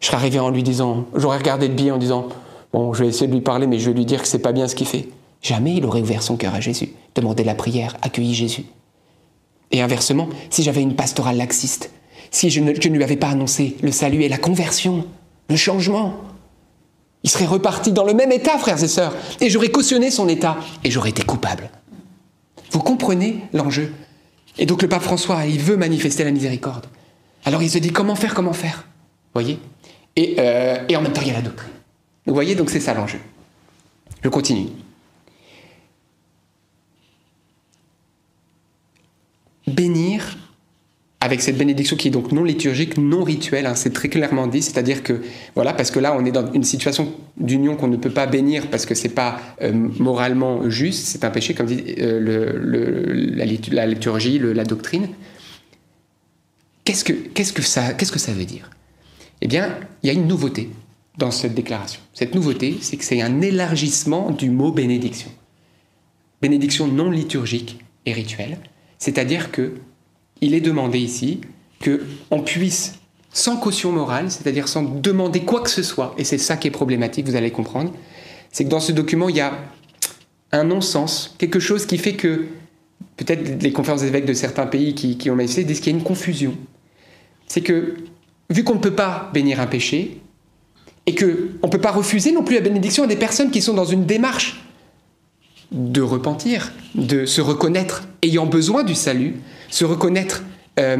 je 0.00 0.06
serais 0.06 0.16
arrivé 0.16 0.38
en 0.38 0.50
lui 0.50 0.62
disant, 0.62 1.06
j'aurais 1.14 1.38
regardé 1.38 1.68
le 1.68 1.74
billet 1.74 1.90
en 1.90 1.98
disant, 1.98 2.28
bon, 2.72 2.92
je 2.94 3.02
vais 3.02 3.08
essayer 3.08 3.26
de 3.26 3.32
lui 3.32 3.40
parler, 3.40 3.66
mais 3.66 3.78
je 3.78 3.90
vais 3.90 3.96
lui 3.96 4.06
dire 4.06 4.22
que 4.22 4.28
c'est 4.28 4.38
pas 4.38 4.52
bien 4.52 4.68
ce 4.68 4.74
qu'il 4.74 4.86
fait. 4.86 5.08
Jamais 5.42 5.74
il 5.74 5.84
aurait 5.84 6.00
ouvert 6.00 6.22
son 6.22 6.36
cœur 6.36 6.54
à 6.54 6.60
Jésus, 6.60 6.90
demandé 7.14 7.42
la 7.42 7.54
prière, 7.54 7.96
accueilli 8.02 8.34
Jésus. 8.34 8.64
Et 9.72 9.82
inversement, 9.82 10.28
si 10.50 10.62
j'avais 10.62 10.82
une 10.82 10.94
pastorale 10.94 11.38
laxiste, 11.38 11.90
si 12.30 12.50
je 12.50 12.60
ne 12.60 12.72
lui 12.72 13.04
avais 13.04 13.16
pas 13.16 13.28
annoncé 13.28 13.76
le 13.82 13.90
salut 13.90 14.22
et 14.22 14.28
la 14.28 14.38
conversion, 14.38 15.04
le 15.48 15.56
changement, 15.56 16.14
il 17.26 17.28
serait 17.28 17.44
reparti 17.44 17.90
dans 17.90 18.04
le 18.04 18.14
même 18.14 18.30
état, 18.30 18.56
frères 18.56 18.80
et 18.82 18.86
sœurs, 18.86 19.12
et 19.40 19.50
j'aurais 19.50 19.70
cautionné 19.70 20.12
son 20.12 20.28
état, 20.28 20.56
et 20.84 20.92
j'aurais 20.92 21.10
été 21.10 21.24
coupable. 21.24 21.70
Vous 22.70 22.78
comprenez 22.78 23.42
l'enjeu? 23.52 23.92
Et 24.58 24.64
donc 24.64 24.80
le 24.80 24.88
pape 24.88 25.02
François, 25.02 25.44
il 25.44 25.58
veut 25.58 25.76
manifester 25.76 26.22
la 26.22 26.30
miséricorde. 26.30 26.86
Alors 27.44 27.64
il 27.64 27.68
se 27.68 27.78
dit 27.78 27.90
comment 27.90 28.14
faire, 28.14 28.32
comment 28.32 28.52
faire? 28.52 28.86
Voyez? 29.34 29.58
Et, 30.14 30.36
euh, 30.38 30.78
et 30.88 30.96
en 30.96 31.02
même 31.02 31.12
temps, 31.12 31.20
il 31.20 31.26
y 31.26 31.30
a 31.32 31.34
la 31.34 31.42
doctrine. 31.42 31.72
Vous 32.26 32.32
voyez, 32.32 32.54
donc 32.54 32.70
c'est 32.70 32.80
ça 32.80 32.94
l'enjeu. 32.94 33.18
Je 34.22 34.28
continue. 34.28 34.68
Bénir 39.66 40.36
avec 41.26 41.42
cette 41.42 41.58
bénédiction 41.58 41.96
qui 41.96 42.06
est 42.06 42.12
donc 42.12 42.30
non 42.30 42.44
liturgique, 42.44 42.98
non 42.98 43.24
rituelle, 43.24 43.66
hein, 43.66 43.74
c'est 43.74 43.92
très 43.92 44.08
clairement 44.08 44.46
dit, 44.46 44.62
c'est-à-dire 44.62 45.02
que, 45.02 45.22
voilà, 45.56 45.72
parce 45.72 45.90
que 45.90 45.98
là, 45.98 46.16
on 46.16 46.24
est 46.24 46.30
dans 46.30 46.52
une 46.52 46.62
situation 46.62 47.12
d'union 47.36 47.74
qu'on 47.74 47.88
ne 47.88 47.96
peut 47.96 48.10
pas 48.10 48.26
bénir 48.26 48.68
parce 48.70 48.86
que 48.86 48.94
c'est 48.94 49.08
pas 49.08 49.40
euh, 49.60 49.72
moralement 49.72 50.70
juste, 50.70 51.04
c'est 51.06 51.24
un 51.24 51.30
péché, 51.30 51.52
comme 51.52 51.66
dit 51.66 51.82
euh, 51.98 53.34
la, 53.34 53.86
liturgie, 53.86 54.38
la 54.38 54.62
doctrine. 54.62 55.08
Qu'est-ce 56.84 57.02
que, 57.02 57.12
qu'est-ce, 57.12 57.52
que 57.52 57.62
ça, 57.62 57.92
qu'est-ce 57.94 58.12
que 58.12 58.20
ça 58.20 58.32
veut 58.32 58.44
dire? 58.44 58.70
Eh 59.40 59.48
bien, 59.48 59.76
il 60.04 60.06
y 60.06 60.10
a 60.10 60.12
une 60.12 60.28
nouveauté 60.28 60.70
dans 61.18 61.32
cette 61.32 61.54
déclaration. 61.54 62.00
Cette 62.12 62.36
nouveauté, 62.36 62.78
c'est 62.80 62.96
que 62.96 63.04
c'est 63.04 63.20
un 63.20 63.40
élargissement 63.40 64.30
du 64.30 64.50
mot 64.50 64.70
bénédiction. 64.70 65.32
Bénédiction 66.40 66.86
non 66.86 67.10
liturgique 67.10 67.80
et 68.04 68.12
rituelle, 68.12 68.58
c'est-à-dire 68.98 69.50
que 69.50 69.72
il 70.40 70.54
est 70.54 70.60
demandé 70.60 70.98
ici 70.98 71.40
qu'on 71.84 72.40
puisse, 72.40 72.94
sans 73.32 73.56
caution 73.56 73.92
morale, 73.92 74.30
c'est-à-dire 74.30 74.68
sans 74.68 74.82
demander 74.82 75.40
quoi 75.40 75.60
que 75.60 75.70
ce 75.70 75.82
soit, 75.82 76.14
et 76.18 76.24
c'est 76.24 76.38
ça 76.38 76.56
qui 76.56 76.68
est 76.68 76.72
problématique, 76.72 77.26
vous 77.26 77.36
allez 77.36 77.50
comprendre, 77.50 77.92
c'est 78.52 78.64
que 78.64 78.70
dans 78.70 78.80
ce 78.80 78.92
document, 78.92 79.28
il 79.28 79.36
y 79.36 79.40
a 79.40 79.52
un 80.52 80.64
non-sens, 80.64 81.34
quelque 81.38 81.60
chose 81.60 81.86
qui 81.86 81.98
fait 81.98 82.14
que, 82.14 82.46
peut-être 83.16 83.62
les 83.62 83.72
conférences 83.72 84.02
d'évêques 84.02 84.26
de 84.26 84.32
certains 84.32 84.66
pays 84.66 84.94
qui, 84.94 85.30
ont 85.30 85.34
manifesté 85.34 85.64
disent 85.64 85.80
qu'il 85.80 85.92
y 85.92 85.96
a 85.96 85.98
une 85.98 86.04
confusion. 86.04 86.54
C'est 87.46 87.60
que, 87.60 87.96
vu 88.50 88.64
qu'on 88.64 88.74
ne 88.74 88.80
peut 88.80 88.94
pas 88.94 89.30
bénir 89.34 89.60
un 89.60 89.66
péché, 89.66 90.20
et 91.06 91.14
qu'on 91.14 91.26
ne 91.66 91.70
peut 91.70 91.80
pas 91.80 91.92
refuser 91.92 92.32
non 92.32 92.42
plus 92.42 92.56
la 92.56 92.60
bénédiction 92.60 93.04
à 93.04 93.06
des 93.06 93.16
personnes 93.16 93.50
qui 93.50 93.62
sont 93.62 93.74
dans 93.74 93.84
une 93.84 94.06
démarche 94.06 94.64
de 95.70 96.00
repentir, 96.00 96.72
de 96.94 97.26
se 97.26 97.40
reconnaître 97.40 98.08
ayant 98.22 98.46
besoin 98.46 98.82
du 98.82 98.94
salut, 98.94 99.36
se 99.68 99.84
reconnaître 99.84 100.42
euh, 100.78 100.98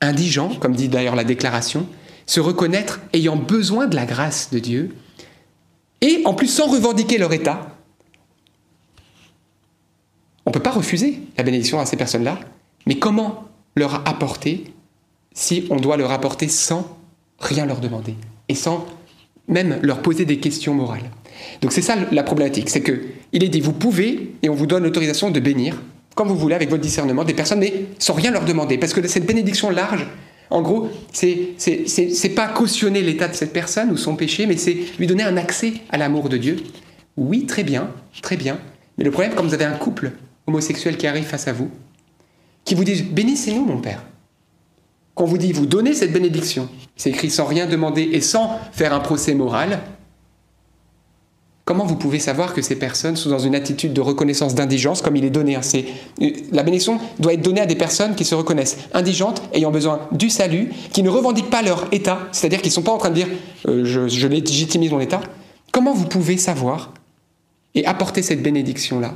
indigent, 0.00 0.50
comme 0.60 0.74
dit 0.74 0.88
d'ailleurs 0.88 1.16
la 1.16 1.24
déclaration, 1.24 1.86
se 2.26 2.40
reconnaître 2.40 3.00
ayant 3.12 3.36
besoin 3.36 3.86
de 3.86 3.94
la 3.94 4.04
grâce 4.04 4.50
de 4.50 4.58
Dieu, 4.58 4.94
et 6.00 6.22
en 6.24 6.34
plus 6.34 6.48
sans 6.48 6.66
revendiquer 6.66 7.18
leur 7.18 7.32
état. 7.32 7.76
On 10.44 10.50
ne 10.50 10.52
peut 10.52 10.60
pas 10.60 10.70
refuser 10.70 11.20
la 11.36 11.44
bénédiction 11.44 11.80
à 11.80 11.86
ces 11.86 11.96
personnes-là, 11.96 12.38
mais 12.86 12.98
comment 12.98 13.48
leur 13.74 14.06
apporter 14.08 14.72
si 15.34 15.66
on 15.70 15.76
doit 15.76 15.96
leur 15.96 16.12
apporter 16.12 16.48
sans 16.48 16.98
rien 17.40 17.66
leur 17.66 17.80
demander 17.80 18.14
et 18.48 18.54
sans 18.54 18.86
même 19.48 19.78
leur 19.82 20.02
poser 20.02 20.24
des 20.24 20.38
questions 20.38 20.74
morales? 20.74 21.10
Donc 21.60 21.72
c'est 21.72 21.82
ça 21.82 21.96
la 22.10 22.22
problématique, 22.22 22.70
c'est 22.70 22.82
que 22.82 23.06
il 23.32 23.44
est 23.44 23.48
dit 23.48 23.60
vous 23.60 23.72
pouvez 23.72 24.34
et 24.42 24.48
on 24.48 24.54
vous 24.54 24.66
donne 24.66 24.84
l'autorisation 24.84 25.30
de 25.30 25.40
bénir 25.40 25.82
comme 26.16 26.26
vous 26.28 26.36
voulez 26.36 26.56
avec 26.56 26.70
votre 26.70 26.82
discernement 26.82 27.22
des 27.22 27.34
personnes 27.34 27.60
mais 27.60 27.86
sans 28.00 28.14
rien 28.14 28.32
leur 28.32 28.44
demander 28.44 28.78
parce 28.78 28.92
que 28.92 29.06
cette 29.06 29.26
bénédiction 29.26 29.70
large 29.70 30.06
en 30.50 30.62
gros, 30.62 30.88
c'est 31.12 32.34
pas 32.34 32.48
cautionner 32.48 33.02
l'état 33.02 33.28
de 33.28 33.34
cette 33.34 33.52
personne 33.52 33.90
ou 33.90 33.96
son 33.96 34.14
péché, 34.14 34.46
mais 34.46 34.56
c'est 34.56 34.76
lui 34.98 35.06
donner 35.06 35.24
un 35.24 35.36
accès 35.36 35.74
à 35.90 35.98
l'amour 35.98 36.28
de 36.28 36.36
Dieu. 36.36 36.62
Oui, 37.16 37.46
très 37.46 37.64
bien, 37.64 37.90
très 38.22 38.36
bien. 38.36 38.58
Mais 38.96 39.04
le 39.04 39.10
problème, 39.10 39.32
quand 39.34 39.42
vous 39.42 39.54
avez 39.54 39.64
un 39.64 39.76
couple 39.76 40.12
homosexuel 40.46 40.96
qui 40.96 41.06
arrive 41.06 41.24
face 41.24 41.48
à 41.48 41.52
vous, 41.52 41.70
qui 42.64 42.74
vous 42.74 42.84
dit 42.84 43.02
bénissez-nous, 43.02 43.64
mon 43.64 43.78
père. 43.78 44.04
Qu'on 45.14 45.24
vous 45.24 45.38
dit 45.38 45.52
vous 45.52 45.66
donnez 45.66 45.94
cette 45.94 46.12
bénédiction, 46.12 46.68
c'est 46.94 47.10
écrit 47.10 47.30
sans 47.30 47.46
rien 47.46 47.66
demander 47.66 48.02
et 48.02 48.20
sans 48.20 48.60
faire 48.72 48.92
un 48.92 49.00
procès 49.00 49.34
moral, 49.34 49.80
Comment 51.66 51.84
vous 51.84 51.96
pouvez 51.96 52.20
savoir 52.20 52.54
que 52.54 52.62
ces 52.62 52.78
personnes 52.78 53.16
sont 53.16 53.28
dans 53.28 53.40
une 53.40 53.56
attitude 53.56 53.92
de 53.92 54.00
reconnaissance 54.00 54.54
d'indigence 54.54 55.02
comme 55.02 55.16
il 55.16 55.24
est 55.24 55.30
donné 55.30 55.56
hein, 55.56 55.62
La 56.52 56.62
bénédiction 56.62 57.00
doit 57.18 57.32
être 57.32 57.42
donnée 57.42 57.60
à 57.60 57.66
des 57.66 57.74
personnes 57.74 58.14
qui 58.14 58.24
se 58.24 58.36
reconnaissent 58.36 58.78
indigentes, 58.94 59.42
ayant 59.52 59.72
besoin 59.72 59.98
du 60.12 60.30
salut, 60.30 60.70
qui 60.92 61.02
ne 61.02 61.10
revendiquent 61.10 61.50
pas 61.50 61.62
leur 61.62 61.88
état, 61.90 62.20
c'est-à-dire 62.30 62.62
qu'ils 62.62 62.70
ne 62.70 62.74
sont 62.74 62.82
pas 62.82 62.92
en 62.92 62.98
train 62.98 63.10
de 63.10 63.16
dire 63.16 63.26
euh, 63.66 63.84
je, 63.84 64.28
légitimise 64.28 64.92
mon 64.92 65.00
état. 65.00 65.20
Comment 65.72 65.92
vous 65.92 66.06
pouvez 66.06 66.36
savoir 66.36 66.94
et 67.74 67.84
apporter 67.84 68.22
cette 68.22 68.44
bénédiction-là 68.44 69.14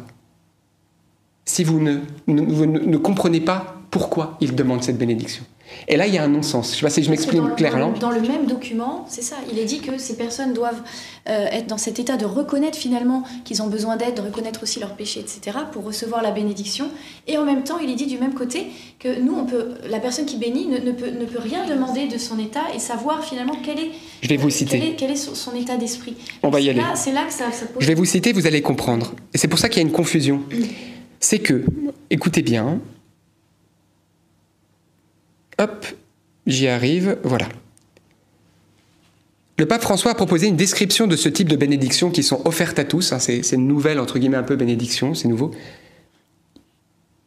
si 1.45 1.63
vous 1.63 1.79
ne, 1.81 1.99
ne 2.27 2.97
comprenez 2.97 3.41
pas 3.41 3.77
pourquoi 3.93 4.37
il 4.41 4.57
demande 4.57 4.83
cette 4.83 4.99
bénédiction? 4.99 5.45
Et 5.89 5.97
là, 5.97 6.07
il 6.07 6.15
y 6.15 6.19
a 6.19 6.23
un 6.23 6.29
non-sens. 6.29 6.69
Je 6.69 6.73
ne 6.73 6.77
sais 6.77 6.83
pas 6.87 6.91
si 6.91 7.03
je 7.03 7.11
m'exprime 7.11 7.55
clairement. 7.57 7.93
Dans, 7.99 8.11
le 8.11 8.21
même 8.21 8.47
document, 8.47 9.05
c'est 9.09 9.23
ça. 9.23 9.37
Il 9.51 9.59
est 9.59 9.65
dit 9.65 9.81
que 9.81 9.99
ces 9.99 10.17
personnes 10.17 10.53
doivent 10.53 10.83
euh, 11.29 11.47
être 11.51 11.67
dans 11.67 11.79
cet 11.79 11.99
état 11.99 12.17
de 12.17 12.25
reconnaître 12.25 12.79
finalement 12.79 13.25
qu'ils 13.45 13.63
ont 13.63 13.67
besoin 13.67 13.97
d'aide, 13.97 14.15
de 14.15 14.21
reconnaître 14.21 14.63
aussi 14.63 14.81
leurs 14.81 14.95
péchés, 14.95 15.21
etc., 15.21 15.59
pour 15.73 15.85
recevoir 15.85 16.23
la 16.23 16.31
bénédiction. 16.31 16.87
Et 17.27 17.39
en 17.39 17.45
même 17.45 17.65
temps, 17.65 17.79
il 17.79 17.91
est 17.91 17.95
dit 17.95 18.07
du 18.07 18.19
même 18.19 18.35
côté 18.35 18.67
que 18.99 19.21
nous, 19.21 19.35
on 19.37 19.47
peut, 19.47 19.75
la 19.89 19.99
personne 20.01 20.27
qui 20.27 20.37
bénit 20.37 20.67
ne, 20.67 20.93
peut, 20.93 21.11
ne 21.11 21.25
peut, 21.25 21.39
rien 21.39 21.67
demander 21.67 22.07
de 22.07 22.19
son 22.19 22.39
état 22.39 22.65
et 22.75 22.79
savoir 22.79 23.25
finalement 23.25 23.57
quel 23.63 23.79
est, 23.79 23.91
je 24.23 24.29
vais 24.29 24.37
vous 24.37 24.51
citer. 24.51 24.95
Quel 24.97 25.11
est, 25.11 25.17
son, 25.17 25.55
état 25.55 25.77
d'esprit. 25.77 26.15
On 26.43 26.51
va 26.51 26.61
y 26.61 26.71
aller. 26.71 26.83
C'est 26.95 27.13
là 27.13 27.25
que 27.25 27.33
ça, 27.33 27.51
ça 27.51 27.67
pose... 27.67 27.83
Je 27.83 27.87
vais 27.87 27.95
vous 27.95 28.05
citer, 28.05 28.33
vous 28.33 28.47
allez 28.47 28.63
comprendre. 28.63 29.15
Et 29.35 29.39
c'est 29.39 29.49
pour 29.49 29.59
ça 29.59 29.69
qu'il 29.69 29.83
y 29.83 29.85
a 29.85 29.89
une 29.89 29.93
confusion. 29.93 30.43
c'est 31.19 31.39
que, 31.39 31.65
écoutez 32.11 32.43
bien, 32.43 32.81
Hop, 35.61 35.85
j'y 36.47 36.69
arrive, 36.69 37.19
voilà. 37.23 37.47
Le 39.59 39.67
pape 39.67 39.83
François 39.83 40.13
a 40.13 40.15
proposé 40.15 40.47
une 40.47 40.57
description 40.57 41.07
de 41.07 41.17
ce 41.17 41.29
type 41.29 41.49
de 41.49 41.57
bénédictions 41.57 42.11
qui 42.11 42.23
sont 42.23 42.41
offertes 42.47 42.79
à 42.79 42.85
tous. 42.85 43.13
Hein, 43.13 43.19
c'est 43.19 43.53
une 43.53 43.69
nouvelle, 43.69 44.01
entre 44.01 44.19
guillemets, 44.19 44.39
un 44.39 44.43
peu 44.43 44.57
bénédiction, 44.57 45.13
c'est 45.13 45.29
nouveau. 45.29 45.51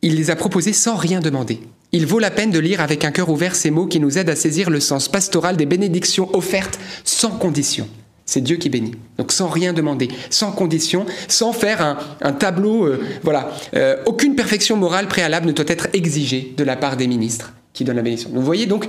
Il 0.02 0.16
les 0.16 0.32
a 0.32 0.36
proposées 0.36 0.74
sans 0.74 0.96
rien 0.96 1.20
demander. 1.20 1.60
Il 1.92 2.08
vaut 2.08 2.18
la 2.18 2.32
peine 2.32 2.50
de 2.50 2.58
lire 2.58 2.82
avec 2.82 3.06
un 3.06 3.12
cœur 3.12 3.30
ouvert 3.30 3.56
ces 3.56 3.70
mots 3.70 3.86
qui 3.86 4.00
nous 4.00 4.18
aident 4.18 4.32
à 4.32 4.36
saisir 4.36 4.72
le 4.72 4.80
sens 4.80 5.10
pastoral 5.10 5.56
des 5.56 5.68
bénédictions 5.68 6.36
offertes 6.36 6.80
sans 7.04 7.30
condition. 7.30 7.88
C'est 8.26 8.42
Dieu 8.42 8.56
qui 8.56 8.70
bénit. 8.70 8.96
Donc 9.20 9.32
sans 9.32 9.48
rien 9.48 9.74
demander, 9.74 10.08
sans 10.32 10.52
condition, 10.52 11.06
sans 11.28 11.54
faire 11.54 12.18
un, 12.20 12.34
tableau. 12.34 12.88
Euh, 12.88 13.00
voilà. 13.22 13.52
Euh, 13.76 13.98
aucune 14.08 14.36
perfection 14.36 14.76
morale 14.76 15.08
préalable 15.08 15.46
ne 15.46 15.52
doit 15.52 15.66
être 15.68 15.90
exigée 15.94 16.56
de 16.58 16.64
la 16.64 16.76
part 16.76 16.98
des 16.98 17.06
ministres 17.06 17.54
qui 17.74 17.84
donne 17.84 17.96
la 17.96 18.02
bénédiction. 18.02 18.30
vous 18.34 18.42
voyez 18.42 18.66
donc, 18.66 18.88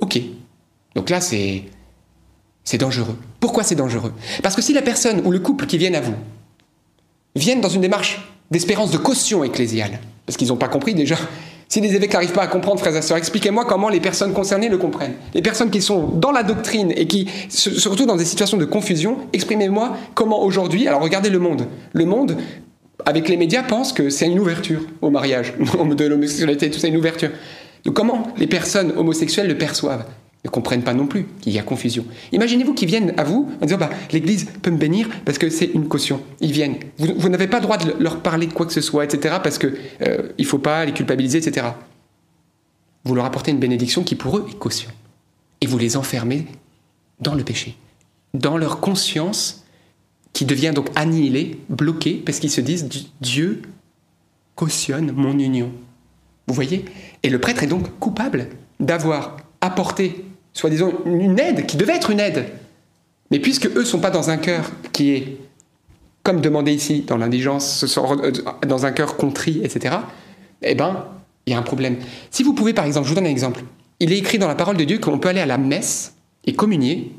ok. 0.00 0.20
Donc 0.94 1.10
là, 1.10 1.20
c'est 1.20 1.64
c'est 2.64 2.78
dangereux. 2.78 3.16
Pourquoi 3.40 3.62
c'est 3.62 3.76
dangereux? 3.76 4.12
Parce 4.42 4.56
que 4.56 4.62
si 4.62 4.72
la 4.72 4.82
personne 4.82 5.22
ou 5.24 5.30
le 5.30 5.38
couple 5.38 5.66
qui 5.66 5.78
viennent 5.78 5.94
à 5.94 6.00
vous 6.00 6.14
viennent 7.36 7.60
dans 7.60 7.68
une 7.68 7.80
démarche 7.80 8.28
d'espérance 8.50 8.90
de 8.90 8.98
caution 8.98 9.44
ecclésiale, 9.44 10.00
parce 10.26 10.36
qu'ils 10.36 10.48
n'ont 10.48 10.56
pas 10.56 10.68
compris 10.68 10.94
déjà, 10.94 11.16
si 11.68 11.80
les 11.80 11.94
évêques 11.94 12.12
n'arrivent 12.12 12.32
pas 12.32 12.42
à 12.42 12.46
comprendre, 12.46 12.80
frères 12.80 12.96
et 12.96 13.02
sœurs, 13.02 13.16
expliquez-moi 13.16 13.64
comment 13.64 13.88
les 13.88 14.00
personnes 14.00 14.32
concernées 14.32 14.68
le 14.68 14.78
comprennent. 14.78 15.14
Les 15.34 15.42
personnes 15.42 15.70
qui 15.70 15.82
sont 15.82 16.08
dans 16.08 16.30
la 16.30 16.42
doctrine 16.42 16.92
et 16.96 17.06
qui, 17.06 17.28
surtout 17.48 18.06
dans 18.06 18.16
des 18.16 18.24
situations 18.24 18.56
de 18.56 18.64
confusion, 18.64 19.18
exprimez-moi 19.32 19.96
comment 20.14 20.42
aujourd'hui, 20.42 20.86
alors 20.86 21.00
regardez 21.00 21.30
le 21.30 21.38
monde. 21.38 21.66
Le 21.92 22.04
monde, 22.04 22.36
avec 23.04 23.28
les 23.28 23.36
médias, 23.36 23.64
pense 23.64 23.92
que 23.92 24.10
c'est 24.10 24.26
une 24.26 24.38
ouverture 24.38 24.80
au 25.02 25.10
mariage, 25.10 25.54
de 25.58 26.04
l'homosexualité, 26.06 26.70
tout 26.70 26.78
ça, 26.78 26.88
une 26.88 26.96
ouverture. 26.96 27.30
Comment 27.92 28.34
les 28.36 28.46
personnes 28.46 28.92
homosexuelles 28.96 29.48
le 29.48 29.58
perçoivent? 29.58 30.06
Ne 30.44 30.50
comprennent 30.50 30.84
pas 30.84 30.94
non 30.94 31.06
plus 31.06 31.26
qu'il 31.40 31.52
y 31.52 31.58
a 31.58 31.62
confusion. 31.62 32.04
Imaginez-vous 32.30 32.74
qu'ils 32.74 32.88
viennent 32.88 33.14
à 33.16 33.24
vous 33.24 33.50
en 33.60 33.66
disant 33.66 33.78
bah, 33.78 33.90
l'Église 34.12 34.46
peut 34.62 34.70
me 34.70 34.76
bénir 34.76 35.08
parce 35.24 35.38
que 35.38 35.50
c'est 35.50 35.66
une 35.66 35.88
caution. 35.88 36.20
Ils 36.40 36.52
viennent. 36.52 36.76
Vous, 36.98 37.28
n'avez 37.28 37.48
pas 37.48 37.56
le 37.56 37.62
droit 37.62 37.78
de 37.78 37.94
leur 37.98 38.20
parler 38.20 38.46
de 38.46 38.52
quoi 38.52 38.64
que 38.64 38.72
ce 38.72 38.80
soit, 38.80 39.04
etc. 39.04 39.36
parce 39.42 39.58
qu'il 39.58 39.76
euh, 40.02 40.28
ne 40.38 40.44
faut 40.44 40.58
pas 40.58 40.84
les 40.84 40.92
culpabiliser, 40.92 41.38
etc. 41.38 41.66
Vous 43.04 43.14
leur 43.14 43.24
apportez 43.24 43.50
une 43.50 43.58
bénédiction 43.58 44.04
qui 44.04 44.14
pour 44.14 44.38
eux 44.38 44.46
est 44.48 44.58
caution. 44.58 44.90
Et 45.60 45.66
vous 45.66 45.78
les 45.78 45.96
enfermez 45.96 46.46
dans 47.20 47.34
le 47.34 47.42
péché, 47.42 47.76
dans 48.34 48.56
leur 48.56 48.78
conscience 48.80 49.64
qui 50.32 50.44
devient 50.44 50.72
donc 50.74 50.90
annihilée, 50.96 51.58
bloquée, 51.70 52.22
parce 52.24 52.40
qu'ils 52.40 52.50
se 52.50 52.60
disent 52.60 52.88
Dieu 53.20 53.62
cautionne 54.54 55.12
mon 55.12 55.38
union. 55.38 55.72
Vous 56.46 56.54
voyez? 56.54 56.84
Et 57.22 57.30
le 57.30 57.40
prêtre 57.40 57.62
est 57.62 57.68
donc 57.68 57.98
coupable 57.98 58.48
d'avoir 58.78 59.36
apporté, 59.60 60.24
soi-disant, 60.52 60.92
une 61.04 61.38
aide 61.38 61.66
qui 61.66 61.76
devait 61.76 61.96
être 61.96 62.10
une 62.10 62.20
aide. 62.20 62.46
Mais 63.30 63.40
puisque 63.40 63.66
eux 63.66 63.80
ne 63.80 63.84
sont 63.84 64.00
pas 64.00 64.10
dans 64.10 64.30
un 64.30 64.36
cœur 64.36 64.70
qui 64.92 65.10
est, 65.10 65.36
comme 66.22 66.40
demandé 66.40 66.72
ici, 66.72 67.02
dans 67.06 67.16
l'indigence, 67.16 67.98
dans 68.66 68.86
un 68.86 68.92
cœur 68.92 69.16
contrit, 69.16 69.60
etc., 69.64 69.96
eh 70.62 70.74
ben, 70.74 71.06
il 71.46 71.52
y 71.52 71.54
a 71.54 71.58
un 71.58 71.62
problème. 71.62 71.96
Si 72.30 72.42
vous 72.42 72.54
pouvez, 72.54 72.72
par 72.72 72.84
exemple, 72.84 73.06
je 73.06 73.10
vous 73.10 73.16
donne 73.16 73.26
un 73.26 73.30
exemple. 73.30 73.62
Il 74.00 74.12
est 74.12 74.18
écrit 74.18 74.38
dans 74.38 74.48
la 74.48 74.54
parole 74.54 74.76
de 74.76 74.84
Dieu 74.84 74.98
qu'on 74.98 75.18
peut 75.18 75.28
aller 75.28 75.40
à 75.40 75.46
la 75.46 75.58
messe 75.58 76.14
et 76.44 76.54
communier, 76.54 77.12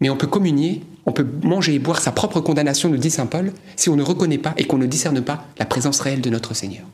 mais 0.00 0.10
on 0.10 0.16
peut 0.16 0.26
communier, 0.26 0.82
on 1.06 1.12
peut 1.12 1.26
manger 1.42 1.74
et 1.74 1.78
boire 1.78 2.00
sa 2.00 2.12
propre 2.12 2.40
condamnation, 2.40 2.88
nous 2.88 2.96
dit 2.96 3.10
Saint 3.10 3.26
Paul, 3.26 3.52
si 3.76 3.88
on 3.88 3.96
ne 3.96 4.02
reconnaît 4.02 4.38
pas 4.38 4.54
et 4.56 4.64
qu'on 4.64 4.78
ne 4.78 4.86
discerne 4.86 5.20
pas 5.20 5.46
la 5.58 5.66
présence 5.66 6.00
réelle 6.00 6.20
de 6.20 6.30
notre 6.30 6.54
Seigneur. 6.54 6.84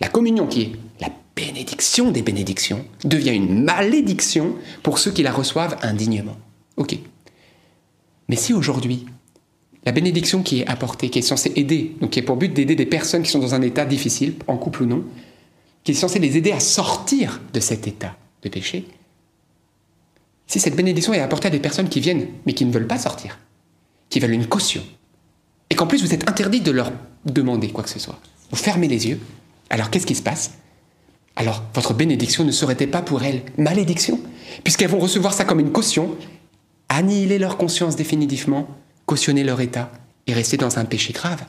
La 0.00 0.08
communion, 0.08 0.46
qui 0.46 0.62
est 0.62 0.72
la 1.00 1.10
bénédiction 1.36 2.10
des 2.10 2.22
bénédictions, 2.22 2.84
devient 3.04 3.34
une 3.34 3.64
malédiction 3.64 4.56
pour 4.82 4.98
ceux 4.98 5.10
qui 5.10 5.22
la 5.22 5.32
reçoivent 5.32 5.76
indignement. 5.82 6.36
Ok. 6.76 6.96
Mais 8.28 8.36
si 8.36 8.52
aujourd'hui, 8.52 9.06
la 9.84 9.92
bénédiction 9.92 10.42
qui 10.42 10.60
est 10.60 10.66
apportée, 10.66 11.10
qui 11.10 11.18
est 11.18 11.22
censée 11.22 11.52
aider, 11.56 11.96
donc 12.00 12.10
qui 12.10 12.18
est 12.18 12.22
pour 12.22 12.36
but 12.36 12.52
d'aider 12.52 12.74
des 12.74 12.86
personnes 12.86 13.22
qui 13.22 13.30
sont 13.30 13.38
dans 13.38 13.54
un 13.54 13.62
état 13.62 13.84
difficile, 13.84 14.34
en 14.46 14.56
couple 14.56 14.82
ou 14.82 14.86
non, 14.86 15.04
qui 15.84 15.92
est 15.92 15.94
censée 15.94 16.18
les 16.18 16.36
aider 16.36 16.52
à 16.52 16.60
sortir 16.60 17.40
de 17.52 17.60
cet 17.60 17.86
état 17.86 18.16
de 18.42 18.48
péché, 18.48 18.86
si 20.46 20.60
cette 20.60 20.76
bénédiction 20.76 21.12
est 21.12 21.20
apportée 21.20 21.48
à 21.48 21.50
des 21.50 21.60
personnes 21.60 21.88
qui 21.88 22.00
viennent, 22.00 22.26
mais 22.44 22.52
qui 22.52 22.64
ne 22.64 22.72
veulent 22.72 22.86
pas 22.86 22.98
sortir, 22.98 23.38
qui 24.08 24.20
veulent 24.20 24.32
une 24.32 24.46
caution, 24.46 24.82
et 25.70 25.74
qu'en 25.74 25.86
plus 25.86 26.02
vous 26.02 26.12
êtes 26.12 26.28
interdit 26.28 26.60
de 26.60 26.70
leur 26.70 26.92
demander 27.24 27.68
quoi 27.68 27.84
que 27.84 27.90
ce 27.90 27.98
soit, 27.98 28.18
vous 28.50 28.56
fermez 28.56 28.88
les 28.88 29.08
yeux, 29.08 29.20
alors 29.70 29.90
qu'est-ce 29.90 30.06
qui 30.06 30.14
se 30.14 30.22
passe? 30.22 30.52
Alors 31.36 31.62
votre 31.74 31.94
bénédiction 31.94 32.44
ne 32.44 32.50
serait 32.50 32.74
pas 32.86 33.02
pour 33.02 33.22
elles 33.22 33.42
malédiction, 33.56 34.20
puisqu'elles 34.64 34.90
vont 34.90 34.98
recevoir 34.98 35.32
ça 35.32 35.44
comme 35.44 35.60
une 35.60 35.72
caution, 35.72 36.16
annihiler 36.88 37.38
leur 37.38 37.56
conscience 37.56 37.96
définitivement, 37.96 38.68
cautionner 39.06 39.44
leur 39.44 39.60
état 39.60 39.90
et 40.26 40.32
rester 40.32 40.56
dans 40.56 40.78
un 40.78 40.84
péché 40.84 41.12
grave. 41.12 41.44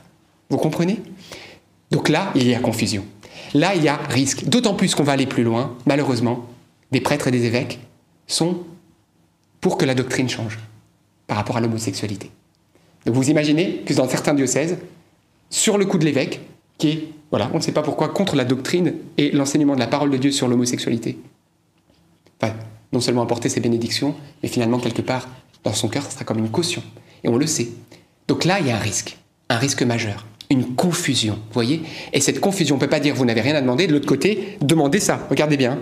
Vous 0.50 0.56
comprenez? 0.56 1.02
Donc 1.90 2.08
là, 2.08 2.32
il 2.34 2.48
y 2.48 2.54
a 2.54 2.60
confusion. 2.60 3.04
Là, 3.54 3.74
il 3.74 3.82
y 3.82 3.88
a 3.88 3.96
risque. 3.96 4.44
D'autant 4.44 4.74
plus 4.74 4.94
qu'on 4.94 5.02
va 5.02 5.12
aller 5.12 5.26
plus 5.26 5.42
loin, 5.42 5.76
malheureusement, 5.84 6.46
des 6.90 7.00
prêtres 7.00 7.28
et 7.28 7.30
des 7.30 7.44
évêques 7.44 7.80
sont 8.26 8.58
pour 9.60 9.76
que 9.76 9.84
la 9.84 9.94
doctrine 9.94 10.28
change 10.28 10.58
par 11.26 11.36
rapport 11.36 11.56
à 11.56 11.60
l'homosexualité. 11.60 12.30
Donc 13.04 13.14
vous 13.14 13.30
imaginez 13.30 13.82
que 13.86 13.94
dans 13.94 14.08
certains 14.08 14.34
diocèses, 14.34 14.78
sur 15.50 15.76
le 15.76 15.84
coup 15.84 15.98
de 15.98 16.04
l'évêque, 16.04 16.40
qui 16.78 16.88
est 16.88 17.08
voilà, 17.32 17.50
on 17.54 17.56
ne 17.56 17.62
sait 17.62 17.72
pas 17.72 17.80
pourquoi, 17.80 18.10
contre 18.10 18.36
la 18.36 18.44
doctrine 18.44 18.92
et 19.16 19.30
l'enseignement 19.30 19.74
de 19.74 19.80
la 19.80 19.86
parole 19.86 20.10
de 20.10 20.18
Dieu 20.18 20.30
sur 20.30 20.48
l'homosexualité. 20.48 21.18
Enfin, 22.38 22.52
non 22.92 23.00
seulement 23.00 23.22
apporter 23.22 23.48
ses 23.48 23.60
bénédictions, 23.60 24.14
mais 24.42 24.50
finalement, 24.50 24.78
quelque 24.78 25.00
part, 25.00 25.28
dans 25.64 25.72
son 25.72 25.88
cœur, 25.88 26.02
ça 26.02 26.10
sera 26.10 26.24
comme 26.24 26.38
une 26.38 26.50
caution. 26.50 26.82
Et 27.24 27.30
on 27.30 27.38
le 27.38 27.46
sait. 27.46 27.68
Donc 28.28 28.44
là, 28.44 28.60
il 28.60 28.66
y 28.66 28.70
a 28.70 28.76
un 28.76 28.80
risque, 28.80 29.16
un 29.48 29.56
risque 29.56 29.82
majeur, 29.82 30.26
une 30.50 30.74
confusion, 30.74 31.36
vous 31.36 31.54
voyez 31.54 31.80
Et 32.12 32.20
cette 32.20 32.38
confusion, 32.38 32.74
on 32.74 32.78
ne 32.78 32.82
peut 32.82 32.90
pas 32.90 33.00
dire 33.00 33.14
vous 33.14 33.24
n'avez 33.24 33.40
rien 33.40 33.54
à 33.54 33.62
demander, 33.62 33.86
de 33.86 33.94
l'autre 33.94 34.06
côté, 34.06 34.58
demandez 34.60 35.00
ça, 35.00 35.26
regardez 35.30 35.56
bien. 35.56 35.78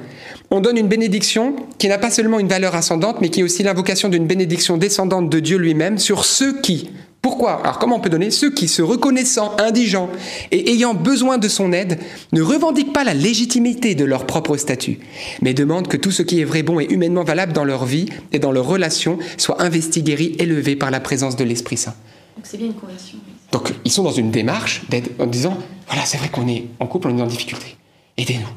On 0.53 0.61
donne 0.61 0.77
une 0.77 0.87
bénédiction 0.87 1.57
qui 1.79 1.89
n'a 1.89 1.99
pas 1.99 2.13
seulement 2.13 2.39
une 2.39 2.47
valeur 2.47 2.77
ascendante, 2.77 3.21
mais 3.21 3.29
qui 3.31 3.41
est 3.41 3.43
aussi 3.43 3.65
l'invocation 3.65 4.09
d'une 4.09 4.29
bénédiction 4.29 4.77
descendante 4.77 5.29
de 5.29 5.41
Dieu 5.41 5.59
lui-même 5.59 5.99
sur 5.99 6.25
ceux 6.25 6.61
qui, 6.61 6.91
Pourquoi? 7.23 7.61
Alors 7.61 7.79
comment 7.79 7.97
on 7.97 8.01
peut 8.01 8.09
donner? 8.09 8.31
Ceux 8.31 8.51
qui, 8.51 8.67
se 8.67 8.81
reconnaissant 8.81 9.55
indigents 9.59 10.09
et 10.51 10.73
ayant 10.73 10.95
besoin 10.95 11.37
de 11.37 11.49
son 11.49 11.73
aide, 11.73 11.99
ne 12.33 12.41
revendiquent 12.41 12.95
pas 12.95 13.05
la 13.05 13.13
légitimité 13.13 13.95
de 13.95 14.05
leur 14.05 14.27
propre 14.27 14.57
statut, 14.57 14.99
mais 15.43 15.53
demandent 15.53 15.89
que 15.89 15.99
tout 15.99 16.11
ce 16.11 16.23
qui 16.23 16.41
est 16.41 16.45
vrai, 16.45 16.63
bon 16.63 16.81
et 16.81 16.87
humainement 16.87 17.25
valable 17.25 17.53
dans 17.53 17.65
leur 17.65 17.85
vie 17.85 18.07
et 18.33 18.39
dans 18.39 18.53
leurs 18.53 18.67
relations 18.67 19.19
soit 19.37 19.61
investi, 19.63 20.03
guéri, 20.03 20.35
élevé 20.39 20.77
par 20.77 20.91
la 20.91 21.01
présence 21.01 21.37
de 21.37 21.45
l'Esprit 21.45 21.77
Saint. 21.77 21.95
Donc 22.37 22.47
c'est 22.47 22.57
bien 22.57 22.69
une 22.69 22.75
conversion. 22.75 23.19
Donc 23.53 23.75
ils 23.85 23.91
sont 23.91 24.03
dans 24.03 24.13
une 24.13 24.31
démarche 24.31 24.83
d'aide 24.89 25.11
en 25.19 25.27
disant, 25.27 25.59
voilà, 25.89 26.07
c'est 26.07 26.17
vrai 26.17 26.31
qu'on 26.31 26.49
est 26.49 26.69
en 26.79 26.87
couple, 26.87 27.09
on 27.09 27.19
est 27.19 27.23
en 27.23 27.27
difficulté. 27.27 27.77
Aidez-nous. 28.17 28.49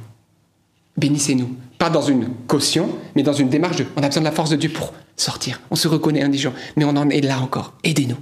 Bénissez-nous. 0.95 1.49
Pas 1.79 1.89
dans 1.89 2.01
une 2.01 2.29
caution, 2.47 2.89
mais 3.15 3.23
dans 3.23 3.33
une 3.33 3.49
démarche 3.49 3.77
de, 3.77 3.85
on 3.97 4.03
a 4.03 4.07
besoin 4.07 4.21
de 4.21 4.27
la 4.27 4.31
force 4.31 4.51
de 4.51 4.55
Dieu 4.55 4.69
pour 4.69 4.93
sortir. 5.17 5.59
On 5.69 5.75
se 5.75 5.89
reconnaît 5.89 6.21
indigent, 6.21 6.53
mais 6.77 6.85
on 6.85 6.95
en 6.95 7.09
est 7.09 7.19
là 7.19 7.41
encore. 7.41 7.73
Aidez-nous. 7.83 8.17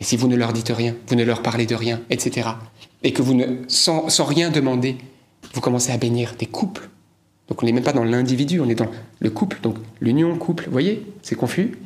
Et 0.00 0.04
si 0.04 0.16
vous 0.16 0.28
ne 0.28 0.36
leur 0.36 0.52
dites 0.52 0.72
rien, 0.74 0.94
vous 1.08 1.14
ne 1.14 1.24
leur 1.24 1.42
parlez 1.42 1.66
de 1.66 1.74
rien, 1.74 2.00
etc., 2.10 2.48
et 3.02 3.12
que 3.12 3.22
vous 3.22 3.34
ne, 3.34 3.44
sans, 3.68 4.08
sans 4.08 4.24
rien 4.24 4.50
demander, 4.50 4.96
vous 5.54 5.60
commencez 5.60 5.92
à 5.92 5.96
bénir 5.96 6.34
des 6.38 6.46
couples. 6.46 6.88
Donc 7.48 7.62
on 7.62 7.66
n'est 7.66 7.72
même 7.72 7.84
pas 7.84 7.92
dans 7.92 8.04
l'individu, 8.04 8.60
on 8.60 8.68
est 8.68 8.74
dans 8.74 8.90
le 9.20 9.30
couple, 9.30 9.58
donc 9.62 9.76
l'union 10.00 10.36
couple. 10.36 10.64
Vous 10.64 10.72
voyez, 10.72 11.06
c'est 11.22 11.36
confus. 11.36 11.78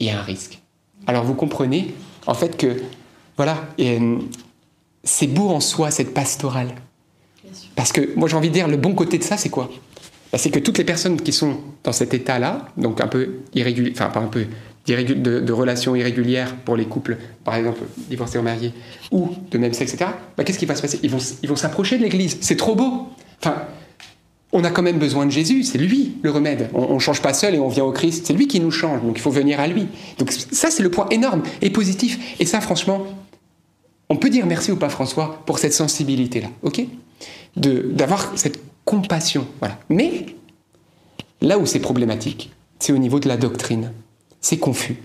Il 0.00 0.06
y 0.06 0.10
a 0.10 0.18
un 0.18 0.22
risque. 0.22 0.60
Alors 1.06 1.24
vous 1.24 1.34
comprenez, 1.34 1.94
en 2.26 2.34
fait, 2.34 2.56
que 2.56 2.80
voilà, 3.36 3.68
euh, 3.80 4.18
c'est 5.02 5.26
beau 5.26 5.50
en 5.50 5.60
soi 5.60 5.90
cette 5.90 6.14
pastorale. 6.14 6.74
Parce 7.76 7.92
que 7.92 8.14
moi 8.16 8.28
j'ai 8.28 8.36
envie 8.36 8.48
de 8.48 8.54
dire, 8.54 8.68
le 8.68 8.76
bon 8.76 8.94
côté 8.94 9.18
de 9.18 9.24
ça, 9.24 9.36
c'est 9.36 9.50
quoi? 9.50 9.70
Bah, 10.32 10.38
C'est 10.38 10.50
que 10.50 10.58
toutes 10.58 10.78
les 10.78 10.84
personnes 10.84 11.20
qui 11.20 11.32
sont 11.32 11.58
dans 11.82 11.92
cet 11.92 12.14
état-là, 12.14 12.68
donc 12.76 13.00
un 13.00 13.06
peu 13.06 13.40
irrégulier, 13.54 13.92
enfin 13.92 14.08
pas 14.08 14.20
un 14.20 14.28
peu 14.28 14.46
de, 14.86 15.52
relations 15.52 15.96
irrégulières 15.96 16.56
pour 16.56 16.76
les 16.76 16.84
couples, 16.84 17.16
par 17.44 17.54
exemple 17.56 17.80
divorcés 18.08 18.38
ou 18.38 18.42
mariés, 18.42 18.72
ou 19.10 19.30
de 19.50 19.58
même 19.58 19.72
sexe, 19.72 19.94
etc., 19.94 20.10
bah, 20.36 20.44
qu'est-ce 20.44 20.58
qui 20.58 20.66
va 20.66 20.74
se 20.74 20.82
passer? 20.82 21.00
Ils 21.02 21.10
vont, 21.10 21.18
ils 21.42 21.48
vont 21.48 21.56
s'approcher 21.56 21.96
de 21.96 22.02
l'Église. 22.02 22.38
C'est 22.40 22.56
trop 22.56 22.74
beau. 22.74 23.08
Enfin, 23.40 23.62
on 24.52 24.62
a 24.62 24.70
quand 24.70 24.82
même 24.82 24.98
besoin 24.98 25.26
de 25.26 25.32
Jésus, 25.32 25.64
c'est 25.64 25.78
lui 25.78 26.16
le 26.22 26.30
remède. 26.30 26.70
On 26.74 26.94
ne 26.94 26.98
change 27.00 27.20
pas 27.20 27.34
seul 27.34 27.54
et 27.54 27.58
on 27.58 27.68
vient 27.68 27.84
au 27.84 27.92
Christ, 27.92 28.26
c'est 28.26 28.32
lui 28.32 28.46
qui 28.46 28.60
nous 28.60 28.70
change, 28.70 29.02
donc 29.02 29.16
il 29.16 29.20
faut 29.20 29.30
venir 29.30 29.58
à 29.58 29.66
lui. 29.66 29.88
Donc 30.18 30.30
ça, 30.30 30.70
c'est 30.70 30.82
le 30.82 30.90
point 30.90 31.08
énorme 31.10 31.42
et 31.60 31.70
positif. 31.70 32.36
Et 32.38 32.46
ça, 32.46 32.60
franchement, 32.60 33.04
on 34.08 34.16
peut 34.16 34.30
dire 34.30 34.46
merci 34.46 34.70
au 34.70 34.76
pape 34.76 34.92
François 34.92 35.42
pour 35.44 35.58
cette 35.58 35.72
sensibilité-là, 35.72 36.48
ok? 36.62 36.82
D'avoir 37.56 38.32
cette 38.36 38.60
compassion, 38.84 39.46
voilà. 39.58 39.78
Mais 39.88 40.26
là 41.40 41.58
où 41.58 41.66
c'est 41.66 41.80
problématique, 41.80 42.52
c'est 42.78 42.92
au 42.92 42.98
niveau 42.98 43.18
de 43.18 43.28
la 43.28 43.36
doctrine. 43.36 43.90
C'est 44.44 44.58
confus. 44.58 44.96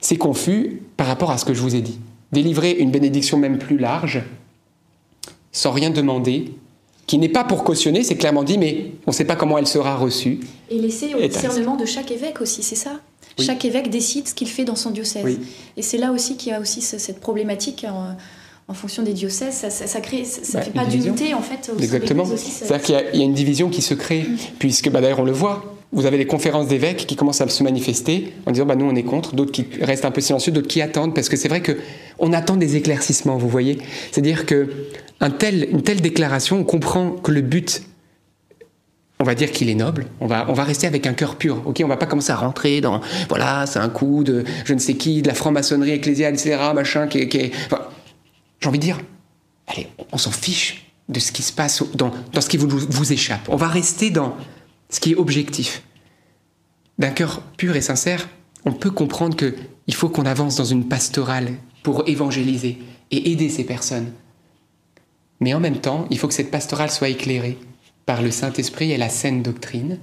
C'est 0.00 0.16
confus 0.16 0.82
par 0.96 1.08
rapport 1.08 1.32
à 1.32 1.38
ce 1.38 1.44
que 1.44 1.52
je 1.52 1.60
vous 1.60 1.74
ai 1.74 1.80
dit. 1.80 1.98
Délivrer 2.30 2.70
une 2.70 2.92
bénédiction 2.92 3.36
même 3.36 3.58
plus 3.58 3.76
large, 3.76 4.22
sans 5.50 5.72
rien 5.72 5.90
demander, 5.90 6.52
qui 7.08 7.18
n'est 7.18 7.28
pas 7.28 7.42
pour 7.42 7.64
cautionner, 7.64 8.04
c'est 8.04 8.14
clairement 8.14 8.44
dit, 8.44 8.56
mais 8.56 8.92
on 9.04 9.10
ne 9.10 9.14
sait 9.16 9.24
pas 9.24 9.34
comment 9.34 9.58
elle 9.58 9.66
sera 9.66 9.96
reçue. 9.96 10.38
Et 10.70 10.78
laisser 10.78 11.12
au 11.16 11.26
discernement 11.26 11.74
de 11.74 11.86
chaque 11.86 12.12
évêque 12.12 12.40
aussi, 12.40 12.62
c'est 12.62 12.76
ça? 12.76 13.00
Oui. 13.36 13.44
Chaque 13.46 13.64
évêque 13.64 13.90
décide 13.90 14.28
ce 14.28 14.34
qu'il 14.34 14.46
fait 14.48 14.64
dans 14.64 14.76
son 14.76 14.90
diocèse. 14.90 15.24
Oui. 15.24 15.40
Et 15.76 15.82
c'est 15.82 15.98
là 15.98 16.12
aussi 16.12 16.36
qu'il 16.36 16.52
y 16.52 16.54
a 16.54 16.60
aussi 16.60 16.80
ce- 16.80 16.98
cette 16.98 17.18
problématique 17.18 17.84
en, 17.88 18.16
en 18.68 18.74
fonction 18.74 19.02
des 19.02 19.12
diocèses. 19.12 19.54
Ça, 19.54 19.70
ça, 19.70 19.88
ça 19.88 20.00
crée, 20.00 20.24
ça, 20.24 20.44
ça 20.44 20.58
Bah, 20.58 20.64
fait 20.64 20.70
pas 20.70 20.84
d'unité 20.84 21.34
en 21.34 21.42
fait. 21.42 21.60
au 21.62 21.72
sein 21.72 21.78
de 21.78 21.82
Exactement. 21.82 22.24
C'est-à-dire 22.26 22.82
qu'il 22.84 22.94
y 22.94 22.98
a- 22.98 23.10
il 23.12 23.18
y, 23.18 23.22
a 23.22 23.24
une 23.24 23.34
division 23.34 23.70
qui 23.70 23.82
se 23.82 23.94
crée, 23.94 24.24
puisque 24.60 24.88
bah, 24.88 25.00
d'ailleurs 25.00 25.18
on 25.20 25.24
le 25.24 25.32
voit. 25.32 25.74
Vous 25.90 26.04
avez 26.04 26.18
des 26.18 26.26
conférences 26.26 26.68
d'évêques 26.68 27.06
qui 27.06 27.16
commencent 27.16 27.40
à 27.40 27.48
se 27.48 27.62
manifester 27.62 28.34
en 28.46 28.50
disant 28.50 28.66
bah, 28.66 28.76
nous 28.76 28.84
on 28.84 28.94
est 28.94 29.04
contre, 29.04 29.34
d'autres 29.34 29.52
qui 29.52 29.66
restent 29.80 30.04
un 30.04 30.10
peu 30.10 30.20
silencieux, 30.20 30.52
d'autres 30.52 30.68
qui 30.68 30.82
attendent, 30.82 31.14
parce 31.14 31.28
que 31.28 31.36
c'est 31.36 31.48
vrai 31.48 31.62
que 31.62 31.78
on 32.18 32.32
attend 32.32 32.56
des 32.56 32.76
éclaircissements, 32.76 33.38
vous 33.38 33.48
voyez. 33.48 33.78
C'est-à-dire 34.10 34.44
que 34.44 34.68
une 35.20 35.82
telle 35.82 36.00
déclaration, 36.00 36.58
on 36.58 36.64
comprend 36.64 37.12
que 37.12 37.32
le 37.32 37.40
but, 37.40 37.82
on 39.20 39.24
va 39.24 39.34
dire 39.34 39.50
qu'il 39.50 39.68
est 39.68 39.74
noble. 39.74 40.06
On 40.20 40.26
va, 40.26 40.46
on 40.48 40.52
va 40.52 40.64
rester 40.64 40.86
avec 40.86 41.06
un 41.06 41.14
cœur 41.14 41.36
pur. 41.36 41.62
Ok, 41.64 41.80
on 41.82 41.88
va 41.88 41.96
pas 41.96 42.06
commencer 42.06 42.32
à 42.32 42.36
rentrer 42.36 42.80
dans 42.80 43.00
voilà, 43.28 43.66
c'est 43.66 43.78
un 43.78 43.88
coup 43.88 44.24
de 44.24 44.44
je 44.64 44.74
ne 44.74 44.78
sais 44.78 44.94
qui, 44.94 45.22
de 45.22 45.28
la 45.28 45.34
franc-maçonnerie 45.34 45.92
ecclésiale, 45.92 46.34
etc. 46.34 46.58
Machin, 46.74 47.06
qui, 47.06 47.28
qui 47.28 47.50
j'ai 48.60 48.68
envie 48.68 48.78
de 48.78 48.84
dire, 48.84 48.98
allez, 49.66 49.88
on 50.12 50.18
s'en 50.18 50.30
fiche 50.30 50.84
de 51.08 51.20
ce 51.20 51.32
qui 51.32 51.42
se 51.42 51.52
passe 51.52 51.82
dans, 51.94 52.12
dans 52.32 52.40
ce 52.40 52.48
qui 52.48 52.56
vous, 52.56 52.68
vous 52.68 53.12
échappe. 53.12 53.48
On 53.48 53.56
va 53.56 53.68
rester 53.68 54.10
dans 54.10 54.36
ce 54.88 55.00
qui 55.00 55.12
est 55.12 55.16
objectif. 55.16 55.82
D'un 56.98 57.10
cœur 57.10 57.42
pur 57.56 57.76
et 57.76 57.80
sincère, 57.80 58.28
on 58.64 58.72
peut 58.72 58.90
comprendre 58.90 59.36
que 59.36 59.54
il 59.86 59.94
faut 59.94 60.08
qu'on 60.08 60.26
avance 60.26 60.56
dans 60.56 60.64
une 60.64 60.88
pastorale 60.88 61.52
pour 61.82 62.08
évangéliser 62.08 62.78
et 63.10 63.30
aider 63.30 63.48
ces 63.48 63.64
personnes. 63.64 64.12
Mais 65.40 65.54
en 65.54 65.60
même 65.60 65.80
temps, 65.80 66.06
il 66.10 66.18
faut 66.18 66.28
que 66.28 66.34
cette 66.34 66.50
pastorale 66.50 66.90
soit 66.90 67.08
éclairée 67.08 67.56
par 68.04 68.20
le 68.20 68.30
Saint-Esprit 68.30 68.92
et 68.92 68.98
la 68.98 69.08
saine 69.08 69.42
doctrine. 69.42 69.98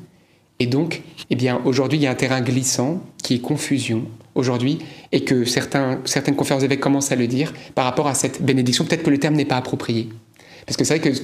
Et 0.59 0.67
donc, 0.67 1.01
eh 1.29 1.35
bien, 1.35 1.61
aujourd'hui, 1.65 1.99
il 1.99 2.01
y 2.03 2.07
a 2.07 2.11
un 2.11 2.15
terrain 2.15 2.41
glissant 2.41 3.03
qui 3.21 3.35
est 3.35 3.41
confusion 3.41 4.05
aujourd'hui, 4.35 4.79
et 5.13 5.23
que 5.23 5.45
certains, 5.45 6.01
certaines 6.05 6.35
conférences 6.35 6.61
d'évêques 6.61 6.81
commencent 6.81 7.11
à 7.11 7.15
le 7.15 7.27
dire 7.27 7.53
par 7.73 7.85
rapport 7.85 8.07
à 8.07 8.13
cette 8.13 8.43
bénédiction. 8.43 8.83
Peut-être 8.85 9.03
que 9.03 9.09
le 9.09 9.17
terme 9.17 9.35
n'est 9.35 9.45
pas 9.45 9.57
approprié. 9.57 10.09
Parce 10.65 10.77
que 10.77 10.83
c'est 10.83 10.97
vrai 10.97 11.11
que 11.11 11.19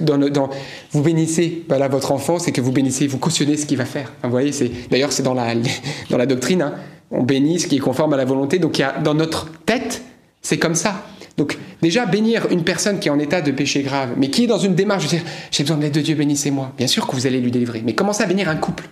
vous 0.92 1.02
bénissez 1.02 1.64
votre 1.68 2.12
enfant, 2.12 2.38
c'est 2.40 2.52
que 2.52 2.62
vous 2.62 2.72
bénissez, 2.72 3.08
vous 3.08 3.18
cautionnez 3.18 3.58
ce 3.58 3.66
qu'il 3.66 3.78
va 3.78 3.86
faire. 3.86 4.12
Vous 4.24 4.30
voyez, 4.30 4.52
d'ailleurs, 4.90 5.12
c'est 5.12 5.24
dans 5.24 5.34
la, 5.34 6.26
doctrine. 6.26 6.62
hein. 6.62 6.76
On 7.10 7.24
bénit 7.24 7.60
ce 7.60 7.68
qui 7.68 7.76
est 7.78 7.80
conforme 7.80 8.14
à 8.14 8.18
la 8.18 8.26
volonté. 8.26 8.60
Donc, 8.60 8.82
dans 9.04 9.14
notre 9.14 9.50
tête, 9.66 10.02
c'est 10.42 10.58
comme 10.58 10.76
ça. 10.76 11.04
Donc, 11.38 11.58
déjà, 11.82 12.06
bénir 12.06 12.48
une 12.52 12.64
personne 12.64 13.00
qui 13.00 13.08
est 13.08 13.12
en 13.12 13.20
état 13.20 13.42
de 13.42 13.52
péché 13.52 13.82
grave, 13.82 14.12
mais 14.18 14.30
qui 14.30 14.44
est 14.44 14.48
dans 14.48 14.60
une 14.60 14.76
démarche 14.76 15.06
de 15.06 15.10
dire 15.10 15.22
J'ai 15.50 15.64
besoin 15.64 15.78
de 15.78 15.82
l'aide 15.84 15.94
de 15.94 16.02
Dieu, 16.02 16.16
bénissez-moi. 16.16 16.72
Bien 16.78 16.88
sûr 16.88 17.08
que 17.08 17.16
vous 17.16 17.26
allez 17.26 17.40
lui 17.40 17.52
délivrer. 17.52 17.82
Mais 17.86 17.94
commencez 17.96 18.22
à 18.24 18.28
bénir 18.28 18.48
un 18.48 18.56
couple, 18.58 18.88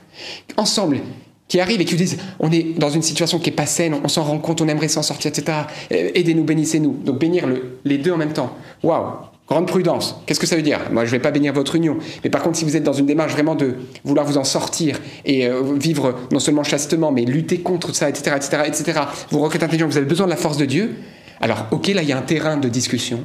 ensemble, 0.57 0.99
qui 1.47 1.59
arrive 1.59 1.79
et 1.81 1.85
qui 1.85 1.93
vous 1.93 1.97
disent 1.99 2.17
On 2.39 2.51
est 2.51 2.77
dans 2.77 2.89
une 2.89 3.01
situation 3.03 3.39
qui 3.39 3.49
n'est 3.49 3.55
pas 3.55 3.65
saine, 3.67 3.95
on 4.03 4.07
s'en 4.07 4.23
rend 4.23 4.39
compte, 4.39 4.61
on 4.61 4.67
aimerait 4.67 4.87
s'en 4.87 5.03
sortir, 5.03 5.29
etc. 5.29 5.59
Aidez-nous, 5.91 6.43
bénissez-nous. 6.43 6.93
Donc, 7.05 7.19
bénir 7.19 7.45
le- 7.45 7.77
les 7.85 7.97
deux 7.99 8.11
en 8.11 8.17
même 8.17 8.33
temps. 8.33 8.53
Waouh 8.83 9.05
Grande 9.49 9.67
prudence. 9.67 10.21
Qu'est-ce 10.25 10.39
que 10.39 10.45
ça 10.45 10.55
veut 10.55 10.61
dire? 10.61 10.79
Moi, 10.91 11.05
je 11.05 11.09
ne 11.09 11.17
vais 11.17 11.21
pas 11.21 11.31
bénir 11.31 11.53
votre 11.53 11.75
union. 11.75 11.97
Mais 12.23 12.29
par 12.29 12.43
contre, 12.43 12.57
si 12.57 12.65
vous 12.65 12.75
êtes 12.75 12.83
dans 12.83 12.93
une 12.93 13.07
démarche 13.07 13.31
vraiment 13.31 13.55
de 13.55 13.77
vouloir 14.03 14.25
vous 14.25 14.37
en 14.37 14.43
sortir 14.43 14.99
et 15.25 15.47
euh, 15.47 15.73
vivre 15.75 16.15
non 16.31 16.39
seulement 16.39 16.63
chastement, 16.63 17.11
mais 17.11 17.25
lutter 17.25 17.59
contre 17.59 17.95
ça, 17.95 18.09
etc., 18.09 18.35
etc., 18.35 18.63
etc., 18.67 18.99
vous 19.31 19.39
requêtez 19.39 19.65
intelligent, 19.65 19.87
vous 19.87 19.97
avez 19.97 20.05
besoin 20.05 20.27
de 20.27 20.31
la 20.31 20.37
force 20.37 20.57
de 20.57 20.65
Dieu, 20.65 20.95
alors, 21.41 21.67
ok, 21.71 21.87
là, 21.87 22.03
il 22.03 22.09
y 22.09 22.11
a 22.11 22.17
un 22.17 22.21
terrain 22.21 22.57
de 22.57 22.67
discussion, 22.67 23.23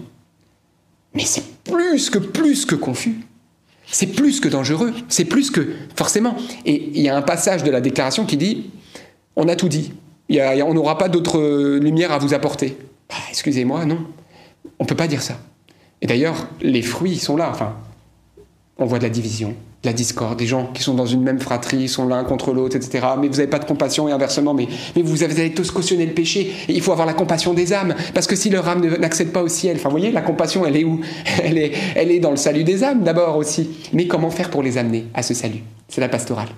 mais 1.14 1.25
c'est 1.25 1.45
plus 1.64 2.11
que 2.11 2.18
plus 2.18 2.64
que 2.64 2.75
confus. 2.75 3.16
C'est 3.87 4.07
plus 4.07 4.41
que 4.41 4.49
dangereux. 4.49 4.93
C'est 5.09 5.25
plus 5.25 5.51
que 5.51 5.75
forcément. 5.95 6.37
Et 6.64 6.91
il 6.95 7.03
y 7.03 7.09
a 7.09 7.16
un 7.16 7.22
passage 7.22 7.62
de 7.62 7.70
la 7.70 7.81
déclaration 7.81 8.25
qui 8.25 8.37
dit 8.37 8.70
on 9.37 9.49
a 9.49 9.57
tout 9.57 9.68
dit. 9.68 9.93
On 10.31 10.75
n'aura 10.75 10.97
pas 10.97 11.09
d'autre 11.09 11.39
euh, 11.39 11.79
lumière 11.79 12.12
à 12.12 12.18
vous 12.18 12.35
apporter. 12.35 12.79
Bah, 13.09 13.16
Excusez-moi, 13.31 13.85
non. 13.85 13.99
On 14.79 14.87
peut 14.87 14.97
pas 14.97 15.07
dire 15.07 15.22
ça. 15.22 15.39
Et 16.05 16.07
d'ailleurs, 16.07 16.48
les 16.61 16.82
fruits 16.82 17.16
sont 17.16 17.34
là. 17.34 17.48
Enfin, 17.50 17.72
on 18.76 18.84
voit 18.84 18.98
de 18.98 19.05
la 19.05 19.09
division, 19.09 19.48
de 19.48 19.88
la 19.88 19.94
discorde, 19.94 20.38
des 20.38 20.46
gens 20.46 20.66
qui 20.74 20.82
sont 20.82 20.92
dans 20.92 21.07
une 21.07 21.22
même 21.22 21.40
fratrie, 21.40 21.88
sont 21.88 22.07
l'un 22.07 22.24
contre 22.24 22.52
l'autre, 22.52 22.76
etc. 22.76 23.07
Mais 23.18 23.26
vous 23.26 23.36
n'avez 23.36 23.48
pas 23.48 23.59
de 23.59 23.64
compassion 23.64 24.07
et 24.07 24.12
inversement, 24.12 24.52
mais, 24.52 24.68
mais 24.94 25.00
vous 25.00 25.22
avez, 25.22 25.55
tous 25.55 25.70
cautionné 25.70 26.05
le 26.05 26.12
péché. 26.12 26.52
Il 26.68 26.82
faut 26.82 26.92
avoir 26.92 27.07
la 27.07 27.14
compassion 27.14 27.55
des 27.55 27.72
âmes, 27.72 27.94
parce 28.12 28.26
que 28.26 28.36
si 28.36 28.50
leur 28.50 28.68
âme 28.68 28.86
n'accède 28.98 29.32
pas 29.32 29.42
au 29.42 29.48
ciel, 29.48 29.76
enfin 29.76 29.88
vous 29.88 29.96
voyez, 29.96 30.12
la 30.12 30.20
compassion, 30.20 30.66
elle 30.66 30.76
est 30.76 30.84
où? 30.84 31.00
Elle 31.42 32.11
est 32.11 32.20
dans 32.20 32.30
le 32.30 32.36
salut 32.36 32.64
des 32.64 32.84
âmes 32.84 33.02
d'abord 33.02 33.38
aussi. 33.38 33.70
Mais 33.94 34.07
comment 34.07 34.30
faire 34.30 34.50
pour 34.50 34.62
les 34.62 34.76
amener 34.76 35.07
à 35.14 35.22
ce 35.22 35.32
salut? 35.32 35.62
C'est 35.88 36.02
la 36.02 36.11
pastorale. 36.11 36.48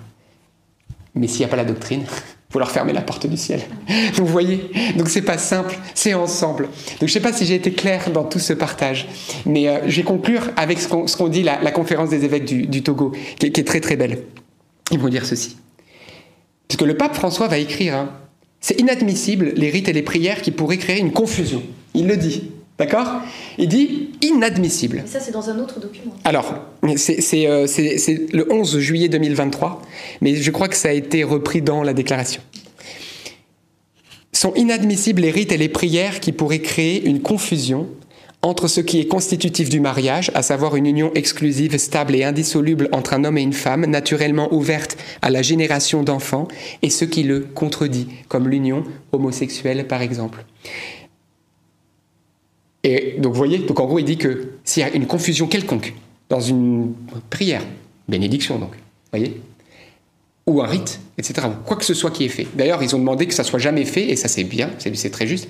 Mais 1.15 1.27
s'il 1.27 1.39
n'y 1.39 1.45
a 1.45 1.47
pas 1.47 1.55
la 1.55 1.65
doctrine, 1.65 2.03
faut 2.49 2.59
leur 2.59 2.71
fermer 2.71 2.93
la 2.93 3.01
porte 3.01 3.27
du 3.27 3.37
ciel. 3.37 3.61
Vous 4.13 4.25
voyez, 4.25 4.71
donc 4.95 5.09
c'est 5.09 5.21
pas 5.21 5.37
simple, 5.37 5.77
c'est 5.93 6.13
ensemble. 6.13 6.69
Donc 6.99 7.09
je 7.09 7.13
sais 7.13 7.19
pas 7.19 7.33
si 7.33 7.45
j'ai 7.45 7.55
été 7.55 7.71
clair 7.71 8.09
dans 8.11 8.23
tout 8.23 8.39
ce 8.39 8.53
partage, 8.53 9.07
mais 9.45 9.67
euh, 9.67 9.79
je 9.87 9.97
vais 9.97 10.03
conclure 10.03 10.49
avec 10.55 10.79
ce 10.79 11.17
qu'on 11.17 11.27
dit 11.27 11.43
la, 11.43 11.61
la 11.61 11.71
conférence 11.71 12.09
des 12.09 12.23
évêques 12.23 12.45
du, 12.45 12.83
Togo, 12.83 13.11
qui 13.39 13.47
est, 13.47 13.51
qui 13.51 13.61
est 13.61 13.65
très 13.65 13.81
très 13.81 13.95
belle. 13.95 14.23
Ils 14.91 14.99
vont 14.99 15.09
dire 15.09 15.25
ceci. 15.25 15.57
Parce 16.67 16.77
que 16.77 16.85
le 16.85 16.95
pape 16.95 17.15
François 17.15 17.47
va 17.47 17.57
écrire, 17.57 17.95
hein, 17.95 18.11
c'est 18.61 18.79
inadmissible 18.79 19.53
les 19.55 19.69
rites 19.69 19.89
et 19.89 19.93
les 19.93 20.01
prières 20.01 20.41
qui 20.41 20.51
pourraient 20.51 20.77
créer 20.77 20.99
une 20.99 21.11
confusion. 21.11 21.63
Il 21.93 22.07
le 22.07 22.17
dit, 22.17 22.51
d'accord? 22.77 23.21
Il 23.57 23.67
dit 23.67 24.11
inadmissible. 24.21 25.01
Mais 25.03 25.09
ça, 25.09 25.19
c'est 25.19 25.31
dans 25.31 25.49
un 25.49 25.59
autre 25.59 25.79
document. 25.79 26.13
Alors, 26.23 26.55
c'est 26.95 27.47
euh, 27.47 27.67
c'est 27.67 28.33
le 28.33 28.51
11 28.51 28.79
juillet 28.79 29.09
2023, 29.09 29.81
mais 30.21 30.35
je 30.35 30.51
crois 30.51 30.67
que 30.67 30.75
ça 30.75 30.89
a 30.89 30.93
été 30.93 31.23
repris 31.23 31.61
dans 31.61 31.83
la 31.83 31.93
déclaration. 31.93 32.41
Sont 34.33 34.53
inadmissibles 34.53 35.21
les 35.21 35.31
rites 35.31 35.51
et 35.51 35.57
les 35.57 35.69
prières 35.69 36.19
qui 36.19 36.31
pourraient 36.31 36.61
créer 36.61 37.03
une 37.05 37.21
confusion 37.21 37.87
entre 38.43 38.67
ce 38.67 38.81
qui 38.81 38.99
est 38.99 39.07
constitutif 39.07 39.67
du 39.67 39.79
mariage, 39.79 40.31
à 40.35 40.43
savoir 40.43 40.75
une 40.75 40.85
union 40.85 41.11
exclusive, 41.15 41.77
stable 41.77 42.15
et 42.15 42.23
indissoluble 42.23 42.87
entre 42.91 43.13
un 43.13 43.23
homme 43.23 43.37
et 43.37 43.41
une 43.41 43.53
femme, 43.53 43.85
naturellement 43.85 44.53
ouverte 44.53 44.95
à 45.21 45.29
la 45.29 45.41
génération 45.41 46.03
d'enfants, 46.03 46.47
et 46.81 46.89
ce 46.89 47.03
qui 47.03 47.23
le 47.23 47.41
contredit, 47.41 48.07
comme 48.27 48.47
l'union 48.47 48.83
homosexuelle 49.11 49.87
par 49.87 50.01
exemple. 50.01 50.45
Et 52.87 53.15
donc 53.17 53.33
vous 53.33 53.37
voyez, 53.37 53.57
donc 53.57 53.81
en 53.81 53.85
gros 53.85 53.99
il 53.99 54.05
dit 54.05 54.15
que 54.15 54.53
s'il 54.63 54.81
y 54.81 54.85
a 54.85 54.95
une 54.95 55.07
confusion 55.07 55.47
quelconque 55.47 55.93
dans 56.29 56.39
une 56.39 56.93
prière, 57.29 57.61
bénédiction 58.07 58.59
donc, 58.59 58.71
voyez, 59.11 59.41
ou 60.45 60.61
un 60.61 60.67
rite, 60.67 61.01
etc., 61.17 61.49
quoi 61.65 61.75
que 61.75 61.83
ce 61.83 61.93
soit 61.93 62.11
qui 62.11 62.23
est 62.23 62.29
fait. 62.29 62.47
D'ailleurs, 62.55 62.81
ils 62.81 62.95
ont 62.95 62.99
demandé 62.99 63.25
que 63.25 63.33
ça 63.33 63.43
soit 63.43 63.59
jamais 63.59 63.83
fait, 63.83 64.09
et 64.09 64.15
ça 64.15 64.29
c'est 64.29 64.45
bien, 64.45 64.69
c'est 64.77 65.09
très 65.09 65.27
juste. 65.27 65.49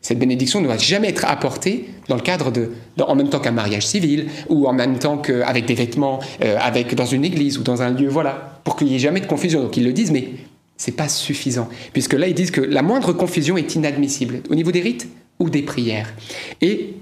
Cette 0.00 0.20
bénédiction 0.20 0.60
ne 0.60 0.66
doit 0.66 0.76
jamais 0.76 1.08
être 1.08 1.24
apportée 1.24 1.86
dans 2.06 2.14
le 2.14 2.20
cadre 2.20 2.52
de, 2.52 2.70
en 3.00 3.16
même 3.16 3.30
temps 3.30 3.40
qu'un 3.40 3.50
mariage 3.50 3.84
civil, 3.84 4.28
ou 4.48 4.68
en 4.68 4.72
même 4.72 5.00
temps 5.00 5.18
qu'avec 5.18 5.64
des 5.66 5.74
vêtements, 5.74 6.20
euh, 6.44 6.56
avec 6.60 6.94
dans 6.94 7.06
une 7.06 7.24
église 7.24 7.58
ou 7.58 7.64
dans 7.64 7.82
un 7.82 7.90
lieu, 7.90 8.06
voilà, 8.06 8.60
pour 8.62 8.76
qu'il 8.76 8.86
n'y 8.86 8.94
ait 8.94 9.00
jamais 9.00 9.20
de 9.20 9.26
confusion. 9.26 9.60
Donc 9.60 9.76
ils 9.76 9.84
le 9.84 9.92
disent, 9.92 10.12
mais 10.12 10.28
c'est 10.76 10.94
pas 10.94 11.08
suffisant, 11.08 11.68
puisque 11.92 12.12
là 12.12 12.28
ils 12.28 12.34
disent 12.34 12.52
que 12.52 12.60
la 12.60 12.82
moindre 12.82 13.12
confusion 13.12 13.56
est 13.56 13.74
inadmissible 13.74 14.42
au 14.48 14.54
niveau 14.54 14.70
des 14.70 14.82
rites 14.82 15.08
ou 15.38 15.50
des 15.50 15.62
prières. 15.62 16.12
Et 16.60 16.94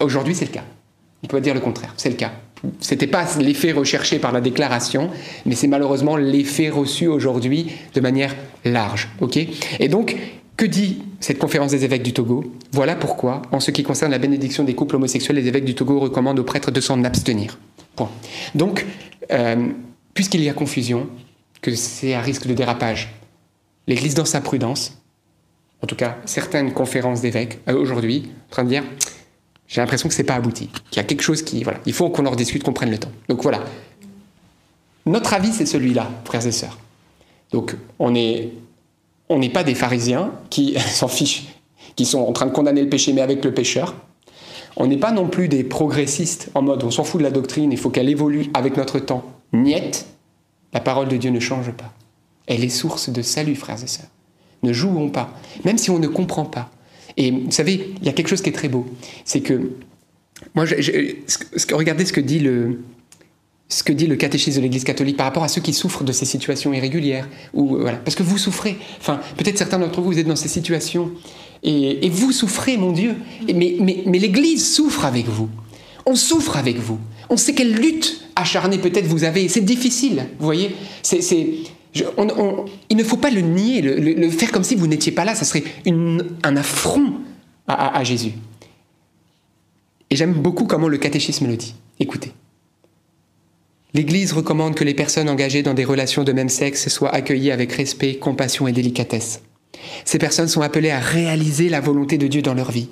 aujourd'hui 0.00 0.34
c'est 0.34 0.46
le 0.46 0.52
cas. 0.52 0.64
On 1.24 1.26
peut 1.28 1.40
dire 1.40 1.54
le 1.54 1.60
contraire, 1.60 1.94
c'est 1.96 2.10
le 2.10 2.16
cas. 2.16 2.32
C'était 2.80 3.06
pas 3.06 3.26
l'effet 3.40 3.72
recherché 3.72 4.18
par 4.18 4.32
la 4.32 4.40
déclaration, 4.40 5.10
mais 5.46 5.54
c'est 5.54 5.66
malheureusement 5.66 6.16
l'effet 6.16 6.68
reçu 6.68 7.08
aujourd'hui 7.08 7.72
de 7.94 8.00
manière 8.00 8.34
large. 8.64 9.08
Et 9.80 9.88
donc, 9.88 10.16
que 10.56 10.66
dit 10.66 11.02
cette 11.18 11.38
conférence 11.38 11.72
des 11.72 11.84
évêques 11.84 12.02
du 12.02 12.12
Togo? 12.12 12.44
Voilà 12.72 12.94
pourquoi, 12.94 13.42
en 13.50 13.58
ce 13.58 13.70
qui 13.70 13.82
concerne 13.82 14.12
la 14.12 14.18
bénédiction 14.18 14.64
des 14.64 14.74
couples 14.74 14.96
homosexuels, 14.96 15.36
les 15.36 15.48
évêques 15.48 15.64
du 15.64 15.74
Togo 15.74 15.98
recommandent 15.98 16.38
aux 16.38 16.44
prêtres 16.44 16.70
de 16.70 16.80
s'en 16.80 17.02
abstenir. 17.04 17.58
Point. 17.96 18.10
Donc, 18.54 18.86
euh, 19.32 19.68
puisqu'il 20.14 20.42
y 20.42 20.48
a 20.48 20.54
confusion, 20.54 21.08
que 21.62 21.74
c'est 21.74 22.14
à 22.14 22.20
risque 22.20 22.46
de 22.46 22.54
dérapage, 22.54 23.14
l'Église 23.86 24.14
dans 24.14 24.24
sa 24.24 24.40
prudence, 24.40 25.01
en 25.82 25.86
tout 25.86 25.96
cas 25.96 26.16
certaines 26.24 26.72
conférences 26.72 27.20
d'évêques 27.20 27.58
euh, 27.68 27.76
aujourd'hui, 27.76 28.30
en 28.48 28.50
train 28.50 28.64
de 28.64 28.68
dire 28.68 28.84
j'ai 29.72 29.80
l'impression 29.80 30.08
que 30.08 30.14
c'est 30.14 30.24
pas 30.24 30.34
abouti, 30.34 30.68
qu'il 30.90 30.98
y 30.98 31.00
a 31.00 31.04
quelque 31.04 31.22
chose 31.22 31.40
qui. 31.40 31.62
Voilà, 31.64 31.80
il 31.86 31.94
faut 31.94 32.10
qu'on 32.10 32.26
en 32.26 32.34
discute, 32.34 32.62
qu'on 32.62 32.74
prenne 32.74 32.90
le 32.90 32.98
temps. 32.98 33.12
Donc 33.30 33.42
voilà. 33.42 33.60
Notre 35.06 35.32
avis, 35.32 35.50
c'est 35.50 35.64
celui-là, 35.64 36.10
frères 36.26 36.46
et 36.46 36.52
sœurs. 36.52 36.78
Donc 37.52 37.74
on 37.98 38.10
n'est 38.10 38.50
on 39.30 39.38
n'est 39.38 39.48
pas 39.48 39.64
des 39.64 39.74
pharisiens 39.74 40.32
qui 40.50 40.78
s'en 40.92 41.08
fichent, 41.08 41.44
qui 41.96 42.04
sont 42.04 42.20
en 42.20 42.32
train 42.32 42.46
de 42.46 42.52
condamner 42.52 42.82
le 42.82 42.90
péché, 42.90 43.12
mais 43.14 43.22
avec 43.22 43.42
le 43.44 43.54
pécheur. 43.54 43.94
On 44.76 44.86
n'est 44.86 44.98
pas 44.98 45.10
non 45.10 45.26
plus 45.26 45.48
des 45.48 45.64
progressistes 45.64 46.50
en 46.54 46.62
mode 46.62 46.82
on 46.84 46.90
s'en 46.90 47.04
fout 47.04 47.18
de 47.18 47.24
la 47.24 47.30
doctrine, 47.30 47.72
il 47.72 47.78
faut 47.78 47.90
qu'elle 47.90 48.08
évolue 48.08 48.50
avec 48.54 48.76
notre 48.76 48.98
temps. 48.98 49.24
Niet, 49.54 50.06
la 50.74 50.80
parole 50.80 51.08
de 51.08 51.16
Dieu 51.16 51.30
ne 51.30 51.40
change 51.40 51.72
pas. 51.72 51.92
Elle 52.46 52.64
est 52.64 52.70
source 52.70 53.08
de 53.08 53.22
salut, 53.22 53.54
frères 53.54 53.82
et 53.82 53.86
sœurs. 53.86 54.06
Ne 54.62 54.72
jouons 54.72 55.10
pas, 55.10 55.36
même 55.64 55.78
si 55.78 55.90
on 55.90 55.98
ne 55.98 56.06
comprend 56.06 56.44
pas. 56.44 56.70
Et 57.16 57.30
vous 57.30 57.50
savez, 57.50 57.94
il 58.00 58.06
y 58.06 58.08
a 58.08 58.12
quelque 58.12 58.28
chose 58.28 58.42
qui 58.42 58.48
est 58.48 58.54
très 58.54 58.68
beau. 58.68 58.86
C'est 59.24 59.40
que, 59.40 59.72
moi, 60.54 60.64
regardez 61.72 62.04
ce 62.04 62.12
que 62.12 62.20
dit 62.20 62.38
le, 62.38 62.80
ce 63.68 63.82
que 63.82 63.92
dit 63.92 64.06
le 64.06 64.16
catéchisme 64.16 64.58
de 64.58 64.62
l'Église 64.62 64.84
catholique 64.84 65.16
par 65.16 65.26
rapport 65.26 65.44
à 65.44 65.48
ceux 65.48 65.60
qui 65.60 65.72
souffrent 65.72 66.04
de 66.04 66.12
ces 66.12 66.24
situations 66.24 66.72
irrégulières. 66.72 67.28
Ou, 67.54 67.78
voilà, 67.78 67.98
parce 67.98 68.14
que 68.14 68.22
vous 68.22 68.38
souffrez. 68.38 68.76
Enfin, 69.00 69.20
peut-être 69.36 69.58
certains 69.58 69.78
d'entre 69.78 70.00
vous, 70.00 70.12
vous 70.12 70.18
êtes 70.18 70.26
dans 70.26 70.36
ces 70.36 70.48
situations. 70.48 71.10
Et, 71.62 72.08
vous 72.10 72.32
souffrez, 72.32 72.76
mon 72.76 72.92
Dieu. 72.92 73.14
mais, 73.46 73.76
mais, 73.80 74.02
mais 74.06 74.18
l'Église 74.18 74.74
souffre 74.74 75.04
avec 75.04 75.26
vous. 75.26 75.48
On 76.06 76.16
souffre 76.16 76.56
avec 76.56 76.78
vous. 76.78 76.98
On 77.30 77.36
sait 77.36 77.54
quelle 77.54 77.72
lutte 77.72 78.28
acharnée 78.36 78.78
peut-être 78.78 79.06
vous 79.06 79.24
avez. 79.24 79.48
C'est 79.48 79.64
difficile, 79.64 80.26
vous 80.38 80.44
voyez. 80.44 80.74
C'est 81.02 81.22
il 81.94 82.96
ne 82.96 83.04
faut 83.04 83.16
pas 83.16 83.30
le 83.30 83.40
nier, 83.40 83.82
le, 83.82 84.30
faire 84.30 84.50
comme 84.50 84.64
si 84.64 84.74
vous 84.74 84.86
n'étiez 84.86 85.12
pas 85.12 85.24
là, 85.24 85.34
ça 85.34 85.44
serait 85.44 85.64
un 85.86 86.56
affront 86.56 87.14
à, 87.66 88.02
Jésus. 88.04 88.32
Et 90.10 90.16
j'aime 90.16 90.32
beaucoup 90.32 90.64
comment 90.64 90.88
le 90.88 90.98
catéchisme 90.98 91.46
le 91.46 91.56
dit. 91.56 91.74
Écoutez. 92.00 92.32
L'Église 93.94 94.32
recommande 94.32 94.74
que 94.74 94.84
les 94.84 94.94
personnes 94.94 95.28
engagées 95.28 95.62
dans 95.62 95.74
des 95.74 95.84
relations 95.84 96.24
de 96.24 96.32
même 96.32 96.48
sexe 96.48 96.88
soient 96.88 97.14
accueillies 97.14 97.50
avec 97.50 97.72
respect, 97.72 98.16
compassion 98.16 98.66
et 98.66 98.72
délicatesse. 98.72 99.42
Ces 100.04 100.18
personnes 100.18 100.48
sont 100.48 100.62
appelées 100.62 100.90
à 100.90 100.98
réaliser 100.98 101.68
la 101.68 101.80
volonté 101.80 102.16
de 102.16 102.26
Dieu 102.26 102.40
dans 102.40 102.54
leur 102.54 102.70
vie. 102.70 102.88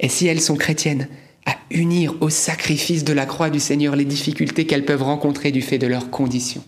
Et 0.00 0.08
si 0.08 0.26
elles 0.26 0.40
sont 0.40 0.56
chrétiennes, 0.56 1.08
à 1.46 1.56
unir 1.70 2.14
au 2.20 2.30
sacrifice 2.30 3.04
de 3.04 3.12
la 3.12 3.26
croix 3.26 3.50
du 3.50 3.60
Seigneur 3.60 3.96
les 3.96 4.04
difficultés 4.04 4.66
qu'elles 4.66 4.84
peuvent 4.84 5.02
rencontrer 5.02 5.52
du 5.52 5.62
fait 5.62 5.78
de 5.78 5.86
leurs 5.86 6.10
conditions. 6.10 6.62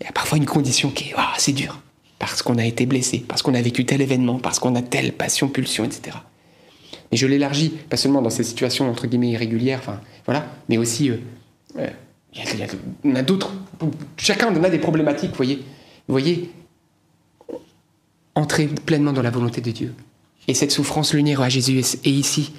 Il 0.00 0.04
y 0.04 0.08
a 0.08 0.12
parfois 0.12 0.38
une 0.38 0.46
condition 0.46 0.90
qui 0.90 1.10
est 1.10 1.14
ah, 1.16 1.32
c'est 1.38 1.52
dur, 1.52 1.80
parce 2.18 2.42
qu'on 2.42 2.58
a 2.58 2.64
été 2.64 2.86
blessé, 2.86 3.24
parce 3.26 3.42
qu'on 3.42 3.54
a 3.54 3.62
vécu 3.62 3.84
tel 3.84 4.00
événement, 4.00 4.38
parce 4.38 4.58
qu'on 4.58 4.74
a 4.74 4.82
telle 4.82 5.12
passion, 5.12 5.48
pulsion, 5.48 5.84
etc. 5.84 6.16
Mais 7.10 7.18
je 7.18 7.26
l'élargis, 7.26 7.70
pas 7.70 7.96
seulement 7.96 8.22
dans 8.22 8.30
ces 8.30 8.44
situations 8.44 8.88
entre 8.88 9.06
guillemets 9.06 9.30
irrégulières, 9.30 9.82
voilà, 10.24 10.46
mais 10.68 10.78
aussi 10.78 11.10
euh, 11.10 11.16
euh, 11.78 11.88
y, 12.34 12.62
a, 12.62 12.66
on 13.04 13.14
a 13.14 13.22
d'autres. 13.22 13.52
Chacun 14.16 14.54
en 14.54 14.64
a 14.64 14.70
des 14.70 14.78
problématiques, 14.78 15.30
vous 15.30 15.36
voyez. 15.36 15.64
Vous 16.08 16.14
voyez, 16.14 16.50
entrer 18.34 18.66
pleinement 18.66 19.12
dans 19.12 19.22
la 19.22 19.30
volonté 19.30 19.60
de 19.60 19.70
Dieu. 19.70 19.94
Et 20.48 20.54
cette 20.54 20.72
souffrance, 20.72 21.14
l'unir 21.14 21.40
à 21.40 21.48
Jésus 21.48 21.78
est 21.78 22.06
ici, 22.06 22.52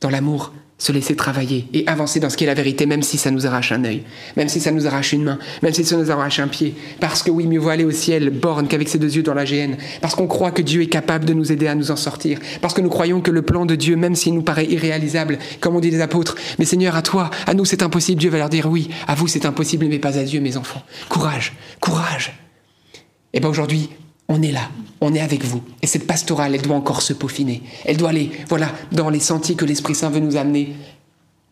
dans 0.00 0.10
l'amour, 0.10 0.52
se 0.78 0.92
laisser 0.92 1.16
travailler 1.16 1.66
et 1.74 1.84
avancer 1.88 2.20
dans 2.20 2.30
ce 2.30 2.36
qui 2.36 2.44
est 2.44 2.46
la 2.46 2.54
vérité, 2.54 2.86
même 2.86 3.02
si 3.02 3.18
ça 3.18 3.32
nous 3.32 3.46
arrache 3.46 3.72
un 3.72 3.84
œil, 3.84 4.04
même 4.36 4.48
si 4.48 4.60
ça 4.60 4.70
nous 4.70 4.86
arrache 4.86 5.12
une 5.12 5.24
main, 5.24 5.38
même 5.60 5.74
si 5.74 5.84
ça 5.84 5.96
nous 5.96 6.10
arrache 6.10 6.38
un 6.38 6.46
pied. 6.46 6.74
Parce 7.00 7.24
que 7.24 7.32
oui, 7.32 7.48
mieux 7.48 7.58
vaut 7.58 7.70
aller 7.70 7.84
au 7.84 7.90
ciel, 7.90 8.30
borne 8.30 8.68
qu'avec 8.68 8.88
ses 8.88 8.98
deux 8.98 9.16
yeux 9.16 9.24
dans 9.24 9.34
la 9.34 9.44
géhenne. 9.44 9.76
Parce 10.00 10.14
qu'on 10.14 10.28
croit 10.28 10.52
que 10.52 10.62
Dieu 10.62 10.82
est 10.82 10.86
capable 10.86 11.24
de 11.24 11.34
nous 11.34 11.50
aider 11.50 11.66
à 11.66 11.74
nous 11.74 11.90
en 11.90 11.96
sortir. 11.96 12.38
Parce 12.60 12.74
que 12.74 12.80
nous 12.80 12.90
croyons 12.90 13.20
que 13.20 13.32
le 13.32 13.42
plan 13.42 13.66
de 13.66 13.74
Dieu, 13.74 13.96
même 13.96 14.14
s'il 14.14 14.34
nous 14.34 14.42
paraît 14.42 14.66
irréalisable, 14.66 15.38
comme 15.60 15.74
on 15.74 15.80
dit 15.80 15.90
les 15.90 16.00
apôtres, 16.00 16.36
mais 16.60 16.64
Seigneur, 16.64 16.94
à 16.94 17.02
toi, 17.02 17.30
à 17.46 17.54
nous 17.54 17.64
c'est 17.64 17.82
impossible, 17.82 18.20
Dieu 18.20 18.30
va 18.30 18.38
leur 18.38 18.48
dire 18.48 18.70
oui, 18.70 18.88
à 19.08 19.16
vous 19.16 19.26
c'est 19.26 19.46
impossible, 19.46 19.86
mais 19.86 19.98
pas 19.98 20.16
à 20.16 20.22
Dieu, 20.22 20.40
mes 20.40 20.56
enfants. 20.56 20.82
Courage, 21.08 21.54
courage. 21.80 22.38
Et 23.32 23.40
bien 23.40 23.48
aujourd'hui, 23.48 23.90
on 24.28 24.42
est 24.42 24.52
là, 24.52 24.70
on 25.00 25.14
est 25.14 25.20
avec 25.20 25.44
vous. 25.44 25.62
Et 25.82 25.86
cette 25.86 26.06
pastorale, 26.06 26.54
elle 26.54 26.62
doit 26.62 26.76
encore 26.76 27.02
se 27.02 27.12
peaufiner. 27.12 27.62
Elle 27.84 27.96
doit 27.96 28.10
aller, 28.10 28.30
voilà, 28.48 28.70
dans 28.92 29.08
les 29.08 29.20
sentiers 29.20 29.56
que 29.56 29.64
l'Esprit 29.64 29.94
Saint 29.94 30.10
veut 30.10 30.20
nous 30.20 30.36
amener, 30.36 30.74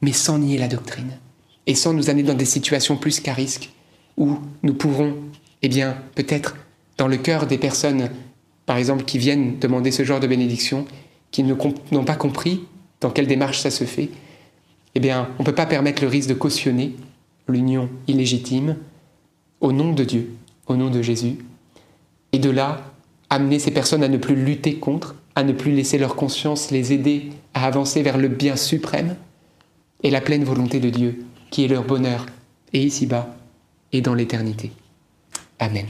mais 0.03 0.13
sans 0.13 0.39
nier 0.39 0.59
la 0.59 0.69
doctrine. 0.69 1.19
Et 1.67 1.75
sans 1.75 1.93
nous 1.93 2.11
amener 2.11 2.23
dans 2.23 2.35
des 2.35 2.45
situations 2.45 2.97
plus 2.97 3.21
qu'à 3.21 3.33
risque, 3.33 3.71
où 4.17 4.39
nous 4.63 4.75
pourrons, 4.75 5.15
eh 5.63 5.69
bien, 5.69 5.97
peut-être, 6.15 6.57
dans 6.99 7.09
le 7.09 7.17
cœur 7.17 7.47
des 7.47 7.59
personnes, 7.59 8.11
par 8.67 8.77
exemple, 8.77 9.05
qui 9.05 9.19
viennent 9.19 9.59
demander 9.59 9.91
ce 9.91 10.05
genre 10.05 10.21
de 10.21 10.27
bénédiction, 10.27 10.85
qui 11.31 11.43
n'ont 11.43 12.05
pas 12.05 12.15
compris 12.15 12.65
dans 13.01 13.11
quelle 13.11 13.27
démarche 13.27 13.61
ça 13.61 13.71
se 13.71 13.85
fait, 13.85 14.11
eh 14.95 15.01
bien, 15.01 15.29
on 15.39 15.43
ne 15.43 15.47
peut 15.47 15.55
pas 15.55 15.67
permettre 15.67 16.03
le 16.03 16.09
risque 16.09 16.29
de 16.29 16.35
cautionner 16.35 16.95
l'union 17.49 17.89
illégitime 18.07 18.77
au 19.61 19.73
nom 19.73 19.93
de 19.93 20.05
Dieu, 20.05 20.35
au 20.67 20.77
nom 20.77 20.91
de 20.91 21.03
Jésus, 21.03 21.39
et 22.33 22.39
de 22.39 22.51
là, 22.51 22.81
amener 23.31 23.59
ces 23.59 23.71
personnes 23.71 24.03
à 24.03 24.09
ne 24.09 24.17
plus 24.17 24.37
lutter 24.37 24.77
contre, 24.77 25.15
à 25.35 25.43
ne 25.43 25.53
plus 25.53 25.73
laisser 25.73 25.99
leur 25.99 26.17
conscience 26.17 26.71
les 26.71 26.93
aider 26.93 27.31
à 27.55 27.67
avancer 27.67 28.03
vers 28.03 28.19
le 28.19 28.29
bien 28.29 28.57
suprême 28.57 29.17
et 30.03 30.11
la 30.11 30.21
pleine 30.21 30.45
volonté 30.45 30.81
de 30.81 30.91
Dieu, 30.91 31.25
qui 31.51 31.65
est 31.65 31.69
leur 31.69 31.85
bonheur, 31.85 32.27
et 32.73 32.83
ici-bas, 32.83 33.35
et 33.93 34.01
dans 34.01 34.15
l'éternité. 34.15 34.73
Amen. 35.59 35.87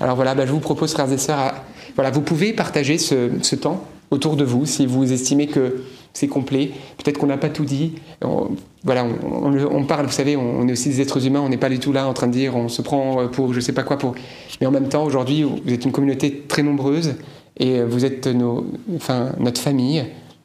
Alors 0.00 0.16
voilà, 0.16 0.34
bah, 0.34 0.46
je 0.46 0.52
vous 0.52 0.60
propose, 0.60 0.92
frères 0.92 1.12
et 1.12 1.18
sœurs, 1.18 1.54
voilà, 1.94 2.10
vous 2.10 2.22
pouvez 2.22 2.52
partager 2.52 2.98
ce 2.98 3.54
temps 3.54 3.84
autour 4.10 4.36
de 4.36 4.44
vous 4.44 4.66
si 4.66 4.86
vous 4.86 5.12
estimez 5.12 5.46
que 5.46 5.82
c'est 6.18 6.28
complet. 6.28 6.70
Peut-être 6.96 7.18
qu'on 7.18 7.26
n'a 7.26 7.36
pas 7.36 7.48
tout 7.48 7.64
dit. 7.64 7.92
On, 8.22 8.48
voilà, 8.84 9.04
on, 9.04 9.84
parle, 9.84 10.06
vous 10.06 10.12
savez, 10.12 10.36
on, 10.36 10.66
est 10.68 10.72
aussi 10.72 10.88
des 10.88 11.00
êtres 11.00 11.26
humains, 11.26 11.40
on 11.40 11.48
n'est 11.48 11.56
pas 11.56 11.68
du 11.68 11.78
tout 11.78 11.92
là 11.92 12.06
en 12.06 12.12
train 12.12 12.26
de 12.26 12.32
dire 12.32 12.56
on 12.56 12.68
se 12.68 12.80
prend 12.82 13.26
pour 13.28 13.52
je 13.52 13.60
sais 13.60 13.72
pas 13.72 13.82
quoi 13.82 13.98
pour. 13.98 14.14
Mais 14.60 14.66
en 14.66 14.70
même 14.70 14.88
temps, 14.88 15.04
aujourd'hui, 15.04 15.42
vous 15.42 15.72
êtes 15.72 15.84
une 15.84 15.92
communauté 15.92 16.44
très 16.48 16.62
nombreuse 16.62 17.14
et 17.56 17.82
vous 17.82 18.04
êtes 18.04 18.26
nos, 18.26 18.66
enfin, 18.96 19.32
notre 19.38 19.60
famille 19.60 20.04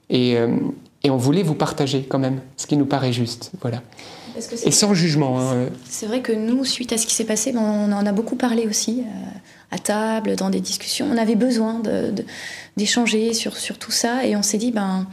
et, 0.10 0.38
euh, 0.38 0.48
et 1.04 1.10
on 1.10 1.18
voulait 1.18 1.44
vous 1.44 1.56
partager 1.56 2.06
quand 2.08 2.20
même 2.20 2.40
ce 2.58 2.66
qui 2.66 2.78
nous 2.78 2.86
paraît 2.86 3.14
juste. 3.14 3.52
Voilà. 3.62 3.82
Et 4.66 4.72
sans 4.72 4.94
jugement. 4.94 5.40
Hein. 5.40 5.68
C'est 5.88 6.08
vrai 6.08 6.22
que 6.22 6.32
nous, 6.32 6.66
suite 6.66 6.92
à 6.94 6.98
ce 6.98 7.06
qui 7.06 7.14
s'est 7.14 7.26
passé, 7.26 7.52
ben, 7.52 7.62
on 7.62 7.92
en 7.92 8.06
a 8.06 8.12
beaucoup 8.12 8.36
parlé 8.36 8.68
aussi 8.68 9.02
euh, 9.02 9.30
à 9.70 9.78
table, 9.78 10.36
dans 10.36 10.50
des 10.50 10.60
discussions. 10.60 11.08
On 11.12 11.18
avait 11.18 11.36
besoin 11.36 11.82
d'échanger 12.78 13.34
sur 13.34 13.78
tout 13.78 13.92
ça 13.92 14.26
et 14.26 14.36
on 14.36 14.42
s'est 14.42 14.58
dit, 14.58 14.72
ben 14.72 15.08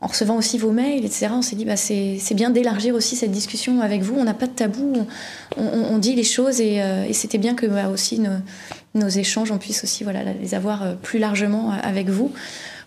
en 0.00 0.08
recevant 0.08 0.36
aussi 0.36 0.58
vos 0.58 0.72
mails, 0.72 1.04
etc., 1.04 1.28
on 1.32 1.42
s'est 1.42 1.56
dit 1.56 1.64
bah, 1.64 1.76
c'est 1.76 2.34
bien 2.34 2.50
d'élargir 2.50 2.94
aussi 2.94 3.16
cette 3.16 3.30
discussion 3.30 3.80
avec 3.80 4.02
vous. 4.02 4.14
On 4.16 4.24
n'a 4.24 4.34
pas 4.34 4.46
de 4.46 4.52
tabou, 4.52 5.06
on, 5.56 5.98
dit 5.98 6.14
les 6.14 6.24
choses 6.24 6.60
et, 6.60 6.82
euh, 6.82 7.10
c'était 7.12 7.38
bien 7.38 7.54
que 7.54 7.66
bah, 7.66 7.88
aussi 7.88 8.20
nos, 8.94 9.08
échanges, 9.08 9.50
on 9.50 9.58
puisse 9.58 9.84
aussi 9.84 10.04
voilà, 10.04 10.22
les 10.34 10.54
avoir 10.54 10.82
euh, 10.82 10.94
plus 10.94 11.18
largement 11.18 11.72
euh, 11.72 11.76
avec 11.82 12.10
vous, 12.10 12.32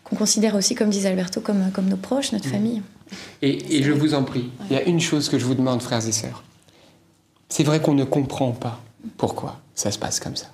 qu'on 0.04 0.16
considère 0.16 0.56
aussi, 0.56 0.76
comme 0.76 0.90
disait 0.90 1.10
Alberto, 1.10 1.42
comme, 1.42 1.72
comme 1.74 1.88
nos 1.88 1.98
proches, 1.98 2.32
notre 2.32 2.48
mmh. 2.48 2.52
famille. 2.52 2.82
Et, 3.42 3.82
je 3.82 3.92
vous 3.92 4.14
en 4.14 4.24
prie, 4.24 4.52
il 4.70 4.76
y 4.76 4.80
a 4.80 4.84
une 4.84 5.00
chose 5.00 5.30
que 5.30 5.40
je 5.40 5.46
vous 5.46 5.56
demande, 5.56 5.82
frères 5.82 6.08
et 6.08 6.12
sœurs. 6.12 6.44
C'est 7.50 7.64
vrai 7.64 7.82
qu'on 7.82 7.96
ne 7.96 8.04
comprend 8.04 8.52
pas 8.52 8.80
pourquoi 9.18 9.60
ça 9.74 9.90
se 9.90 9.98
passe 9.98 10.20
comme 10.20 10.36
ça. 10.36 10.48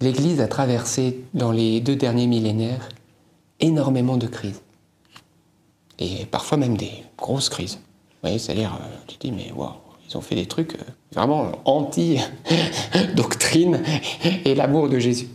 l'Église 0.00 0.40
a 0.40 0.46
traversé 0.46 1.24
dans 1.34 1.50
les 1.50 1.80
deux 1.80 1.96
derniers 1.96 2.28
millénaires 2.28 2.88
énormément 3.60 4.16
de 4.16 4.26
crises. 4.26 4.60
Et 5.98 6.26
parfois 6.26 6.58
même 6.58 6.76
des 6.76 7.04
grosses 7.16 7.48
crises. 7.48 7.76
Vous 7.76 8.20
voyez, 8.22 8.38
c'est-à-dire, 8.38 8.74
euh, 8.74 8.96
tu 9.06 9.16
te 9.16 9.26
dis, 9.26 9.32
mais 9.32 9.50
ils 10.08 10.16
ont 10.16 10.20
fait 10.20 10.34
des 10.34 10.46
trucs 10.46 10.74
euh, 10.74 10.84
vraiment 11.12 11.52
anti-doctrine 11.64 13.82
et 14.44 14.54
l'amour 14.54 14.88
de 14.88 14.98
Jésus. 14.98 15.28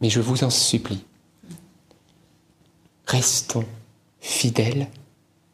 Mais 0.00 0.10
je 0.10 0.20
vous 0.20 0.44
en 0.44 0.50
supplie, 0.50 1.04
restons 3.06 3.64
fidèles 4.20 4.88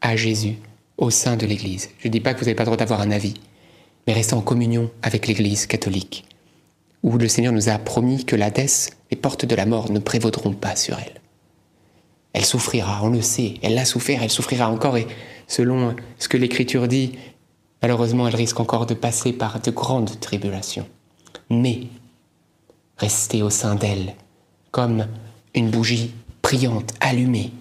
à 0.01 0.15
Jésus 0.15 0.57
au 0.97 1.09
sein 1.09 1.37
de 1.37 1.45
l'Église. 1.45 1.89
Je 1.99 2.07
ne 2.07 2.11
dis 2.11 2.19
pas 2.19 2.33
que 2.33 2.39
vous 2.39 2.45
n'avez 2.45 2.55
pas 2.55 2.63
le 2.63 2.67
droit 2.67 2.77
d'avoir 2.77 3.01
un 3.01 3.11
avis, 3.11 3.35
mais 4.05 4.13
restez 4.13 4.35
en 4.35 4.41
communion 4.41 4.91
avec 5.01 5.27
l'Église 5.27 5.65
catholique, 5.65 6.25
où 7.03 7.17
le 7.17 7.27
Seigneur 7.27 7.53
nous 7.53 7.69
a 7.69 7.77
promis 7.77 8.25
que 8.25 8.35
l'Hadès, 8.35 8.89
les 9.11 9.17
portes 9.17 9.45
de 9.45 9.55
la 9.55 9.65
mort, 9.65 9.91
ne 9.91 9.99
prévaudront 9.99 10.53
pas 10.53 10.75
sur 10.75 10.97
elle. 10.99 11.22
Elle 12.33 12.45
souffrira, 12.45 13.01
on 13.03 13.09
le 13.09 13.21
sait, 13.21 13.55
elle 13.61 13.75
l'a 13.75 13.85
souffert, 13.85 14.23
elle 14.23 14.31
souffrira 14.31 14.69
encore, 14.69 14.97
et 14.97 15.07
selon 15.47 15.95
ce 16.17 16.27
que 16.27 16.37
l'Écriture 16.37 16.87
dit, 16.87 17.13
malheureusement, 17.81 18.27
elle 18.27 18.35
risque 18.35 18.59
encore 18.59 18.87
de 18.87 18.95
passer 18.95 19.33
par 19.33 19.59
de 19.59 19.69
grandes 19.69 20.19
tribulations. 20.19 20.87
Mais 21.51 21.81
restez 22.97 23.43
au 23.43 23.51
sein 23.51 23.75
d'elle, 23.75 24.15
comme 24.71 25.07
une 25.53 25.69
bougie 25.69 26.11
priante, 26.41 26.93
allumée, 26.99 27.51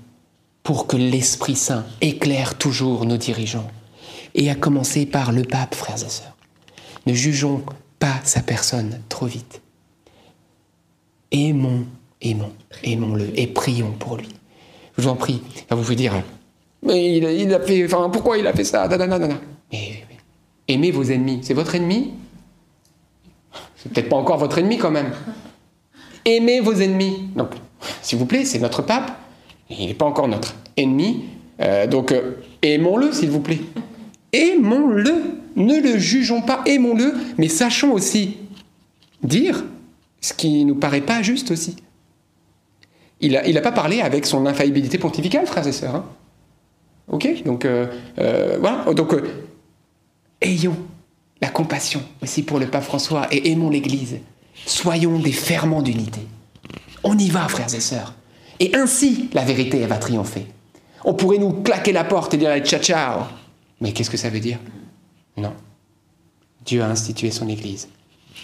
pour 0.63 0.87
que 0.87 0.97
l'Esprit 0.97 1.57
Saint 1.57 1.85
éclaire 2.01 2.57
toujours 2.57 3.05
nos 3.05 3.19
dirigeants, 3.19 3.71
et 4.35 4.49
à 4.49 4.55
commencer 4.55 5.05
par 5.05 5.33
le 5.33 5.43
pape, 5.43 5.75
frères 5.75 6.03
et 6.03 6.09
sœurs. 6.09 6.37
Ne 7.07 7.13
jugeons 7.13 7.63
pas 7.99 8.21
sa 8.25 8.41
personne 8.41 9.01
trop 9.11 9.27
vite. 9.27 9.61
Aimons, 11.31 11.85
aimons, 12.23 12.53
aimons-le 12.83 13.39
et 13.39 13.47
prions 13.47 13.93
pour 13.93 14.17
lui. 14.17 14.29
Je 14.97 15.03
vous 15.03 15.09
en 15.09 15.17
prie, 15.17 15.43
vous 15.71 15.95
dire, 15.95 16.15
mais 16.83 17.17
il, 17.17 17.55
a 17.55 17.61
fait, 17.61 17.85
enfin, 17.85 18.11
pourquoi 18.11 18.39
il 18.39 18.47
a 18.47 18.53
fait 18.53 18.65
ça? 18.65 18.89
Mais, 19.73 20.05
aimez 20.67 20.91
vos 20.91 21.05
ennemis. 21.05 21.41
C'est 21.43 21.55
votre 21.55 21.75
ennemi? 21.75 22.11
C'est 23.77 23.93
peut-être 23.93 24.09
pas 24.09 24.17
encore 24.17 24.39
votre 24.39 24.59
ennemi 24.59 24.79
quand 24.79 24.91
même. 24.91 25.13
Aimez 26.25 26.61
vos 26.61 26.73
ennemis. 26.73 27.29
Donc, 27.37 27.51
s'il 28.01 28.19
vous 28.19 28.27
plaît, 28.27 28.45
c'est 28.45 28.59
notre 28.59 28.83
pape. 28.83 29.13
Il 29.71 29.87
n'est 29.87 29.95
pas 29.95 30.07
encore 30.07 30.29
notre 30.29 30.55
ennemi. 30.77 31.25
Euh, 31.61 31.87
donc, 31.87 32.11
euh, 32.11 32.33
aimons-le, 32.63 33.13
s'il 33.13 33.31
vous 33.31 33.41
plaît. 33.41 33.61
Aimons-le. 34.33 35.15
Ne 35.55 35.81
le 35.81 35.99
jugeons 35.99 36.41
pas, 36.41 36.63
aimons-le, 36.65 37.15
mais 37.37 37.49
sachons 37.49 37.93
aussi 37.93 38.39
dire 39.23 39.65
ce 40.23 40.33
qui 40.33 40.65
nous 40.65 40.77
paraît 40.77 41.03
pas 41.03 41.21
juste 41.21 41.51
aussi. 41.51 41.77
Il 43.23 43.33
n'a 43.33 43.47
il 43.47 43.57
a 43.57 43.61
pas 43.61 43.73
parlé 43.73 44.01
avec 44.01 44.27
son 44.27 44.45
infaillibilité 44.47 44.99
pontificale, 44.99 45.47
frères 45.47 45.67
et 45.67 45.73
sœurs. 45.73 45.95
Hein. 45.95 46.05
ok? 47.09 47.45
Donc, 47.45 47.65
euh, 47.65 47.87
voilà. 48.61 48.85
Donc, 48.93 49.15
ayons 50.41 50.77
la 51.41 51.49
compassion 51.49 52.03
aussi 52.23 52.43
pour 52.43 52.59
le 52.59 52.67
pape 52.67 52.85
François 52.85 53.29
et 53.31 53.51
aimons 53.51 53.71
l'Église. 53.71 54.19
Soyons 54.67 55.19
des 55.19 55.33
ferments 55.33 55.83
d'unité. 55.83 56.21
On 57.05 57.17
y 57.17 57.31
va, 57.31 57.49
frères 57.49 57.75
et 57.75 57.81
sœurs. 57.81 58.15
Et 58.61 58.75
ainsi, 58.77 59.31
la 59.33 59.45
vérité, 59.45 59.81
elle 59.81 59.89
va 59.89 59.97
triompher. 59.97 60.47
On 61.05 61.15
pourrait 61.15 61.39
nous 61.39 61.63
claquer 61.63 61.93
la 61.93 62.05
porte 62.05 62.35
et 62.35 62.37
dire 62.37 62.59
ciao 62.61 62.81
ciao. 62.81 63.23
Mais 63.81 63.93
qu'est-ce 63.93 64.11
que 64.11 64.17
ça 64.17 64.31
veut 64.31 64.41
dire? 64.41 64.59
Non. 65.37 65.53
Dieu 66.65 66.83
a 66.83 66.87
institué 66.87 67.31
son 67.31 67.49
Église. 67.49 67.89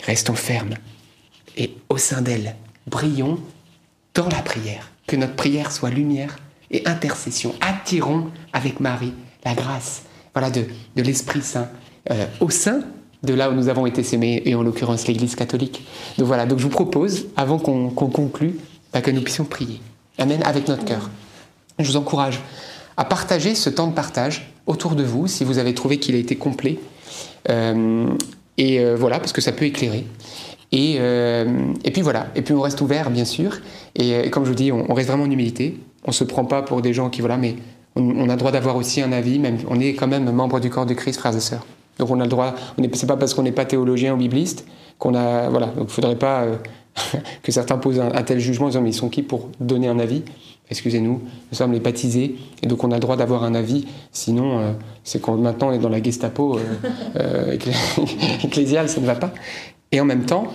Restons 0.05 0.35
fermes. 0.35 0.75
Et 1.57 1.75
au 1.89 1.99
sein 1.99 2.23
d'elle, 2.23 2.57
brillons 2.87 3.39
dans 4.15 4.29
la 4.29 4.43
prière. 4.43 4.91
Que 5.07 5.17
notre 5.17 5.35
prière 5.35 5.73
soit 5.73 5.91
lumière 5.91 6.37
et 6.71 6.87
intercession. 6.87 7.55
Attirons 7.61 8.29
avec 8.53 8.81
Marie 8.81 9.15
la 9.45 9.55
grâce 9.55 10.03
voilà, 10.35 10.51
de, 10.51 10.65
de 10.97 11.03
l'Esprit 11.03 11.43
Saint 11.43 11.69
euh, 12.11 12.27
au 12.41 12.51
sein 12.51 12.83
de 13.23 13.35
là 13.35 13.51
où 13.51 13.55
nous 13.55 13.69
avons 13.69 13.87
été 13.87 14.03
sémés, 14.03 14.43
et 14.45 14.55
en 14.55 14.63
l'occurrence 14.63 15.09
l'Église 15.09 15.35
catholique. 15.35 15.85
Donc 16.19 16.27
voilà, 16.27 16.47
donc 16.47 16.59
je 16.59 16.65
vous 16.65 16.71
propose, 16.71 17.27
avant 17.37 17.59
qu'on 17.59 17.91
conclue, 17.91 18.59
bah, 18.93 19.01
que 19.01 19.11
nous 19.11 19.23
puissions 19.23 19.45
prier. 19.45 19.81
Amen, 20.19 20.41
avec 20.45 20.69
notre 20.69 20.85
cœur. 20.85 21.11
Je 21.79 21.85
vous 21.85 21.97
encourage 21.97 22.41
à 22.97 23.05
partager 23.05 23.55
ce 23.55 23.71
temps 23.71 23.89
de 23.89 23.93
partage 23.93 24.53
autour 24.67 24.95
de 24.95 25.03
vous, 25.03 25.27
si 25.27 25.45
vous 25.45 25.59
avez 25.59 25.75
trouvé 25.75 25.99
qu'il 25.99 26.15
a 26.15 26.19
été 26.19 26.37
complet. 26.37 26.79
Euh, 27.49 28.09
et 28.57 28.81
euh, 28.81 28.97
voilà, 28.97 29.19
parce 29.19 29.33
que 29.33 29.41
ça 29.41 29.53
peut 29.53 29.65
éclairer. 29.65 30.05
Et, 30.71 30.97
euh, 30.99 31.73
et, 31.85 31.91
puis 31.91 32.03
voilà, 32.03 32.27
et 32.35 32.43
puis 32.43 32.53
on 32.55 32.61
reste 32.61 32.81
ouvert, 32.81 33.11
bien 33.11 33.25
sûr. 33.25 33.59
Et, 33.95 34.29
comme 34.31 34.45
je 34.45 34.51
vous 34.51 34.55
dis, 34.55 34.71
on, 34.71 34.93
reste 34.95 35.09
vraiment 35.09 35.25
en 35.25 35.31
humilité. 35.31 35.79
On 36.05 36.11
ne 36.11 36.15
se 36.15 36.25
prend 36.25 36.45
pas 36.45 36.63
pour 36.63 36.83
des 36.83 36.93
gens 36.93 37.09
qui, 37.11 37.21
voilà, 37.21 37.37
mais 37.37 37.57
on, 37.97 38.03
on 38.03 38.29
a 38.29 38.37
droit 38.37 38.53
d'avoir 38.53 38.77
aussi 38.77 39.01
un 39.01 39.13
avis, 39.13 39.39
même, 39.39 39.59
on 39.69 39.81
est 39.81 39.95
quand 39.95 40.09
même 40.09 40.31
membre 40.31 40.61
du 40.61 40.71
corps 40.71 40.87
de 40.87 40.95
Christ, 40.95 41.19
frères 41.19 41.37
et 41.37 41.41
sœurs. 41.41 41.65
Donc 41.99 42.11
on 42.11 42.21
a 42.21 42.25
le 42.25 42.31
droit, 42.31 42.55
c'est 42.93 43.07
pas 43.07 43.17
parce 43.17 43.35
qu'on 43.35 43.43
n'est 43.43 43.53
pas 43.53 43.65
théologien 43.65 44.15
ou 44.15 44.17
bibliste 44.17 44.67
qu'on 44.99 45.15
a, 45.15 45.49
voilà, 45.49 45.67
donc 45.67 45.87
il 45.89 45.93
faudrait 45.93 46.17
pas 46.17 46.43
euh, 46.43 46.57
que 47.43 47.53
certains 47.53 47.79
posent 47.79 48.01
un, 48.01 48.23
tel 48.23 48.39
jugement 48.39 48.67
en 48.67 48.69
disant 48.71 48.83
mais 48.83 48.91
ils 48.91 48.95
sont 48.95 49.09
qui 49.09 49.23
pour 49.23 49.51
donner 49.61 49.89
un 49.89 49.99
avis? 49.99 50.23
Excusez-nous, 50.71 51.23
nous 51.51 51.57
sommes 51.57 51.73
les 51.73 51.81
baptisés 51.81 52.37
et 52.63 52.67
donc 52.67 52.85
on 52.85 52.91
a 52.91 52.95
le 52.95 53.01
droit 53.01 53.17
d'avoir 53.17 53.43
un 53.43 53.55
avis. 53.55 53.87
Sinon, 54.13 54.59
euh, 54.59 54.73
c'est 55.03 55.21
quand 55.21 55.37
maintenant 55.37 55.69
on 55.69 55.73
est 55.73 55.79
dans 55.79 55.89
la 55.89 56.03
Gestapo 56.03 56.59
euh, 57.17 57.57
ecclésiale, 58.45 58.89
ça 58.89 59.01
ne 59.01 59.07
va 59.07 59.15
pas. 59.15 59.33
Et 59.93 60.01
en 60.01 60.05
même 60.05 60.27
temps, 60.27 60.53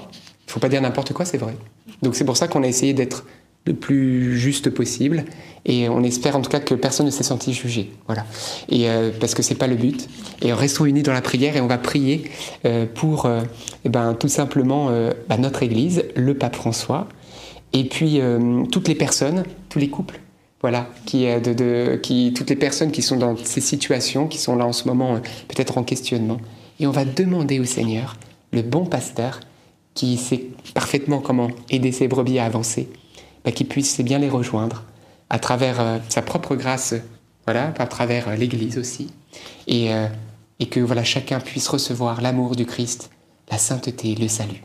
il 0.47 0.51
faut 0.51 0.59
pas 0.59 0.69
dire 0.69 0.81
n'importe 0.81 1.13
quoi, 1.13 1.25
c'est 1.25 1.37
vrai. 1.37 1.55
Donc 2.01 2.15
c'est 2.15 2.25
pour 2.25 2.37
ça 2.37 2.47
qu'on 2.47 2.63
a 2.63 2.67
essayé 2.67 2.93
d'être 2.93 3.25
le 3.65 3.73
plus 3.73 4.37
juste 4.37 4.69
possible. 4.69 5.25
Et 5.65 5.87
on 5.87 6.03
espère 6.03 6.35
en 6.35 6.41
tout 6.41 6.49
cas 6.49 6.59
que 6.59 6.75
personne 6.75 7.05
ne 7.05 7.11
s'est 7.11 7.23
senti 7.23 7.53
jugé. 7.53 7.91
Voilà. 8.07 8.25
Et 8.69 8.89
euh, 8.89 9.11
parce 9.17 9.33
que 9.33 9.41
c'est 9.41 9.55
pas 9.55 9.67
le 9.67 9.75
but. 9.75 10.09
Et 10.41 10.51
restons 10.51 10.85
unis 10.85 11.03
dans 11.03 11.13
la 11.13 11.21
prière 11.21 11.55
et 11.55 11.61
on 11.61 11.67
va 11.67 11.77
prier 11.77 12.29
euh, 12.65 12.85
pour 12.93 13.25
euh, 13.25 13.41
eh 13.85 13.89
ben, 13.89 14.13
tout 14.13 14.27
simplement 14.27 14.89
bah, 15.29 15.37
notre 15.37 15.63
Église, 15.63 16.03
le 16.15 16.33
pape 16.33 16.55
François, 16.55 17.07
et 17.71 17.85
puis 17.85 18.21
toutes 18.71 18.87
les 18.87 18.95
personnes, 18.95 19.43
tous 19.69 19.79
les 19.79 19.89
couples. 19.89 20.19
Voilà, 20.61 20.87
qui, 21.05 21.25
de, 21.25 21.97
qui, 22.01 22.31
toutes 22.33 22.49
les 22.49 22.55
personnes 22.55 22.91
qui 22.91 23.01
sont 23.01 23.17
dans 23.17 23.35
ces 23.35 23.59
situations, 23.59 24.27
qui 24.27 24.37
sont 24.37 24.55
là 24.55 24.65
en 24.65 24.71
ce 24.71 24.87
moment 24.87 25.19
peut-être 25.49 25.77
en 25.77 25.83
questionnement. 25.83 26.37
Et 26.79 26.87
on 26.87 26.91
va 26.91 27.03
demander 27.03 27.59
au 27.59 27.65
Seigneur, 27.65 28.15
le 28.53 28.61
bon 28.61 28.85
pasteur, 28.85 29.39
qui 29.93 30.17
sait 30.17 30.45
parfaitement 30.73 31.19
comment 31.19 31.49
aider 31.69 31.91
ses 31.91 32.07
brebis 32.07 32.39
à 32.39 32.45
avancer, 32.45 32.89
bah, 33.43 33.51
qu'il 33.51 33.67
puisse 33.67 33.99
bien 34.01 34.19
les 34.19 34.29
rejoindre 34.29 34.83
à 35.29 35.39
travers 35.39 35.79
euh, 35.81 35.97
sa 36.09 36.21
propre 36.21 36.55
grâce, 36.55 36.93
voilà, 37.45 37.73
à 37.77 37.87
travers 37.87 38.29
euh, 38.29 38.35
l'Église 38.35 38.77
aussi, 38.77 39.09
et, 39.67 39.93
euh, 39.93 40.07
et, 40.59 40.67
que 40.67 40.79
voilà 40.79 41.03
chacun 41.03 41.39
puisse 41.39 41.67
recevoir 41.67 42.21
l'amour 42.21 42.55
du 42.55 42.65
Christ, 42.65 43.09
la 43.51 43.57
sainteté, 43.57 44.15
le 44.15 44.27
salut. 44.27 44.63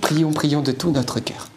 Prions, 0.00 0.32
prions 0.32 0.62
de 0.62 0.72
tout 0.72 0.90
notre 0.90 1.20
cœur. 1.20 1.48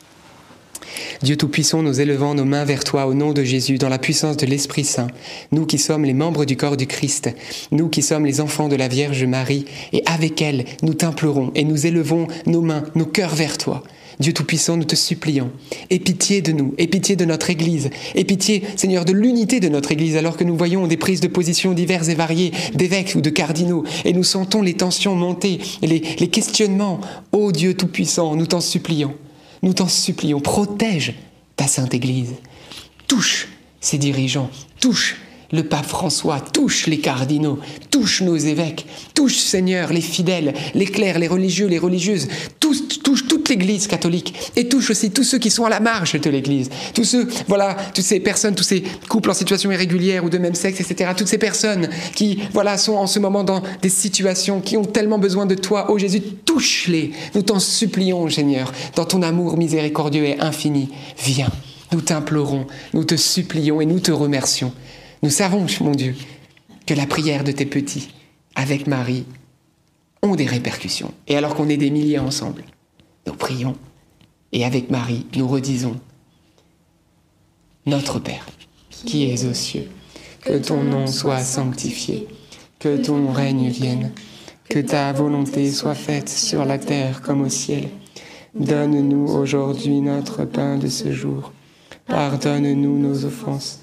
Dieu 1.22 1.38
Tout-Puissant, 1.38 1.84
nous 1.84 2.02
élevons 2.02 2.34
nos 2.34 2.45
mains 2.45 2.65
vers 2.65 2.84
toi 2.84 3.06
au 3.06 3.14
nom 3.14 3.34
de 3.34 3.44
Jésus, 3.44 3.77
dans 3.77 3.90
la 3.90 3.99
puissance 3.99 4.38
de 4.38 4.45
l'Esprit 4.45 4.84
Saint, 4.84 5.07
nous 5.52 5.65
qui 5.65 5.77
sommes 5.77 6.06
les 6.06 6.14
membres 6.14 6.45
du 6.45 6.57
corps 6.57 6.76
du 6.76 6.88
Christ, 6.88 7.30
nous 7.72 7.88
qui 7.88 8.02
sommes 8.02 8.26
les 8.26 8.41
enfants 8.41 8.68
de 8.68 8.76
la 8.76 8.88
Vierge 8.88 9.23
Marie, 9.23 9.65
et 9.94 10.02
avec 10.06 10.41
elle, 10.41 10.65
nous 10.81 10.94
t'implorons 10.94 11.52
et 11.56 11.64
nous 11.64 11.85
élevons 11.85 12.27
nos 12.45 12.61
mains, 12.61 12.84
nos 12.95 13.06
cœurs 13.06 13.35
vers 13.35 13.57
toi. 13.57 13.84
Dieu 14.19 14.34
Tout-Puissant, 14.34 14.77
nous 14.77 14.84
te 14.84 14.95
supplions, 14.95 15.52
aie 15.90 15.99
pitié 15.99 16.41
de 16.41 16.52
nous, 16.52 16.73
aie 16.77 16.88
pitié 16.88 17.15
de 17.15 17.26
notre 17.26 17.49
Église, 17.49 17.90
aie 18.15 18.23
pitié, 18.23 18.64
Seigneur, 18.76 19.06
de 19.06 19.14
l'unité 19.14 19.60
de 19.60 19.69
notre 19.69 19.91
Église, 19.91 20.18
alors 20.18 20.38
que 20.38 20.44
nous 20.44 20.56
voyons 20.56 20.88
des 20.88 20.98
prises 20.98 21.22
de 21.22 21.27
position 21.27 21.73
diverses 21.73 22.10
et 22.10 22.15
variées 22.15 22.52
d'évêques 22.76 23.14
ou 23.15 23.22
de 23.22 23.30
cardinaux, 23.30 23.84
et 24.06 24.14
nous 24.14 24.23
sentons 24.23 24.61
les 24.61 24.76
tensions 24.76 25.15
monter, 25.15 25.60
les, 25.81 26.03
les 26.19 26.27
questionnements. 26.27 26.99
Ô 27.31 27.52
Dieu 27.52 27.73
Tout-Puissant, 27.73 28.35
nous 28.35 28.45
t'en 28.45 28.61
supplions, 28.61 29.15
nous 29.64 29.73
t'en 29.73 29.88
supplions, 29.88 30.40
protège 30.40 31.15
ta 31.56 31.65
Sainte 31.68 31.94
Église, 31.94 32.35
touche 33.07 33.48
ses 33.80 33.98
dirigeants, 33.98 34.52
touche 34.80 35.18
le 35.54 35.64
pape 35.64 35.86
François, 35.86 36.42
touche 36.42 36.88
les 36.88 36.98
cardinaux, 36.98 37.60
touche 37.92 38.22
nos 38.22 38.36
évêques, 38.36 38.86
touche 39.14 39.38
Seigneur 39.38 39.94
les 39.94 40.02
fidèles, 40.02 40.54
les 40.74 40.86
clercs, 40.86 41.20
les 41.20 41.28
religieux, 41.28 41.68
les 41.68 41.78
religieuses, 41.78 42.28
touche, 42.60 42.80
toute 43.30 43.50
l'Église 43.50 43.88
catholique 43.88 44.34
et 44.56 44.68
touche 44.68 44.90
aussi 44.90 45.12
tous 45.12 45.24
ceux 45.24 45.38
qui 45.38 45.52
sont 45.52 45.66
à 45.66 45.70
la 45.70 45.80
marge 45.80 46.20
de 46.20 46.30
l'Église, 46.30 46.70
tous 46.96 47.04
ceux, 47.04 47.28
voilà, 47.48 47.78
toutes 47.94 48.04
ces 48.04 48.20
personnes, 48.20 48.56
tous 48.56 48.64
ces 48.64 48.84
couples 49.08 49.30
en 49.30 49.34
situation 49.34 49.72
irrégulière 49.72 50.26
ou 50.26 50.30
de 50.30 50.40
même 50.40 50.56
sexe, 50.56 50.82
etc. 50.82 51.12
Toutes 51.16 51.28
ces 51.28 51.38
personnes 51.38 51.88
qui, 52.16 52.40
voilà, 52.52 52.78
sont 52.78 52.94
en 52.94 53.08
ce 53.08 53.20
moment 53.20 53.44
dans 53.44 53.62
des 53.82 53.90
situations 53.90 54.60
qui 54.60 54.76
ont 54.76 54.86
tellement 54.86 55.20
besoin 55.20 55.46
de 55.46 55.56
toi, 55.56 55.92
ô 55.92 56.00
Jésus, 56.00 56.22
touche-les. 56.22 57.12
Nous 57.36 57.44
t'en 57.44 57.60
supplions, 57.60 58.28
Seigneur, 58.30 58.72
dans 58.96 59.06
ton 59.06 59.22
amour 59.22 59.58
miséricordieux 59.58 60.26
et 60.26 60.40
infini. 60.40 60.90
Viens. 61.24 61.52
Nous 61.92 62.02
t'implorons, 62.02 62.66
nous 62.96 63.04
te 63.04 63.16
supplions 63.16 63.80
et 63.80 63.86
nous 63.86 64.00
te 64.00 64.12
remercions. 64.12 64.74
Nous 65.24 65.30
savons, 65.30 65.66
mon 65.80 65.91
Dieu, 65.91 66.16
que 66.86 66.94
la 66.94 67.08
prière 67.08 67.45
de 67.45 67.54
tes 67.54 67.66
petits 67.66 68.10
avec 68.56 68.88
Marie 68.88 69.24
ont 70.22 70.36
des 70.36 70.45
répercussions. 70.45 71.14
Et 71.30 71.38
alors 71.38 71.56
qu'on 71.56 71.70
est 71.70 71.78
des 71.78 71.91
milliers 71.91 72.20
ensemble, 72.20 72.66
nous 73.26 73.34
prions 73.34 73.78
et 74.52 74.66
avec 74.66 74.91
Marie, 74.91 75.26
nous 75.38 75.48
redisons 75.48 75.98
Notre 77.86 78.20
Père, 78.20 78.45
qui 78.90 79.32
es 79.32 79.45
aux 79.45 79.54
cieux, 79.54 79.90
que 80.41 80.58
ton 80.58 80.84
nom 80.84 81.08
soit 81.08 81.40
sanctifié, 81.40 82.28
que 82.80 82.98
ton 82.98 83.32
règne 83.32 83.70
vienne, 83.70 84.12
que 84.68 84.80
ta 84.80 85.14
volonté 85.14 85.72
soit 85.72 85.95
faite 85.95 86.28
sur 86.28 86.66
la 86.66 86.78
terre 86.78 87.22
comme 87.22 87.44
au 87.44 87.50
ciel. 87.50 87.88
Donne-nous 88.56 89.32
aujourd'hui 89.32 90.02
notre 90.02 90.44
pain 90.44 90.78
de 90.78 90.90
ce 90.90 91.14
jour. 91.14 91.54
Pardonne-nous 92.08 93.00
nos 93.00 93.24
offenses, 93.24 93.83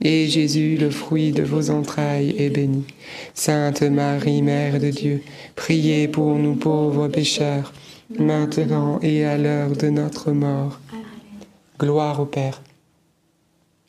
et 0.00 0.28
Jésus, 0.28 0.76
le 0.76 0.90
fruit 0.90 1.32
de 1.32 1.42
vos 1.42 1.70
entrailles, 1.70 2.34
est 2.38 2.50
béni. 2.50 2.84
Sainte 3.34 3.82
Marie, 3.82 4.42
Mère 4.42 4.78
de 4.78 4.90
Dieu, 4.90 5.22
priez 5.54 6.08
pour 6.08 6.36
nous 6.36 6.54
pauvres 6.54 7.08
pécheurs, 7.08 7.72
maintenant 8.18 9.00
et 9.02 9.24
à 9.24 9.38
l'heure 9.38 9.70
de 9.70 9.88
notre 9.88 10.32
mort. 10.32 10.80
Gloire 11.78 12.20
au 12.20 12.26
Père, 12.26 12.62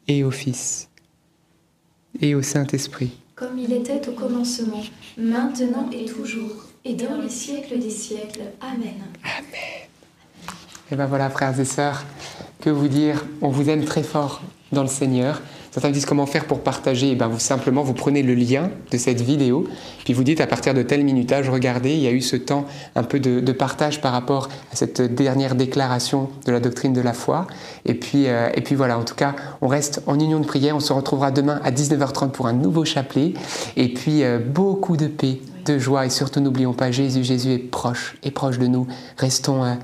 et 0.07 0.23
au 0.23 0.31
Fils, 0.31 0.89
et 2.21 2.35
au 2.35 2.41
Saint-Esprit. 2.41 3.11
Comme 3.35 3.59
il 3.59 3.71
était 3.71 4.09
au 4.09 4.13
commencement, 4.13 4.83
maintenant 5.17 5.89
et 5.91 6.05
toujours, 6.05 6.65
et 6.83 6.95
dans 6.95 7.21
les 7.21 7.29
siècles 7.29 7.79
des 7.79 7.89
siècles. 7.89 8.41
Amen. 8.61 8.95
Et 10.91 10.95
ben 10.95 11.05
voilà, 11.05 11.29
frères 11.29 11.59
et 11.59 11.65
sœurs, 11.65 12.05
que 12.61 12.69
vous 12.69 12.87
dire? 12.87 13.25
On 13.41 13.49
vous 13.49 13.69
aime 13.69 13.85
très 13.85 14.03
fort 14.03 14.41
dans 14.71 14.83
le 14.83 14.89
Seigneur. 14.89 15.41
Certains 15.77 15.89
me 15.89 15.93
disent 15.93 16.07
comment 16.07 16.25
faire 16.25 16.45
pour 16.45 16.61
partager. 16.61 17.11
Et 17.11 17.15
ben 17.15 17.27
vous 17.27 17.37
simplement 17.37 17.83
vous 17.83 17.93
prenez 17.93 18.23
le 18.23 18.33
lien 18.33 18.71
de 18.89 18.97
cette 18.97 19.21
vidéo, 19.21 19.67
puis 20.05 20.13
vous 20.13 20.23
dites 20.23 20.41
à 20.41 20.47
partir 20.47 20.73
de 20.73 20.81
tel 20.81 21.03
minutage, 21.03 21.51
regardez, 21.51 21.93
il 21.93 21.99
y 21.99 22.07
a 22.07 22.11
eu 22.11 22.21
ce 22.21 22.35
temps 22.35 22.65
un 22.95 23.03
peu 23.03 23.19
de, 23.19 23.41
de 23.41 23.51
partage 23.51 24.01
par 24.01 24.11
rapport 24.11 24.49
à 24.73 24.75
cette 24.75 24.99
dernière 25.03 25.53
déclaration 25.53 26.29
de 26.47 26.51
la 26.51 26.59
doctrine 26.59 26.93
de 26.93 27.01
la 27.01 27.13
foi. 27.13 27.45
Et 27.85 27.93
puis, 27.93 28.25
euh, 28.25 28.49
et 28.55 28.61
puis 28.61 28.73
voilà, 28.73 28.97
en 28.97 29.03
tout 29.03 29.13
cas, 29.13 29.35
on 29.61 29.67
reste 29.67 30.01
en 30.07 30.19
union 30.19 30.39
de 30.39 30.47
prière. 30.47 30.75
On 30.75 30.79
se 30.79 30.91
retrouvera 30.93 31.29
demain 31.29 31.61
à 31.63 31.69
19h30 31.69 32.31
pour 32.31 32.47
un 32.47 32.53
nouveau 32.53 32.83
chapelet. 32.83 33.33
Et 33.75 33.93
puis 33.93 34.23
euh, 34.23 34.39
beaucoup 34.39 34.97
de 34.97 35.05
paix, 35.05 35.37
de 35.67 35.77
joie 35.77 36.07
et 36.07 36.09
surtout 36.09 36.39
n'oublions 36.39 36.73
pas 36.73 36.89
Jésus. 36.89 37.23
Jésus 37.23 37.51
est 37.51 37.59
proche, 37.59 38.17
est 38.23 38.31
proche 38.31 38.57
de 38.57 38.65
nous. 38.65 38.87
Restons 39.17 39.63
euh, 39.63 39.75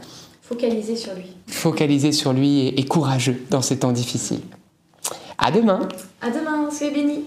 Focalisé 0.42 0.96
sur 0.96 1.14
lui. 1.14 1.36
focalisés 1.46 2.12
sur 2.14 2.34
lui 2.34 2.62
et, 2.62 2.80
et 2.80 2.86
courageux 2.86 3.40
dans 3.52 3.62
ces 3.62 3.78
temps 3.78 3.92
difficiles. 3.92 4.42
À 5.38 5.52
demain. 5.52 5.88
À 6.22 6.30
demain, 6.30 6.70
soyez 6.72 6.94
bénis. 6.94 7.26